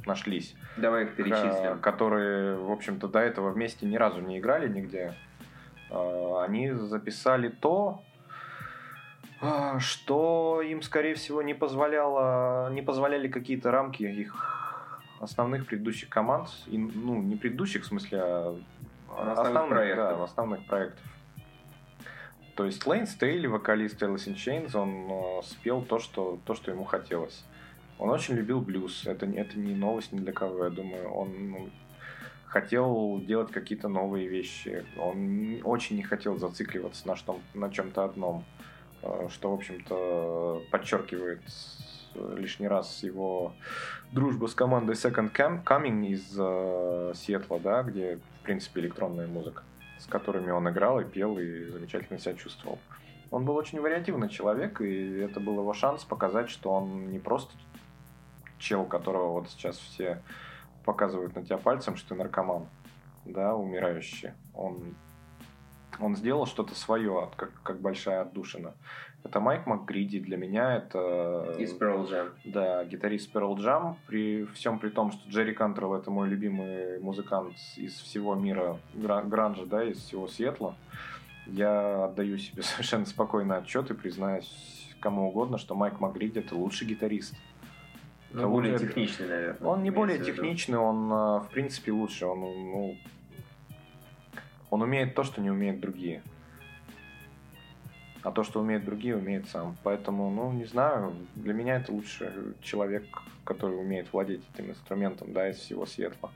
[0.06, 0.55] нашлись.
[0.76, 1.78] Давай их перечислим.
[1.80, 5.14] Которые, в общем-то, до этого вместе ни разу не играли нигде.
[5.90, 8.02] А, они записали то,
[9.78, 14.53] что им, скорее всего, не позволяло, не позволяли какие-то рамки их
[15.24, 18.59] основных предыдущих команд, и, ну, не предыдущих, в смысле, а
[19.09, 20.18] основных, основных проектов.
[20.18, 21.05] Да, основных проектов.
[22.56, 26.70] То есть Лейн Стейли, вокалист Alice in Chains, он э, спел то что, то, что
[26.70, 27.44] ему хотелось.
[27.98, 29.06] Он очень любил блюз.
[29.06, 31.10] Это, это не новость ни для кого, я думаю.
[31.10, 31.70] Он ну,
[32.46, 34.84] хотел делать какие-то новые вещи.
[34.98, 38.44] Он очень не хотел зацикливаться на, что, на чем-то одном.
[39.02, 41.42] Э, что, в общем-то, подчеркивает
[42.36, 43.53] лишний раз его
[44.12, 49.62] дружбу с командой Second Coming из э, Сиэтла, да, где, в принципе, электронная музыка
[50.05, 52.78] с которыми он играл и пел, и замечательно себя чувствовал.
[53.31, 57.55] Он был очень вариативный человек, и это был его шанс показать, что он не просто
[58.59, 60.23] чел, которого вот сейчас все
[60.85, 62.66] показывают на тебя пальцем, что ты наркоман,
[63.24, 64.32] да, умирающий.
[64.53, 64.95] Он,
[66.01, 68.75] он сделал что-то свое, как, как большая отдушина.
[69.25, 71.57] Это Майк МакГриди для меня, это...
[71.59, 72.31] Из Pearl Jam.
[72.45, 73.97] Да, гитарист Pearl Jam.
[74.07, 79.65] При всем при том, что Джерри Кантрелл это мой любимый музыкант из всего мира гранжа,
[79.65, 80.77] да, из всего Сиэтла.
[81.47, 86.87] Я отдаю себе совершенно спокойный отчет и признаюсь кому угодно, что Майк МакГриди это лучший
[86.87, 87.35] гитарист.
[88.35, 89.69] Ну, более техничный, наверное.
[89.69, 92.27] Он не более техничный, он а, в принципе лучше.
[92.27, 92.97] Он, ну,
[94.74, 96.20] он умеет то, что не умеют другие.
[98.24, 99.76] А то, что умеют другие, умеет сам.
[99.84, 103.05] Поэтому, ну, не знаю, для меня это лучше человек,
[103.44, 106.32] который умеет владеть этим инструментом, да, из всего светла.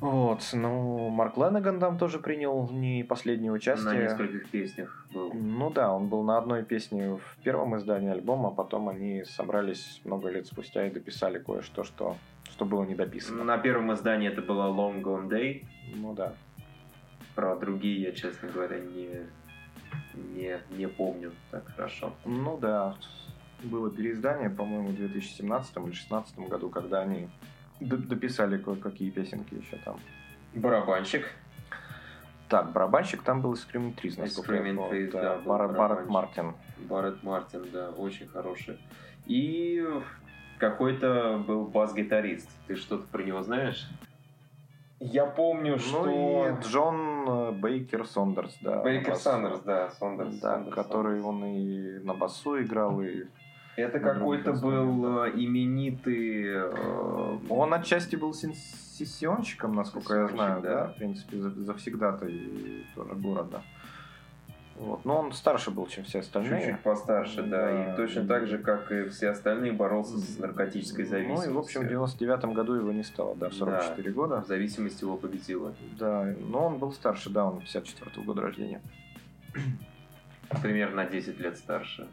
[0.00, 3.92] Вот, ну, Марк Леннеган там тоже принял не последнее участие.
[3.92, 5.32] На нескольких песнях был.
[5.32, 10.00] Ну да, он был на одной песне в первом издании альбома, а потом они собрались
[10.04, 12.16] много лет спустя и дописали кое-что, что,
[12.50, 13.44] что было не дописано.
[13.44, 15.64] На первом издании это была Long Gone Day.
[15.94, 16.34] Ну да.
[17.38, 19.28] Про другие я, честно говоря, не,
[20.34, 22.12] не, не помню так хорошо.
[22.24, 22.96] Ну да,
[23.62, 27.28] было переиздание, по-моему, в 2017 или 2016 году, когда они
[27.78, 30.00] дописали кое-какие песенки еще там.
[30.52, 31.28] Барабанщик.
[32.48, 35.08] Так, барабанщик там был Screaming Trees, насколько я помню.
[35.12, 36.54] Да, да Бар, Барретт Мартин.
[36.88, 38.80] Барретт Мартин, да, очень хороший.
[39.26, 39.86] И
[40.58, 42.50] какой-то был бас-гитарист.
[42.66, 43.88] Ты что-то про него знаешь?
[45.00, 46.04] Я помню, ну что...
[46.04, 48.82] Ну и Джон э, Бейкер Сондерс, да.
[48.82, 50.38] Бейкер Сондерс, да, Сондерс.
[50.40, 51.26] Да, Сондерс, который Сондерс.
[51.26, 53.26] он и на басу играл, и...
[53.76, 56.46] Это какой-то был э, именитый...
[56.46, 57.38] Э...
[57.48, 60.68] Он отчасти был сессионщиком, насколько я знаю, да.
[60.68, 63.62] да, в принципе, завсегда-то и тоже города.
[64.78, 65.04] Вот.
[65.04, 66.60] Но он старше был, чем все остальные.
[66.60, 67.66] Чуть-чуть постарше, да.
[67.66, 67.92] да.
[67.92, 71.50] И точно так же, как и все остальные, боролся с наркотической зависимостью.
[71.50, 74.14] Ну и, в общем, в 99 году его не стало, да, в 44 да.
[74.14, 74.44] года.
[74.46, 75.74] Зависимость его победила.
[75.98, 78.80] Да, но он был старше, да, он 54 -го года рождения.
[80.62, 82.06] Примерно на 10 лет старше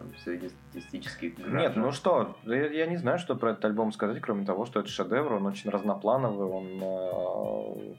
[0.00, 4.44] чем среднестатистический Нет, ну что, я, я не знаю, что про этот альбом сказать, кроме
[4.44, 7.94] того, что это шедевр, он очень разноплановый, он э,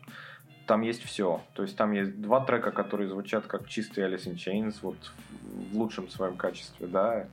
[0.72, 1.41] там есть все.
[1.53, 4.95] То есть там есть два трека, которые звучат как чистый Alice in Chains, вот
[5.69, 7.27] в лучшем своем качестве, да.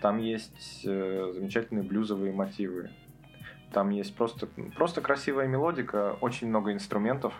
[0.00, 2.90] Там есть э, замечательные блюзовые мотивы.
[3.72, 4.46] Там есть просто,
[4.76, 7.34] просто красивая мелодика, очень много инструментов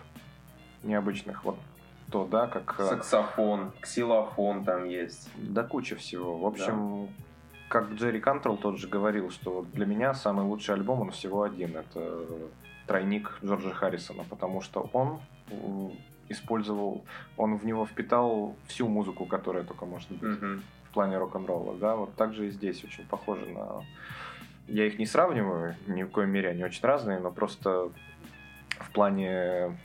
[0.83, 1.45] необычных.
[1.45, 1.57] Вот
[2.11, 2.75] то, да, как...
[2.81, 5.29] Э, Саксофон, ксилофон там есть.
[5.37, 6.37] Да куча всего.
[6.37, 7.13] В общем, да.
[7.69, 11.43] как Джерри Кантрелл тот же говорил, что вот для меня самый лучший альбом, он всего
[11.43, 11.77] один.
[11.77, 12.27] Это
[12.85, 15.21] тройник Джорджа Харрисона, потому что он
[16.29, 17.05] использовал,
[17.37, 20.61] он в него впитал всю музыку, которая только может быть mm-hmm.
[20.85, 23.83] в плане рок-н-ролла, да, вот так же и здесь очень похоже на...
[24.67, 27.89] Я их не сравниваю, ни в коей мере они очень разные, но просто
[28.79, 29.77] в плане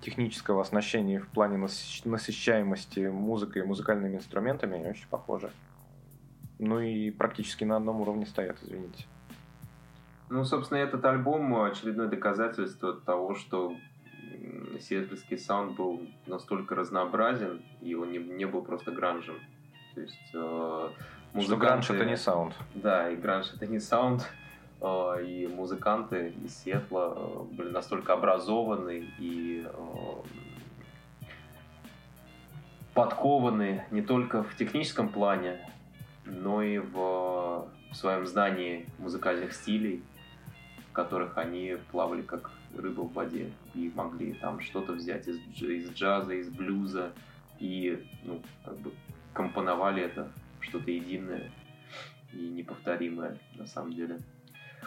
[0.00, 1.68] технического оснащения, в плане
[2.04, 5.50] насыщаемости музыкой и музыкальными инструментами они очень похожи.
[6.58, 9.04] Ну и практически на одном уровне стоят, извините.
[10.30, 13.74] Ну, собственно, этот альбом очередное доказательство того, что
[14.80, 19.36] сиэтльский саунд был настолько разнообразен, и он не, не был просто гранжем.
[19.94, 20.90] То есть э,
[21.32, 21.44] музыканты...
[21.44, 22.54] Что гранж это не саунд.
[22.74, 24.28] Да, и гранж это не саунд.
[24.80, 31.26] Э, и музыканты из Сиэтла э, были настолько образованы и э,
[32.92, 35.58] подкованы не только в техническом плане,
[36.24, 40.02] но и в, в своем знании музыкальных стилей,
[40.90, 45.90] в которых они плавали как рыба в воде и могли там что-то взять из, из
[45.92, 47.12] джаза, из блюза
[47.58, 48.92] и ну, как бы
[49.32, 50.30] компоновали это
[50.60, 51.50] что-то единое
[52.32, 54.20] и неповторимое на самом деле.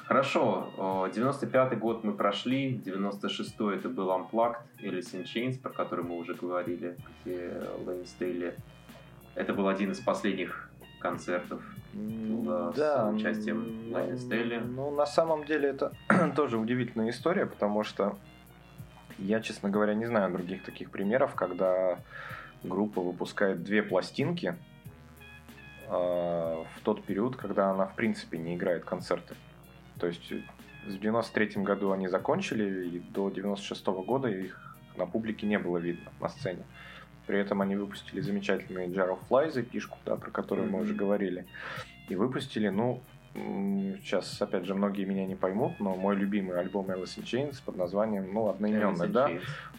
[0.06, 6.18] Хорошо, 95-й год мы прошли, 96-й это был Unplugged, Alice in Chains, про который мы
[6.18, 8.56] уже говорили, где Лэнни Стейли.
[9.36, 11.62] Это был один из последних концертов
[12.76, 14.58] да, с участием Лэнни Стейли.
[14.58, 15.94] Ну, на самом деле это
[16.36, 18.18] тоже удивительная история, потому что
[19.18, 22.00] я, честно говоря, не знаю других таких примеров, когда
[22.64, 24.56] группа выпускает две пластинки
[25.88, 29.36] э, в тот период, когда она в принципе не играет концерты.
[30.00, 30.32] То есть
[30.86, 35.78] в 93 году они закончили, и до 96 -го года их на публике не было
[35.78, 36.64] видно на сцене.
[37.28, 40.72] При этом они выпустили замечательный Jar of Flies, запишку, да, про которую mm-hmm.
[40.72, 41.46] мы уже говорили.
[42.08, 43.02] И выпустили, ну,
[44.02, 47.76] сейчас, опять же, многие меня не поймут, но мой любимый альбом Alice in Chains под
[47.76, 49.30] названием, ну, одноименный, да.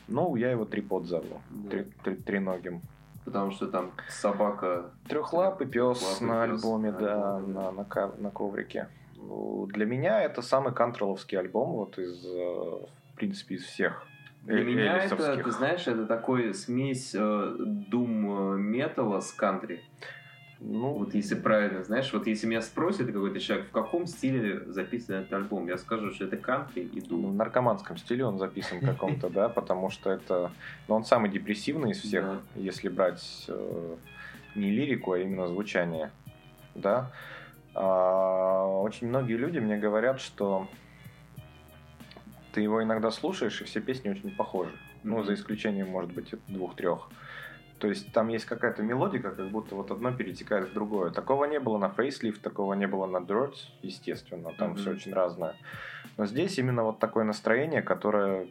[0.07, 1.71] Ну, я его Трипод зову, да.
[1.71, 2.83] три, три, триногим.
[3.25, 4.91] Потому что там собака...
[5.09, 7.87] Трехлапый пес на альбоме, да, на, на,
[8.19, 8.89] на коврике.
[9.17, 14.07] Для меня это самый кантроловский альбом вот из, э, в принципе, из всех
[14.49, 19.83] для меня это, ты знаешь, это такой смесь э, дум металла с кантри.
[20.61, 25.17] Ну, вот если правильно, знаешь, вот если меня спросят какой-то человек, в каком стиле записан
[25.17, 27.23] этот альбом, я скажу, что это кантри и дум.
[27.23, 30.51] Ну, в наркоманском стиле он записан каком-то, да, потому что это,
[30.89, 33.97] ну, он самый депрессивный из всех, если брать э,
[34.57, 36.11] не лирику, а именно звучание,
[36.75, 37.13] да.
[37.75, 40.67] А, очень многие люди мне говорят, что
[42.59, 44.73] ты его иногда слушаешь, и все песни очень похожи.
[45.05, 47.09] Ну, за исключением, может быть, двух-трех.
[47.79, 51.13] То есть там есть какая-то мелодика, как будто вот одно перетекает в другое.
[51.13, 54.77] Такого не было на Facelift, такого не было на Dirt, естественно, там mm-hmm.
[54.77, 55.55] все очень разное.
[56.17, 58.49] Но здесь именно вот такое настроение, которое,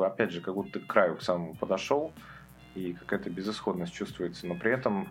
[0.00, 2.14] опять же, как будто к краю к самому подошел,
[2.74, 4.46] и какая-то безысходность чувствуется.
[4.46, 5.06] Но при этом,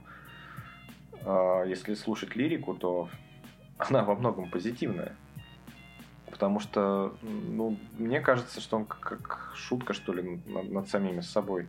[1.23, 3.09] а, если слушать лирику, то
[3.77, 5.15] она во многом позитивная.
[6.31, 11.21] Потому что, ну, мне кажется, что он как, как шутка, что ли, над, над самими
[11.21, 11.67] собой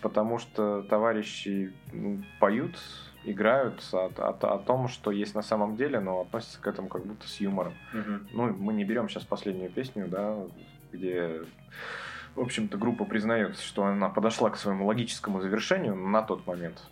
[0.00, 2.78] потому что товарищи ну, поют,
[3.24, 7.04] играют о, о, о том, что есть на самом деле, но относятся к этому как
[7.04, 7.74] будто с юмором.
[7.92, 8.12] Угу.
[8.32, 10.36] Ну, мы не берем сейчас последнюю песню, да,
[10.92, 11.42] где,
[12.34, 16.82] в общем-то, группа признает, что она подошла к своему логическому завершению на тот момент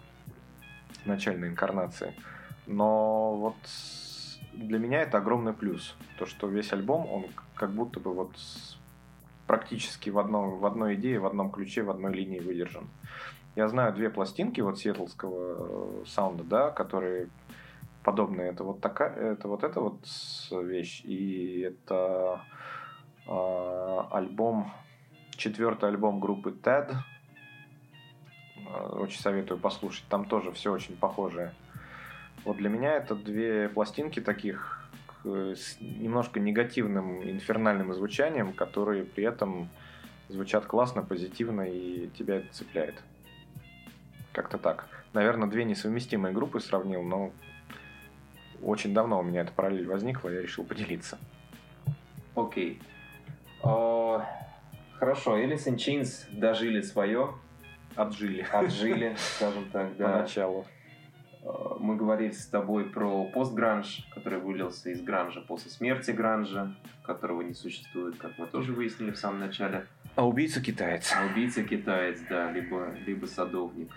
[1.05, 2.14] начальной инкарнации.
[2.66, 3.56] Но вот
[4.57, 5.95] для меня это огромный плюс.
[6.19, 8.31] То, что весь альбом, он как будто бы вот
[9.47, 12.89] практически в, одном, в одной идее, в одном ключе, в одной линии выдержан.
[13.55, 17.28] Я знаю две пластинки вот сиэтлского э, саунда, да, которые
[18.03, 18.51] подобные.
[18.51, 20.01] Это вот такая, это вот эта вот
[20.51, 22.41] вещь, и это
[23.27, 24.73] э, альбом,
[25.31, 26.95] четвертый альбом группы TED.
[28.69, 30.05] Э, очень советую послушать.
[30.09, 31.55] Там тоже все очень похожее.
[32.47, 34.86] Вот для меня это две пластинки таких
[35.27, 39.68] Э, с немножко негативным инфернальным звучанием, которые при этом
[40.28, 43.02] звучат классно, позитивно и тебя это цепляет.
[44.32, 44.86] Как-то так.
[45.14, 47.32] Наверное, две несовместимые группы сравнил, но
[48.62, 51.18] очень давно у меня эта параллель возникла, я решил поделиться.
[52.36, 52.81] Окей.
[53.64, 54.18] Okay.
[54.18, 54.23] Uh,
[54.94, 57.35] хорошо, Alice in Chains дожили свое.
[57.97, 58.47] Отжили.
[58.52, 60.18] Отжили, скажем так, да.
[60.18, 60.66] Поначалу.
[61.47, 66.74] Э, мы говорили с тобой про постгранж, который вылился из гранжа после смерти гранжа,
[67.05, 69.86] которого не существует, как мы тоже выяснили в самом начале.
[70.16, 71.12] А убийца китаец.
[71.16, 73.90] А убийца китаец, да, либо, либо садовник.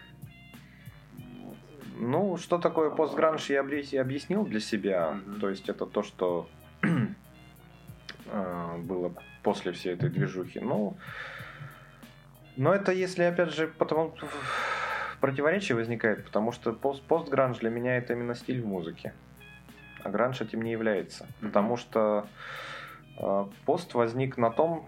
[1.42, 1.56] Вот.
[1.98, 5.20] Ну, что такое постгранж, я объяснил для себя.
[5.26, 5.40] Угу.
[5.40, 6.50] То есть это то, что
[6.84, 10.60] э, было после всей этой движухи.
[10.60, 10.98] Ну,
[12.58, 14.14] но это если, опять же, потому
[15.20, 19.14] противоречие возникает, потому что пост, постгранж для меня это именно стиль в музыке.
[20.04, 21.24] А гранж этим не является.
[21.24, 21.48] Mm-hmm.
[21.48, 22.28] Потому что
[23.18, 24.88] э, пост возник на том,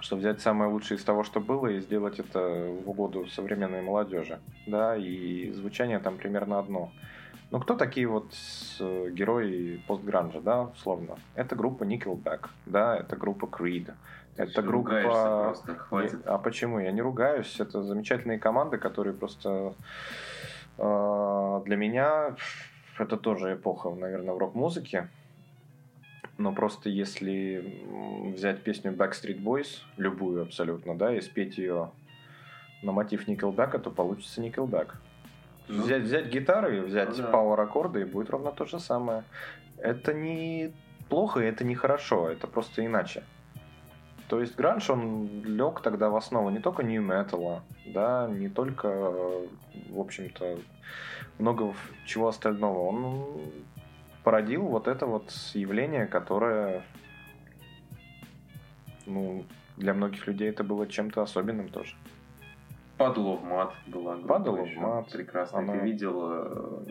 [0.00, 4.40] что взять самое лучшее из того, что было, и сделать это в угоду современной молодежи.
[4.66, 6.90] Да, и звучание там примерно одно.
[7.50, 8.32] Ну, кто такие вот
[8.78, 11.16] герои постгранжа, да, условно?
[11.34, 13.92] Это группа Nickelback, да, это группа Creed,
[14.44, 15.02] это группа...
[15.02, 16.26] Просто, хватит.
[16.26, 16.78] А почему?
[16.78, 17.58] Я не ругаюсь.
[17.60, 19.74] Это замечательные команды, которые просто
[20.78, 22.36] э, для меня
[22.98, 25.08] это тоже эпоха, наверное, в рок-музыке.
[26.38, 27.82] Но просто если
[28.34, 31.90] взять песню Backstreet Boys, любую абсолютно, да, и спеть ее
[32.82, 34.92] на мотив Nickelback, то получится Nickelback.
[35.68, 37.30] Ну, взять, взять гитары, взять ну, да.
[37.30, 39.24] power аккорды, и будет ровно то же самое.
[39.76, 40.72] Это не
[41.08, 43.22] плохо, это не хорошо, это просто иначе.
[44.30, 48.86] То есть гранж, он лег тогда в основу не только нью металла, да, не только,
[49.90, 50.56] в общем-то,
[51.38, 51.74] много
[52.06, 52.78] чего остального.
[52.78, 53.26] Он
[54.22, 56.84] породил вот это вот явление, которое,
[59.04, 59.44] ну,
[59.76, 61.96] для многих людей это было чем-то особенным тоже.
[62.98, 64.16] Падлов мат была.
[64.16, 65.10] Падлов мат.
[65.10, 65.58] Прекрасно.
[65.58, 65.72] Она...
[65.72, 66.84] Ты видел э,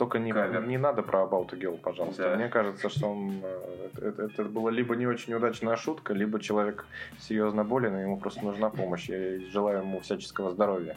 [0.00, 0.66] только не, кавер.
[0.66, 2.22] не надо про About a Girl, пожалуйста.
[2.22, 2.36] Да.
[2.36, 6.86] Мне кажется, что он, э, это, это было либо не очень удачная шутка, либо человек
[7.18, 9.10] серьезно болен, и ему просто нужна помощь.
[9.10, 10.96] Я желаю ему всяческого здоровья.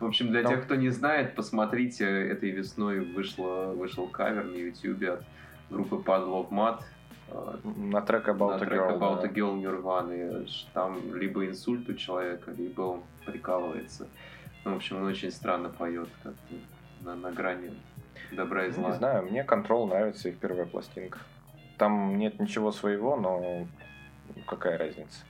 [0.00, 0.48] В общем, для Но...
[0.48, 5.22] тех, кто не знает, посмотрите, этой весной вышло, вышел кавер на YouTube от
[5.70, 6.82] группы Падлов Мат
[7.76, 8.98] на трек About на a Girl.
[8.98, 9.28] About да.
[9.28, 10.44] a Girl Nirvana.
[10.74, 14.08] Там либо инсульт у человека, либо он прикалывается.
[14.64, 16.34] Ну, в общем, он очень странно поет, как
[17.04, 17.70] на, на грани
[18.32, 18.90] добра и зла.
[18.90, 21.18] Не знаю, мне Control нравится их первая пластинка.
[21.78, 23.66] Там нет ничего своего, но
[24.46, 25.24] какая разница.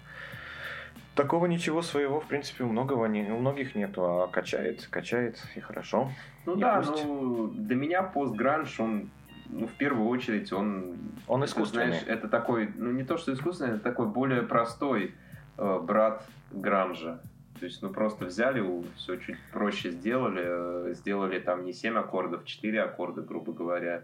[1.15, 5.61] Такого ничего своего, в принципе, у, многого не, у многих нету, а качает, качает, и
[5.61, 6.11] хорошо.
[6.47, 7.05] Ну и да, пусть...
[7.05, 9.11] ну, для меня постгранж, он
[9.53, 10.97] ну, в первую очередь, он...
[11.27, 11.89] Он искусственный.
[11.89, 15.15] Знаешь, это такой, ну, не то, что искусственный, это такой более простой
[15.59, 17.21] э, брат Гранжа.
[17.61, 18.65] То есть, ну, просто взяли,
[18.97, 20.43] все чуть проще сделали,
[20.91, 24.03] э, сделали там не 7 аккордов, 4 аккорда, грубо говоря,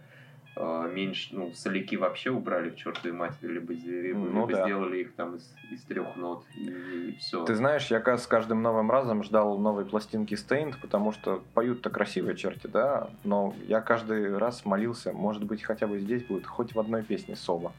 [0.57, 4.63] э, меньше, ну, соляки вообще убрали к чертовой матери, либо, либо, ну, да.
[4.63, 7.47] сделали их там из, из трех нот, и, и все.
[7.47, 12.37] Ты знаешь, я с каждым новым разом ждал новой пластинки Stained, потому что поют-то красивые
[12.37, 16.79] черти, да, но я каждый раз молился, может быть, хотя бы здесь будет хоть в
[16.79, 17.73] одной песне соло.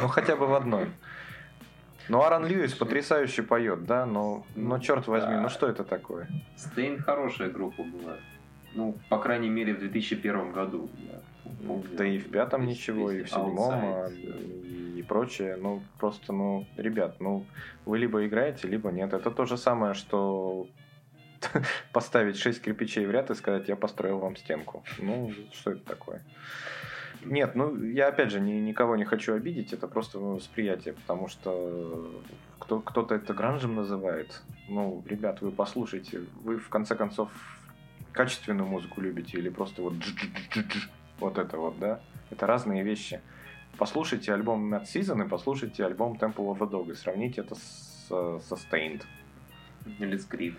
[0.00, 0.88] Ну, хотя бы в одной.
[2.08, 5.40] Ну, Аарон Льюис потрясающе поет, да, но, но черт возьми, да.
[5.42, 6.26] ну что это такое?
[6.56, 8.16] Стейн хорошая группа была.
[8.74, 10.90] Ну, по крайней мере, в 2001 году.
[11.66, 11.84] Помню.
[11.92, 15.56] Да и в пятом ничего, и в седьмом, а, и прочее.
[15.56, 17.44] Ну, просто, ну, ребят, ну,
[17.84, 19.12] вы либо играете, либо нет.
[19.12, 20.66] Это то же самое, что
[21.92, 24.84] поставить шесть кирпичей в ряд и сказать, я построил вам стенку.
[24.98, 26.22] Ну, что это такое?
[27.24, 31.28] Нет, ну я опять же ни, никого не хочу обидеть, это просто ну, восприятие, потому
[31.28, 32.10] что
[32.58, 34.42] кто, кто-то это гранжем называет.
[34.68, 37.30] Ну, ребят, вы послушайте, вы в конце концов
[38.12, 39.94] качественную музыку любите или просто вот
[41.20, 42.00] вот это вот, да?
[42.30, 43.20] Это разные вещи.
[43.76, 48.08] Послушайте альбом Mad Season и послушайте альбом Temple of a Dog и сравните это со
[48.10, 49.02] Staind.
[49.98, 50.56] Или с Creed.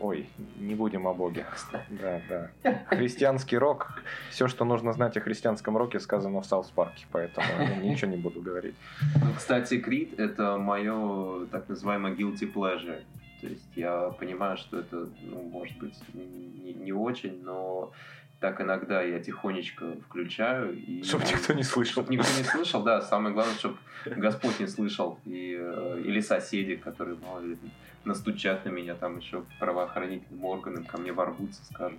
[0.00, 0.28] Ой,
[0.58, 1.44] не будем о Боге.
[1.90, 2.84] Да, да.
[2.88, 4.02] Христианский рок.
[4.30, 8.16] Все, что нужно знать о христианском роке, сказано в South Park'е, поэтому я ничего не
[8.16, 8.74] буду говорить.
[9.22, 13.02] Ну, кстати, Creed— это мое так называемое guilty pleasure.
[13.40, 17.92] То есть я понимаю, что это, ну, может быть, не, не очень, но
[18.40, 20.76] так иногда я тихонечко включаю.
[20.76, 22.02] И, чтобы никто не слышал.
[22.02, 23.02] Чтобы никто не слышал, да.
[23.02, 25.18] Самое главное, чтобы Господь не слышал.
[25.26, 27.58] И, э, или соседи, которые, мало ли,
[28.04, 31.98] настучат на меня, там еще правоохранительным органам ко мне ворвутся, скажут,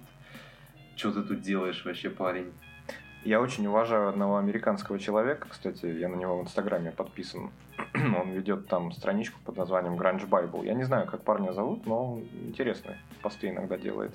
[0.95, 2.51] что ты тут делаешь вообще, парень?
[3.23, 7.51] Я очень уважаю одного американского человека, кстати, я на него в Инстаграме подписан.
[7.93, 10.65] он ведет там страничку под названием Grunge Bible.
[10.65, 14.13] Я не знаю, как парня зовут, но интересные посты иногда делает.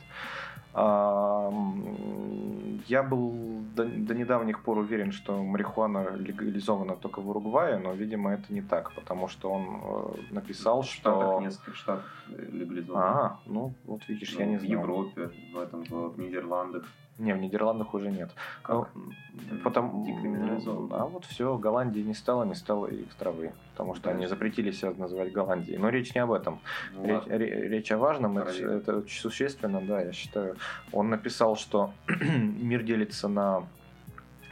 [2.89, 3.33] Я был
[3.75, 8.63] до, до недавних пор уверен, что марихуана легализована только в Уругвае, но, видимо, это не
[8.63, 11.11] так, потому что он э, написал, в что...
[11.11, 13.07] Штатах, нескольких штатах легализовано.
[13.07, 14.79] А, ну, вот видишь, ну, я не знаю.
[14.79, 16.85] В Европе, в этом, в Нидерландах.
[17.19, 18.31] Не, в Нидерландах уже нет.
[18.63, 18.91] Как?
[18.95, 20.89] Ну, потому...
[20.93, 23.53] А вот все, Голландии не стало, не стало их травы.
[23.73, 24.11] Потому что да.
[24.11, 25.79] они запретили себя называть Голландией.
[25.79, 26.61] Но речь не об этом.
[26.93, 30.57] Ну, речь, речь о важном, это, это очень существенно, да, я считаю.
[30.93, 33.67] Он написал, что мир делится на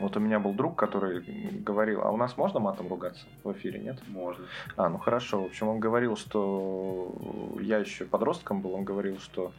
[0.04, 1.20] вот у меня был друг, который
[1.64, 3.98] говорил, а у нас можно матом ругаться в эфире, нет?
[4.08, 4.44] Можно.
[4.76, 5.40] А, ну хорошо.
[5.40, 7.10] В общем, он говорил, что
[7.58, 9.52] я еще подростком был, он говорил, что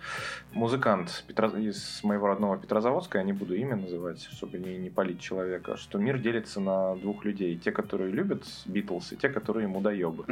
[0.53, 1.47] музыкант Петро...
[1.47, 5.97] из моего родного Петрозаводска, я не буду имя называть, чтобы не, не палить человека, что
[5.97, 7.57] мир делится на двух людей.
[7.57, 10.25] Те, которые любят Битлз, и те, которые ему доебы.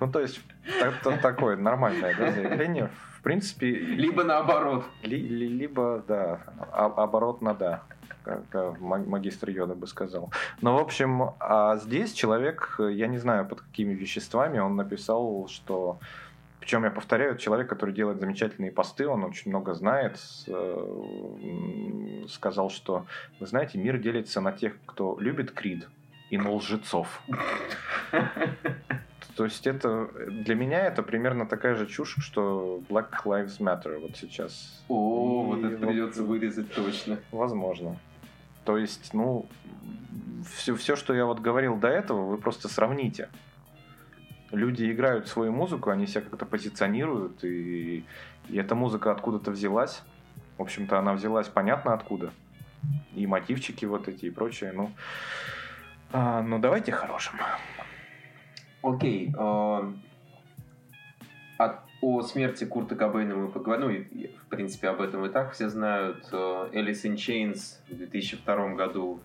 [0.00, 0.40] Ну, то есть,
[1.22, 2.90] такое нормальное заявление.
[3.16, 3.70] В принципе...
[3.70, 4.84] Либо наоборот.
[5.02, 6.40] Либо, да,
[6.72, 7.82] оборот на да
[8.24, 10.32] как магистр Йода бы сказал.
[10.60, 15.98] Но, в общем, а здесь человек, я не знаю, под какими веществами, он написал, что
[16.62, 23.04] причем, я повторяю, человек, который делает замечательные посты, он очень много знает, э, сказал, что,
[23.40, 25.88] вы знаете, мир делится на тех, кто любит Крид,
[26.30, 27.20] и на лжецов.
[29.36, 34.16] То есть это для меня это примерно такая же чушь, что Black Lives Matter вот
[34.16, 34.84] сейчас.
[34.88, 37.18] О, вот это придется вырезать точно.
[37.32, 37.98] Возможно.
[38.64, 39.46] То есть, ну,
[40.54, 43.28] все, все, что я вот говорил до этого, вы просто сравните.
[44.50, 48.04] Люди играют свою музыку, они себя как-то позиционируют, и,
[48.48, 50.02] и эта музыка откуда-то взялась.
[50.58, 52.32] В общем-то, она взялась понятно откуда.
[53.14, 54.72] и мотивчики вот эти и прочее.
[54.72, 54.92] Ну,
[56.12, 57.34] а, ну давайте хорошим.
[58.82, 59.30] Окей.
[59.30, 59.94] Okay, uh,
[62.02, 64.06] о смерти Курта Кобейна мы поговорим.
[64.10, 66.28] Ну, в принципе, об этом и так все знают.
[66.72, 69.20] Элис in Chains в 2002 году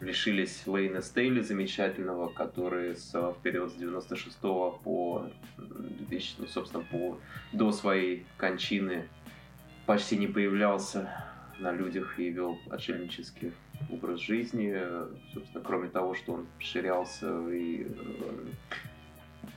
[0.00, 5.26] лишились Лейна Стейли замечательного, который с, в период с 96 по
[5.56, 7.18] 2000, ну, собственно, по,
[7.52, 9.08] до своей кончины
[9.86, 11.10] почти не появлялся
[11.58, 13.52] на людях и вел отшельнический
[13.90, 14.78] образ жизни.
[15.32, 18.46] Собственно, кроме того, что он ширялся и э,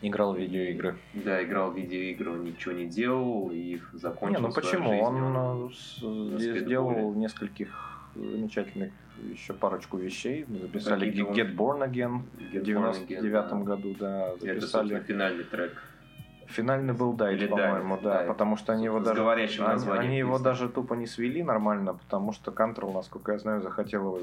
[0.02, 0.98] Играл в видеоигры.
[1.14, 4.90] Да, играл в видеоигры, он ничего не делал и закончил Не, ну почему?
[4.90, 8.92] Жизнь, он, он сделал нескольких замечательных
[9.32, 10.46] еще парочку вещей.
[10.48, 13.56] Записали Get, Get Born Again Get в 99 да.
[13.60, 14.36] году, да.
[14.38, 14.98] Записали.
[14.98, 15.82] Это, финальный трек.
[16.48, 20.70] Финальный был Дайт, по-моему, да, да, потому что они его даже они, они его даже
[20.70, 24.20] тупо не свели нормально, потому что Control, насколько я знаю, захотел его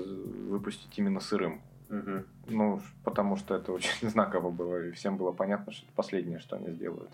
[0.49, 1.61] выпустить именно сырым.
[1.91, 2.25] Угу.
[2.49, 6.57] Ну, потому что это очень знаково было, и всем было понятно, что это последнее, что
[6.57, 7.11] они сделают.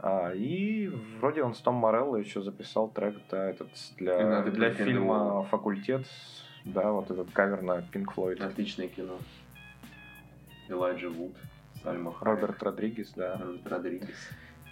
[0.00, 0.88] А, и
[1.20, 6.06] вроде он с Том Морелло еще записал трек да, этот для, для фильма «Факультет».
[6.64, 8.42] Да, вот этот кавер на Pink Floyd.
[8.42, 9.16] Отличное кино.
[10.68, 11.34] Элайджа Вуд,
[11.82, 13.38] Сальма Роберт Родригес, да.
[13.38, 14.28] Роберт Родригес.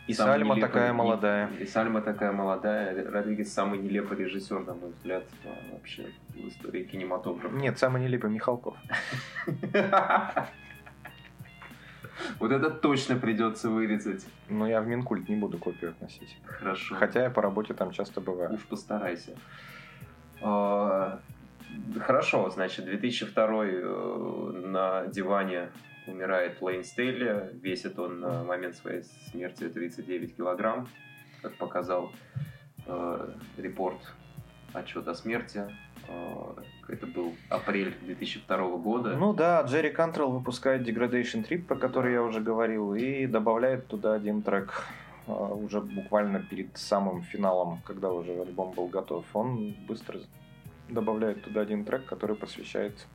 [0.06, 1.50] И Сальма нелепый, такая молодая.
[1.58, 3.10] И, и Сальма такая молодая.
[3.10, 5.24] Родригес самый нелепый режиссер, на мой взгляд,
[5.72, 7.54] вообще в истории кинематографа.
[7.54, 8.76] Нет, самый нелепый Михалков.
[12.38, 14.24] Вот это точно придется вырезать.
[14.48, 16.38] Но я в Минкульт не буду копию относить.
[16.46, 16.94] Хорошо.
[16.94, 18.54] Хотя я по работе там часто бываю.
[18.54, 19.32] Уж постарайся.
[20.40, 21.20] А,
[22.00, 25.68] хорошо, значит, 2002 э, на диване
[26.08, 27.50] умирает Лейн Стейли.
[27.54, 30.88] Весит он на момент своей смерти 39 килограмм,
[31.42, 32.12] как показал
[32.86, 34.00] э, репорт
[34.72, 35.64] отчет о смерти.
[36.08, 36.54] Э,
[36.88, 39.16] это был апрель 2002 года.
[39.16, 44.14] Ну да, Джерри Кантрелл выпускает Degradation Trip, про который я уже говорил, и добавляет туда
[44.14, 44.84] один трек
[45.26, 49.24] э, уже буквально перед самым финалом, когда уже альбом был готов.
[49.34, 50.20] Он быстро
[50.88, 53.06] добавляет туда один трек, который посвящает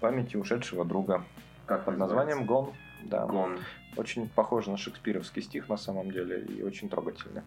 [0.00, 1.24] памяти ушедшего друга.
[1.72, 2.74] Как под названием Гон.
[3.02, 3.24] Да.
[3.24, 3.58] Гон.
[3.96, 7.42] Очень похож на шекспировский стих на самом деле и очень трогательный.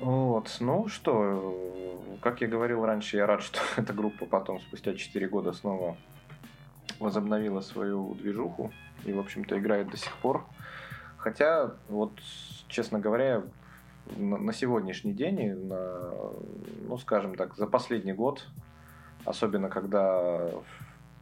[0.00, 5.28] Вот, ну что, как я говорил раньше, я рад, что эта группа потом, спустя 4
[5.28, 5.96] года, снова
[6.98, 8.72] возобновила свою движуху
[9.04, 10.44] и, в общем-то, играет до сих пор.
[11.16, 12.12] Хотя, вот,
[12.66, 13.44] честно говоря,
[14.16, 16.10] на, на сегодняшний день, на,
[16.88, 18.48] ну, скажем так, за последний год,
[19.24, 20.50] особенно когда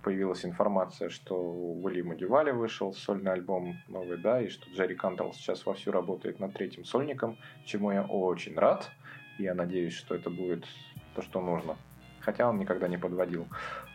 [0.03, 5.33] появилась информация, что у Уильяма Дюваля вышел сольный альбом новый, да, и что Джерри Кантрелл
[5.33, 8.91] сейчас вовсю работает над третьим сольником, чему я очень рад.
[9.39, 10.65] Я надеюсь, что это будет
[11.15, 11.77] то, что нужно.
[12.21, 13.47] Хотя он никогда не подводил.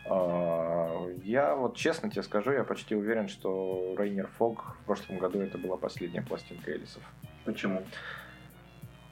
[0.06, 5.40] А, я вот честно тебе скажу, я почти уверен, что Рейнер Фог в прошлом году
[5.40, 7.02] это была последняя пластинка Элисов.
[7.44, 7.84] Почему?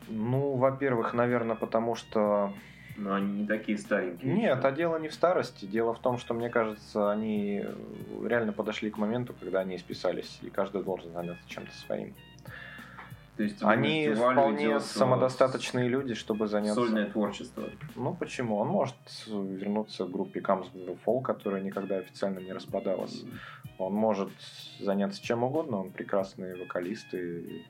[0.09, 2.53] Ну, во-первых, наверное, потому что
[2.97, 4.33] но они не такие старенькие.
[4.33, 5.65] Нет, а дело не в старости.
[5.67, 7.65] Дело в том, что, мне кажется, они
[8.25, 12.15] реально подошли к моменту, когда они списались, и каждый должен заняться чем-то своим.
[13.37, 16.81] То есть они вполне самодостаточные люди, чтобы заняться...
[16.81, 17.65] Сольное творчество.
[17.95, 18.57] Ну почему?
[18.57, 18.97] Он может
[19.27, 20.71] вернуться к группе Comes
[21.05, 23.25] Fall, которая никогда официально не распадалась.
[23.77, 24.31] Он может
[24.81, 27.67] заняться чем угодно, он прекрасный вокалист и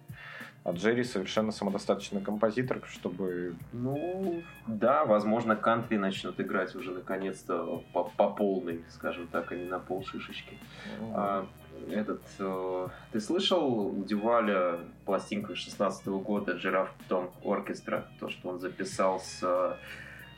[0.66, 3.54] а Джерри совершенно самодостаточный композитор, чтобы...
[3.72, 9.66] Ну, да, возможно, кантри начнут играть уже наконец-то по, по полной, скажем так, а не
[9.66, 10.58] на пол шишечки.
[11.00, 11.12] Mm-hmm.
[11.14, 11.46] А,
[11.88, 18.58] этот, э, ты слышал у Дюваля пластинку 16 года «Жираф Том Оркестра», то, что он
[18.58, 19.78] записал с,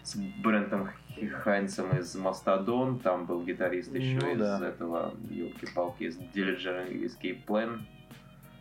[0.02, 0.90] с Брентом
[1.42, 4.68] Хайнсом из Мастодон, там был гитарист еще ну, из да.
[4.68, 7.80] этого, елки-палки, из Dillinger Escape Plan,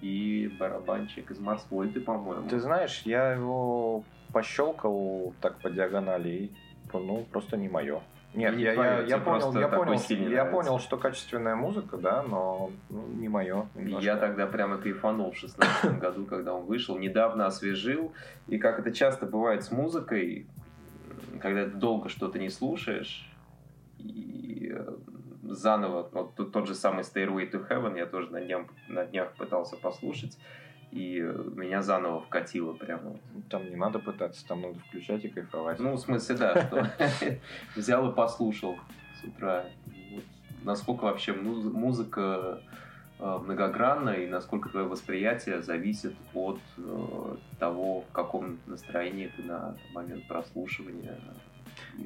[0.02, 2.48] и барабанщик из Марсвольты, по-моему.
[2.48, 6.52] Ты знаешь, я его пощелкал так по диагонали, и
[6.94, 8.02] ну, просто не мое.
[8.34, 10.00] Нет, не я, я, я понял, я понял,
[10.30, 13.68] я понял, что качественная музыка, да, но ну, не мое.
[13.74, 14.06] Немножко.
[14.06, 18.14] Я тогда прямо кайфанул в шестнадцатом году, когда он вышел, недавно освежил,
[18.48, 20.46] и как это часто бывает с музыкой,
[21.42, 23.28] когда ты долго что-то не слушаешь,
[23.98, 24.37] и
[25.48, 29.34] заново, вот тот, тот же самый Stairway to Heaven, я тоже на, днях, на днях
[29.34, 30.38] пытался послушать,
[30.92, 31.20] и
[31.56, 33.18] меня заново вкатило прямо.
[33.50, 35.80] Там не надо пытаться, там надо включать и кайфовать.
[35.80, 36.90] Ну, в смысле, да, что
[37.76, 38.78] взял и послушал
[39.22, 39.66] с утра.
[40.64, 42.62] Насколько вообще музыка
[43.20, 49.76] э, многогранна и насколько твое восприятие зависит от э, того, в каком настроении ты на
[49.94, 51.20] момент прослушивания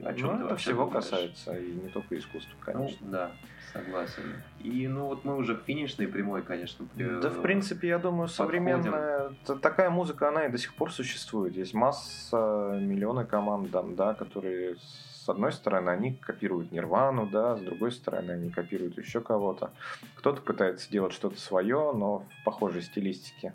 [0.04, 1.06] о чем ну, ты это вообще всего думаешь.
[1.06, 2.98] касается, и не только искусства, конечно.
[3.02, 3.32] Ну, да,
[3.74, 4.24] согласен.
[4.60, 6.86] И ну вот мы уже к финишной прямой, конечно.
[6.96, 9.32] при- Да, в принципе, я думаю, современная
[9.62, 11.56] такая музыка, она и до сих пор существует.
[11.56, 17.62] Есть масса, миллионы команд, там, да, которые с одной стороны они копируют Нирвану, да, с
[17.62, 19.72] другой стороны они копируют еще кого-то.
[20.16, 23.54] Кто-то пытается делать что-то свое, но в похожей стилистике.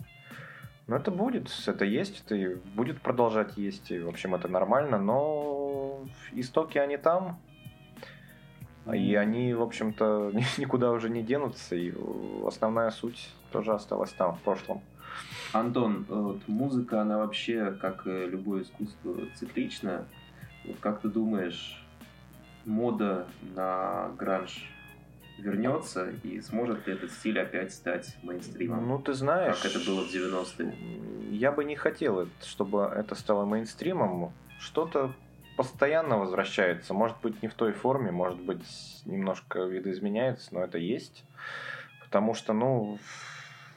[0.86, 4.98] Но это будет, это есть, это и будет продолжать есть, и, в общем, это нормально,
[4.98, 5.55] но
[6.32, 7.38] истоки они там,
[8.92, 11.92] и они, в общем-то, никуда уже не денутся, и
[12.46, 14.82] основная суть тоже осталась там, в прошлом.
[15.52, 20.06] Антон, э, вот музыка, она вообще, как и любое искусство, циклична.
[20.64, 21.84] Вот как ты думаешь,
[22.64, 24.68] мода на гранж
[25.38, 28.86] вернется и сможет ли этот стиль опять стать мейнстримом?
[28.88, 29.56] Ну, ты знаешь...
[29.58, 30.74] Как это было в 90-е?
[31.30, 34.32] Я бы не хотел, чтобы это стало мейнстримом.
[34.58, 35.12] Что-то
[35.56, 36.94] постоянно возвращается.
[36.94, 38.64] Может быть, не в той форме, может быть,
[39.04, 41.24] немножко видоизменяется, но это есть.
[42.04, 42.98] Потому что, ну,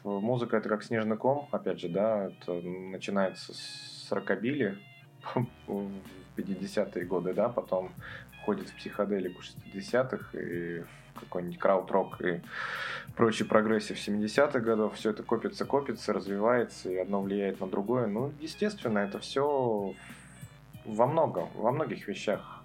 [0.03, 4.77] музыка это как снежный ком, опять же, да, это начинается с рокабилли
[5.68, 5.91] в
[6.38, 7.91] 50-е годы, да, потом
[8.41, 10.84] входит в психоделику 60-х и
[11.19, 12.41] какой-нибудь краут-рок и
[13.15, 14.95] прочий прогрессив 70-х годов.
[14.95, 18.07] Все это копится, копится, развивается, и одно влияет на другое.
[18.07, 19.93] Ну, естественно, это все
[20.95, 22.63] во многом, во многих вещах,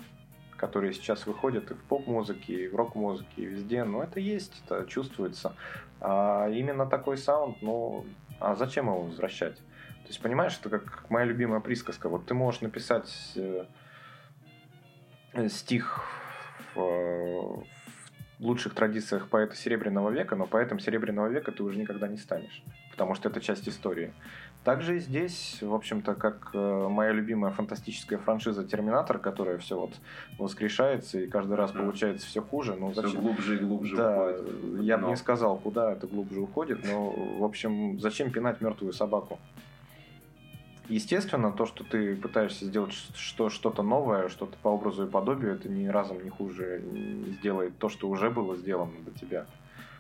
[0.57, 3.85] которые сейчас выходят и в поп-музыке, и в рок-музыке, и везде.
[3.85, 5.55] Но это есть, это чувствуется.
[6.01, 8.05] А именно такой саунд, ну,
[8.41, 9.57] а зачем его возвращать?
[9.57, 12.09] То есть, понимаешь, это как моя любимая присказка.
[12.09, 13.65] Вот ты можешь написать э,
[15.49, 16.05] стих
[16.75, 17.65] в, в
[18.39, 23.15] лучших традициях поэта Серебряного века, но поэтом Серебряного века ты уже никогда не станешь, потому
[23.15, 24.13] что это часть истории.
[24.65, 29.93] Также и здесь, в общем-то, как э, моя любимая фантастическая франшиза Терминатор, которая все вот
[30.39, 32.75] воскрешается и каждый раз получается все хуже.
[32.75, 33.21] Ну, Все зачем?
[33.21, 34.83] глубже и глубже Да, уходит.
[34.83, 38.95] я бы Но не сказал, куда это глубже уходит, но, в общем, зачем пинать мертвую
[38.95, 39.39] собаку?
[40.89, 45.69] Естественно, то, что ты пытаешься сделать что, что-то новое, что-то по образу и подобию, это
[45.69, 46.83] ни разом не хуже
[47.39, 49.47] сделает то, что уже было сделано до тебя.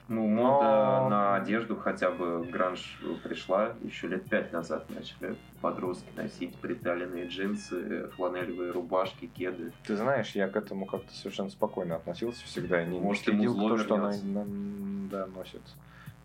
[0.06, 4.85] Ну, мода Но- на одежду хотя бы гранж пришла еще лет пять назад.
[4.90, 9.72] Начали подростки носить приталенные джинсы, фланелевые рубашки, кеды.
[9.86, 12.81] Ты знаешь, я к этому как-то совершенно спокойно относился всегда.
[12.81, 14.26] Я не, не Может, ему следил, кто что вернется.
[14.26, 15.62] на- да, носит.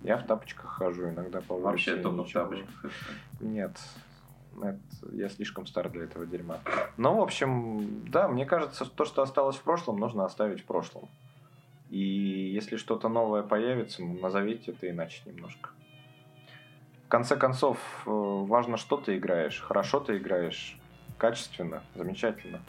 [0.01, 1.65] Я в тапочках хожу иногда по улице.
[1.65, 2.91] Вообще только в тапочках.
[3.39, 3.77] Нет,
[4.61, 4.79] это-
[5.13, 6.57] я слишком стар для этого дерьма.
[6.97, 11.07] Но, в общем, да, мне кажется, то, что осталось в прошлом, нужно оставить в прошлом.
[11.89, 11.99] И
[12.53, 15.71] если что-то новое появится, ну, назовите это иначе немножко.
[17.05, 19.59] В конце концов, э, важно, что ты играешь.
[19.59, 20.77] Хорошо ты играешь,
[21.17, 22.61] качественно, замечательно.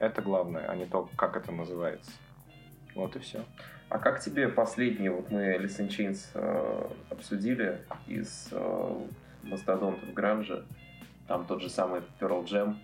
[0.00, 2.10] Это главное, а не то, как это называется.
[2.96, 3.44] Вот и все.
[3.88, 9.06] А как тебе последние, вот мы Listen Chains э, обсудили из э,
[9.44, 10.64] мастодонтов Гранжа,
[11.28, 12.76] там тот же самый Pearl Jam,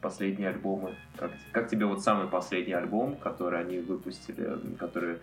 [0.00, 0.94] последние альбомы.
[1.16, 5.18] Как, как тебе вот самый последний альбом, который они выпустили, который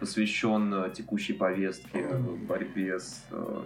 [0.00, 2.18] посвящен э, текущей повестке, э,
[2.48, 3.62] борьбе с э,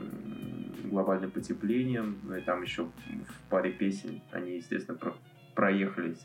[0.85, 5.15] глобальным потеплением, ну и там еще в паре песен они, естественно, про-
[5.55, 6.25] проехались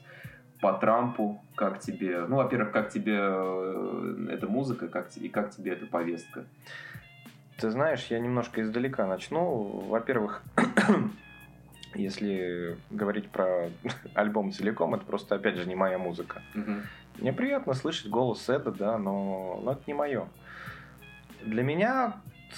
[0.61, 5.73] по Трампу, как тебе, ну, во-первых, как тебе э, эта музыка, как, и как тебе
[5.73, 6.45] эта повестка?
[7.57, 9.45] Ты знаешь, я немножко издалека начну.
[9.87, 10.43] Во-первых,
[11.95, 13.69] если говорить про
[14.13, 16.41] альбом целиком, это просто, опять же, не моя музыка.
[17.19, 20.27] Мне приятно слышать голос Эда, да, но, но это не мое.
[21.43, 22.17] Для меня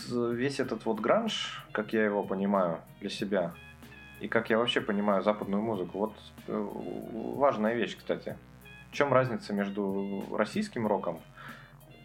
[0.09, 3.53] весь этот вот гранж, как я его понимаю для себя,
[4.19, 6.13] и как я вообще понимаю западную музыку, вот
[6.47, 6.67] э,
[7.37, 8.35] важная вещь, кстати.
[8.91, 11.19] В чем разница между российским роком?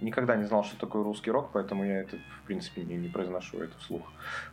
[0.02, 3.58] Никогда не знал, что такое русский рок, поэтому я это, в принципе, не, не произношу
[3.58, 4.02] это вслух.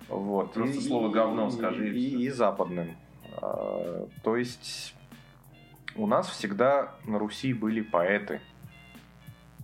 [0.07, 0.53] Вот.
[0.53, 2.95] Просто слово «говно» скажи, и И, и западным.
[3.37, 4.95] А, то есть
[5.95, 8.41] у нас всегда на Руси были поэты.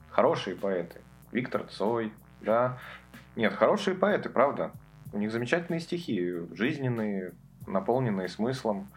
[0.10, 1.02] Хорошие поэты.
[1.32, 2.80] Виктор Цой, да.
[3.36, 4.72] Нет, хорошие поэты, правда.
[5.14, 7.34] У них замечательные стихи, жизненные,
[7.68, 8.90] наполненные смыслом.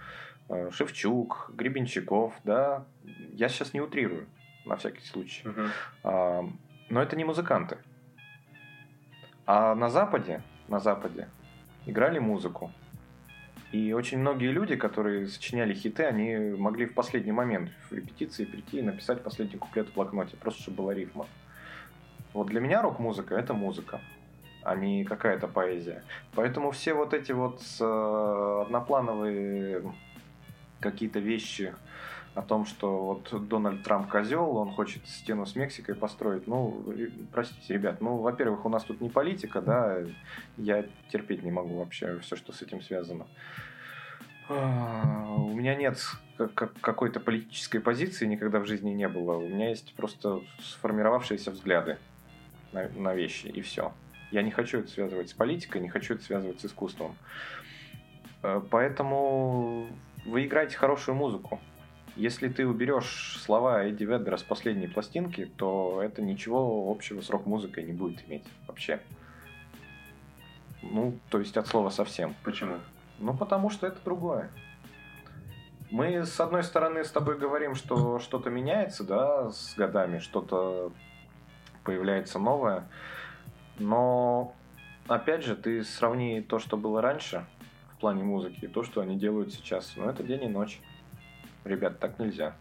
[0.49, 2.87] Э, Шевчук, Гребенщиков, да.
[3.33, 4.27] Я сейчас не утрирую,
[4.65, 5.45] на всякий случай.
[6.03, 6.49] А,
[6.91, 7.79] но это не музыканты.
[9.47, 11.29] А на Западе, на Западе
[11.87, 12.71] играли музыку.
[13.73, 18.79] И очень многие люди, которые сочиняли хиты, они могли в последний момент в репетиции прийти
[18.79, 21.27] и написать последний куплет в блокноте, просто чтобы была рифма.
[22.33, 24.01] Вот для меня рок-музыка– это музыка,
[24.63, 26.03] а не какая-то поэзия.
[26.35, 29.83] Поэтому все вот эти вот э, одноплановые
[30.81, 31.75] какие-то вещи,
[32.39, 36.47] о том, что вот Дональд Трамп козел, он хочет стену с Мексикой построить.
[36.47, 36.85] Ну,
[37.33, 39.99] простите, ребят, ну, во-первых, у нас тут не политика, да,
[40.57, 43.27] я терпеть не могу вообще все, что с этим связано.
[44.49, 45.99] А, у меня нет
[46.55, 49.37] какой-то политической позиции, никогда в жизни не было.
[49.37, 51.99] У меня есть просто сформировавшиеся взгляды
[52.73, 53.93] на, вещи, и все.
[54.31, 57.17] Я не хочу это связывать с политикой, не хочу это связывать с искусством.
[58.45, 59.89] Э, поэтому
[60.25, 61.59] вы играете хорошую музыку.
[62.19, 67.85] Если ты уберешь слова Эдди Веддера с последней пластинки, то это ничего общего с рок-музыкой
[67.85, 68.99] не будет иметь вообще.
[70.83, 72.35] Ну, то есть от слова совсем.
[72.43, 72.79] Почему?
[73.21, 74.51] Ну, потому что это другое.
[75.93, 80.91] Мы, с одной стороны, с тобой говорим, что что-то меняется, да, с годами, что-то
[81.85, 82.83] появляется новое.
[83.79, 84.57] Но,
[85.07, 87.47] опять же, ты сравни то, что было раньше
[87.95, 89.93] в плане музыки, и то, что они делают сейчас.
[89.95, 90.81] Ну, это день и ночь.
[91.69, 92.57] Ребят, так нельзя.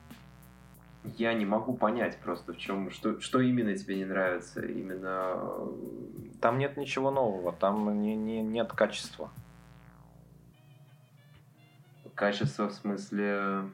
[1.18, 4.66] Я не могу понять просто, в чем, что, что именно тебе не нравится.
[4.66, 5.36] Именно...
[5.36, 5.70] Э,
[6.42, 9.32] там нет ничего нового, там не, не, нет качества.
[12.14, 13.70] Качество в смысле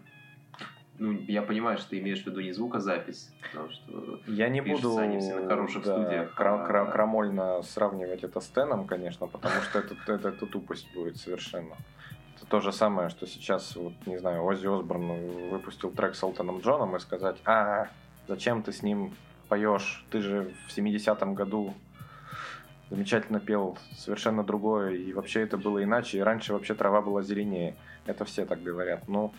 [0.99, 4.97] ну, я понимаю, что ты имеешь в виду не звукозапись, потому что я не буду
[4.97, 6.35] они все на хороших да, студиях.
[6.35, 11.17] Кра- кра- крамольно сравнивать это с Теном, конечно, потому что это, это, это тупость будет
[11.17, 11.75] совершенно.
[12.43, 16.59] Это то же самое, что сейчас, вот, не знаю, Оззи Осборн выпустил трек с Элтоном
[16.59, 17.87] Джоном и сказать, а,
[18.27, 19.15] зачем ты с ним
[19.47, 21.73] поешь, ты же в 70-м году
[22.89, 27.75] замечательно пел совершенно другое, и вообще это было иначе, и раньше вообще трава была зеленее.
[28.05, 29.07] Это все так говорят.
[29.07, 29.33] Но ну,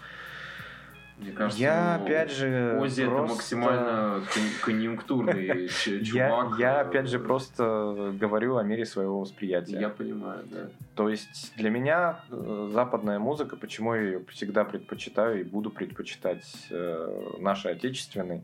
[1.18, 3.24] мне кажется, я ну, опять же Ози просто...
[3.24, 4.22] это максимально
[4.62, 5.68] конъюнктурный
[6.04, 6.58] чувак.
[6.58, 9.78] Я опять же просто говорю о мере своего восприятия.
[9.78, 10.70] Я понимаю, да.
[10.96, 16.44] То есть для меня э, западная музыка, почему я ее всегда предпочитаю и буду предпочитать
[16.70, 18.42] э, нашей отечественной,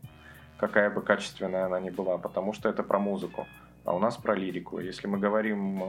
[0.57, 3.47] какая бы качественная она ни была, потому что это про музыку.
[3.83, 4.79] А у нас про лирику.
[4.79, 5.85] Если мы говорим э,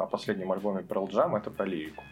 [0.00, 2.02] о последнем альбоме Pearl Jam, это про лирику.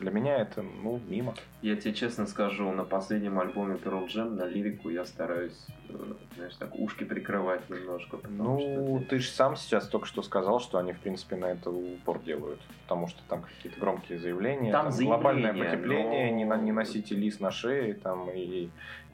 [0.00, 1.34] Для меня это, ну, мимо.
[1.62, 5.94] Я тебе честно скажу, на последнем альбоме Pearl Jam на лирику я стараюсь, э,
[6.36, 8.18] знаешь, так ушки прикрывать немножко.
[8.28, 11.70] Ну, что ты же сам сейчас только что сказал, что они, в принципе, на это
[11.70, 12.60] упор делают.
[12.82, 16.36] Потому что там какие-то громкие заявления, там, там глобальное потепление, но...
[16.36, 18.68] не, на, не носите лис на шее, там, и,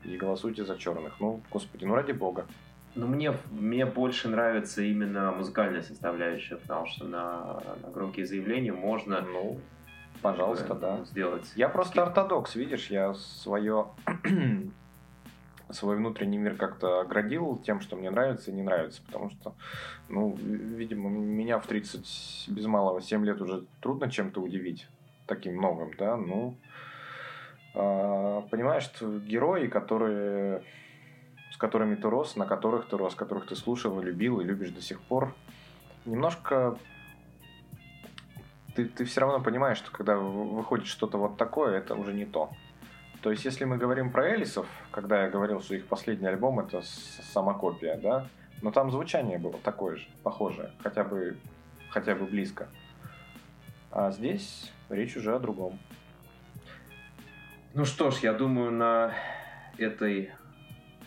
[0.04, 1.20] и голосуйте за черных.
[1.20, 2.46] Ну, господи, ну ради бога.
[2.96, 9.20] Ну, мне, мне больше нравится именно музыкальная составляющая, потому что на, на громкие заявления можно
[9.20, 9.60] ну,
[10.22, 11.04] Пожалуйста, да.
[11.04, 11.50] Сделать.
[11.56, 13.88] Я просто ортодокс, видишь, я свое
[15.72, 19.54] свой внутренний мир как-то оградил тем, что мне нравится и не нравится, потому что,
[20.08, 24.88] ну, видимо, меня в 30 без малого 7 лет уже трудно чем-то удивить
[25.26, 26.56] таким новым, да, ну,
[27.74, 30.62] э, понимаешь, герои, которые
[31.52, 34.70] с которыми ты рос, на которых ты рос, которых ты слушал и любил и любишь
[34.70, 35.34] до сих пор,
[36.04, 36.76] немножко
[38.74, 42.50] ты, ты все равно понимаешь, что когда выходит что-то вот такое, это уже не то.
[43.22, 46.82] То есть, если мы говорим про Элисов, когда я говорил, что их последний альбом это
[47.32, 48.26] самокопия, да,
[48.62, 51.36] но там звучание было такое же, похожее, хотя бы,
[51.90, 52.68] хотя бы близко.
[53.90, 55.78] А здесь речь уже о другом.
[57.74, 59.12] Ну что ж, я думаю, на
[59.76, 60.30] этой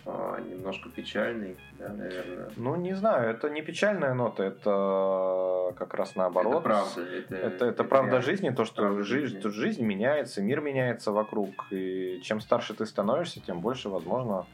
[0.05, 2.49] немножко печальный, да, наверное.
[2.55, 6.55] Ну, не знаю, это не печальная нота, это как раз наоборот.
[6.55, 7.01] Это правда.
[7.01, 9.49] Это, это, это, это правда жизни, то, что жизнь, жизнь.
[9.49, 11.65] жизнь меняется, мир меняется вокруг.
[11.71, 14.45] И чем старше ты становишься, тем больше, возможно,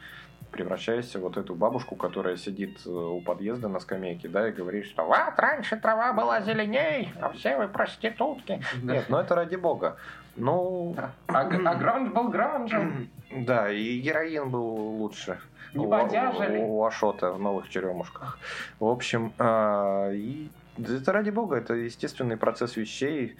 [0.51, 4.85] превращаешься в вот эту бабушку, которая сидит э, у подъезда на скамейке, да, и говорит,
[4.85, 8.61] что вот раньше трава была зеленей, а все вы проститутки.
[8.81, 9.97] Нет, ну это ради бога.
[10.39, 10.95] Ну...
[10.97, 13.09] А, а, а гранж был гранжем.
[13.31, 15.39] Да, и героин был лучше.
[15.75, 16.57] Не подяжили.
[16.57, 18.39] У, у Ашота в новых черемушках.
[18.79, 20.49] В общем, э, и
[20.79, 23.35] это ради бога, это естественный процесс вещей.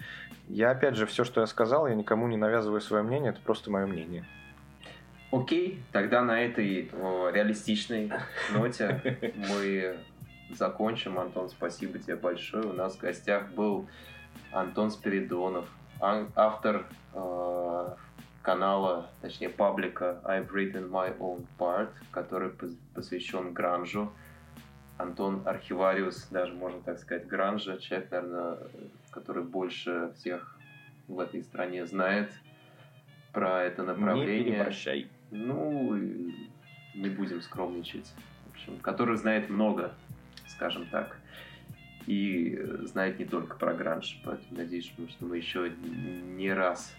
[0.48, 3.70] Я, опять же, все, что я сказал, я никому не навязываю свое мнение, это просто
[3.70, 4.24] мое мнение.
[5.32, 8.12] Окей, тогда на этой о, реалистичной
[8.52, 9.96] ноте мы
[10.54, 11.18] закончим.
[11.18, 12.64] Антон, спасибо тебе большое.
[12.64, 13.86] У нас в гостях был
[14.52, 15.66] Антон Спиридонов,
[16.00, 17.88] автор э,
[18.42, 22.50] канала, точнее паблика I've Written My Own Part, который
[22.94, 24.12] посвящен гранжу.
[24.98, 28.58] Антон Архивариус, даже можно так сказать, гранжа, человек, наверное,
[29.10, 30.58] который больше всех
[31.08, 32.30] в этой стране знает
[33.32, 34.44] про это направление.
[34.44, 35.08] Не перепрощай.
[35.30, 38.12] Ну, не будем скромничать.
[38.46, 39.94] В общем, который знает много,
[40.48, 41.19] скажем так
[42.06, 46.94] и знает не только про гранж, поэтому надеюсь, что мы еще не раз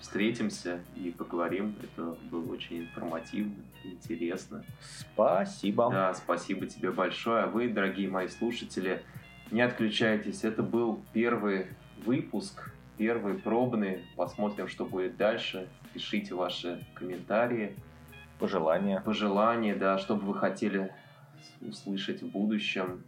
[0.00, 1.74] встретимся и поговорим.
[1.82, 4.64] Это было очень информативно, интересно.
[4.80, 5.90] Спасибо.
[5.90, 7.44] Да, спасибо тебе большое.
[7.44, 9.02] А вы, дорогие мои слушатели,
[9.50, 10.44] не отключайтесь.
[10.44, 11.66] Это был первый
[12.04, 14.04] выпуск, первый пробный.
[14.16, 15.68] Посмотрим, что будет дальше.
[15.92, 17.76] Пишите ваши комментарии.
[18.38, 19.00] Пожелания.
[19.00, 20.92] Пожелания, да, что бы вы хотели
[21.60, 23.04] услышать в будущем.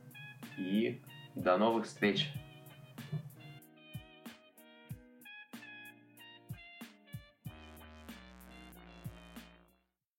[0.56, 1.00] И
[1.34, 2.32] до новых встреч!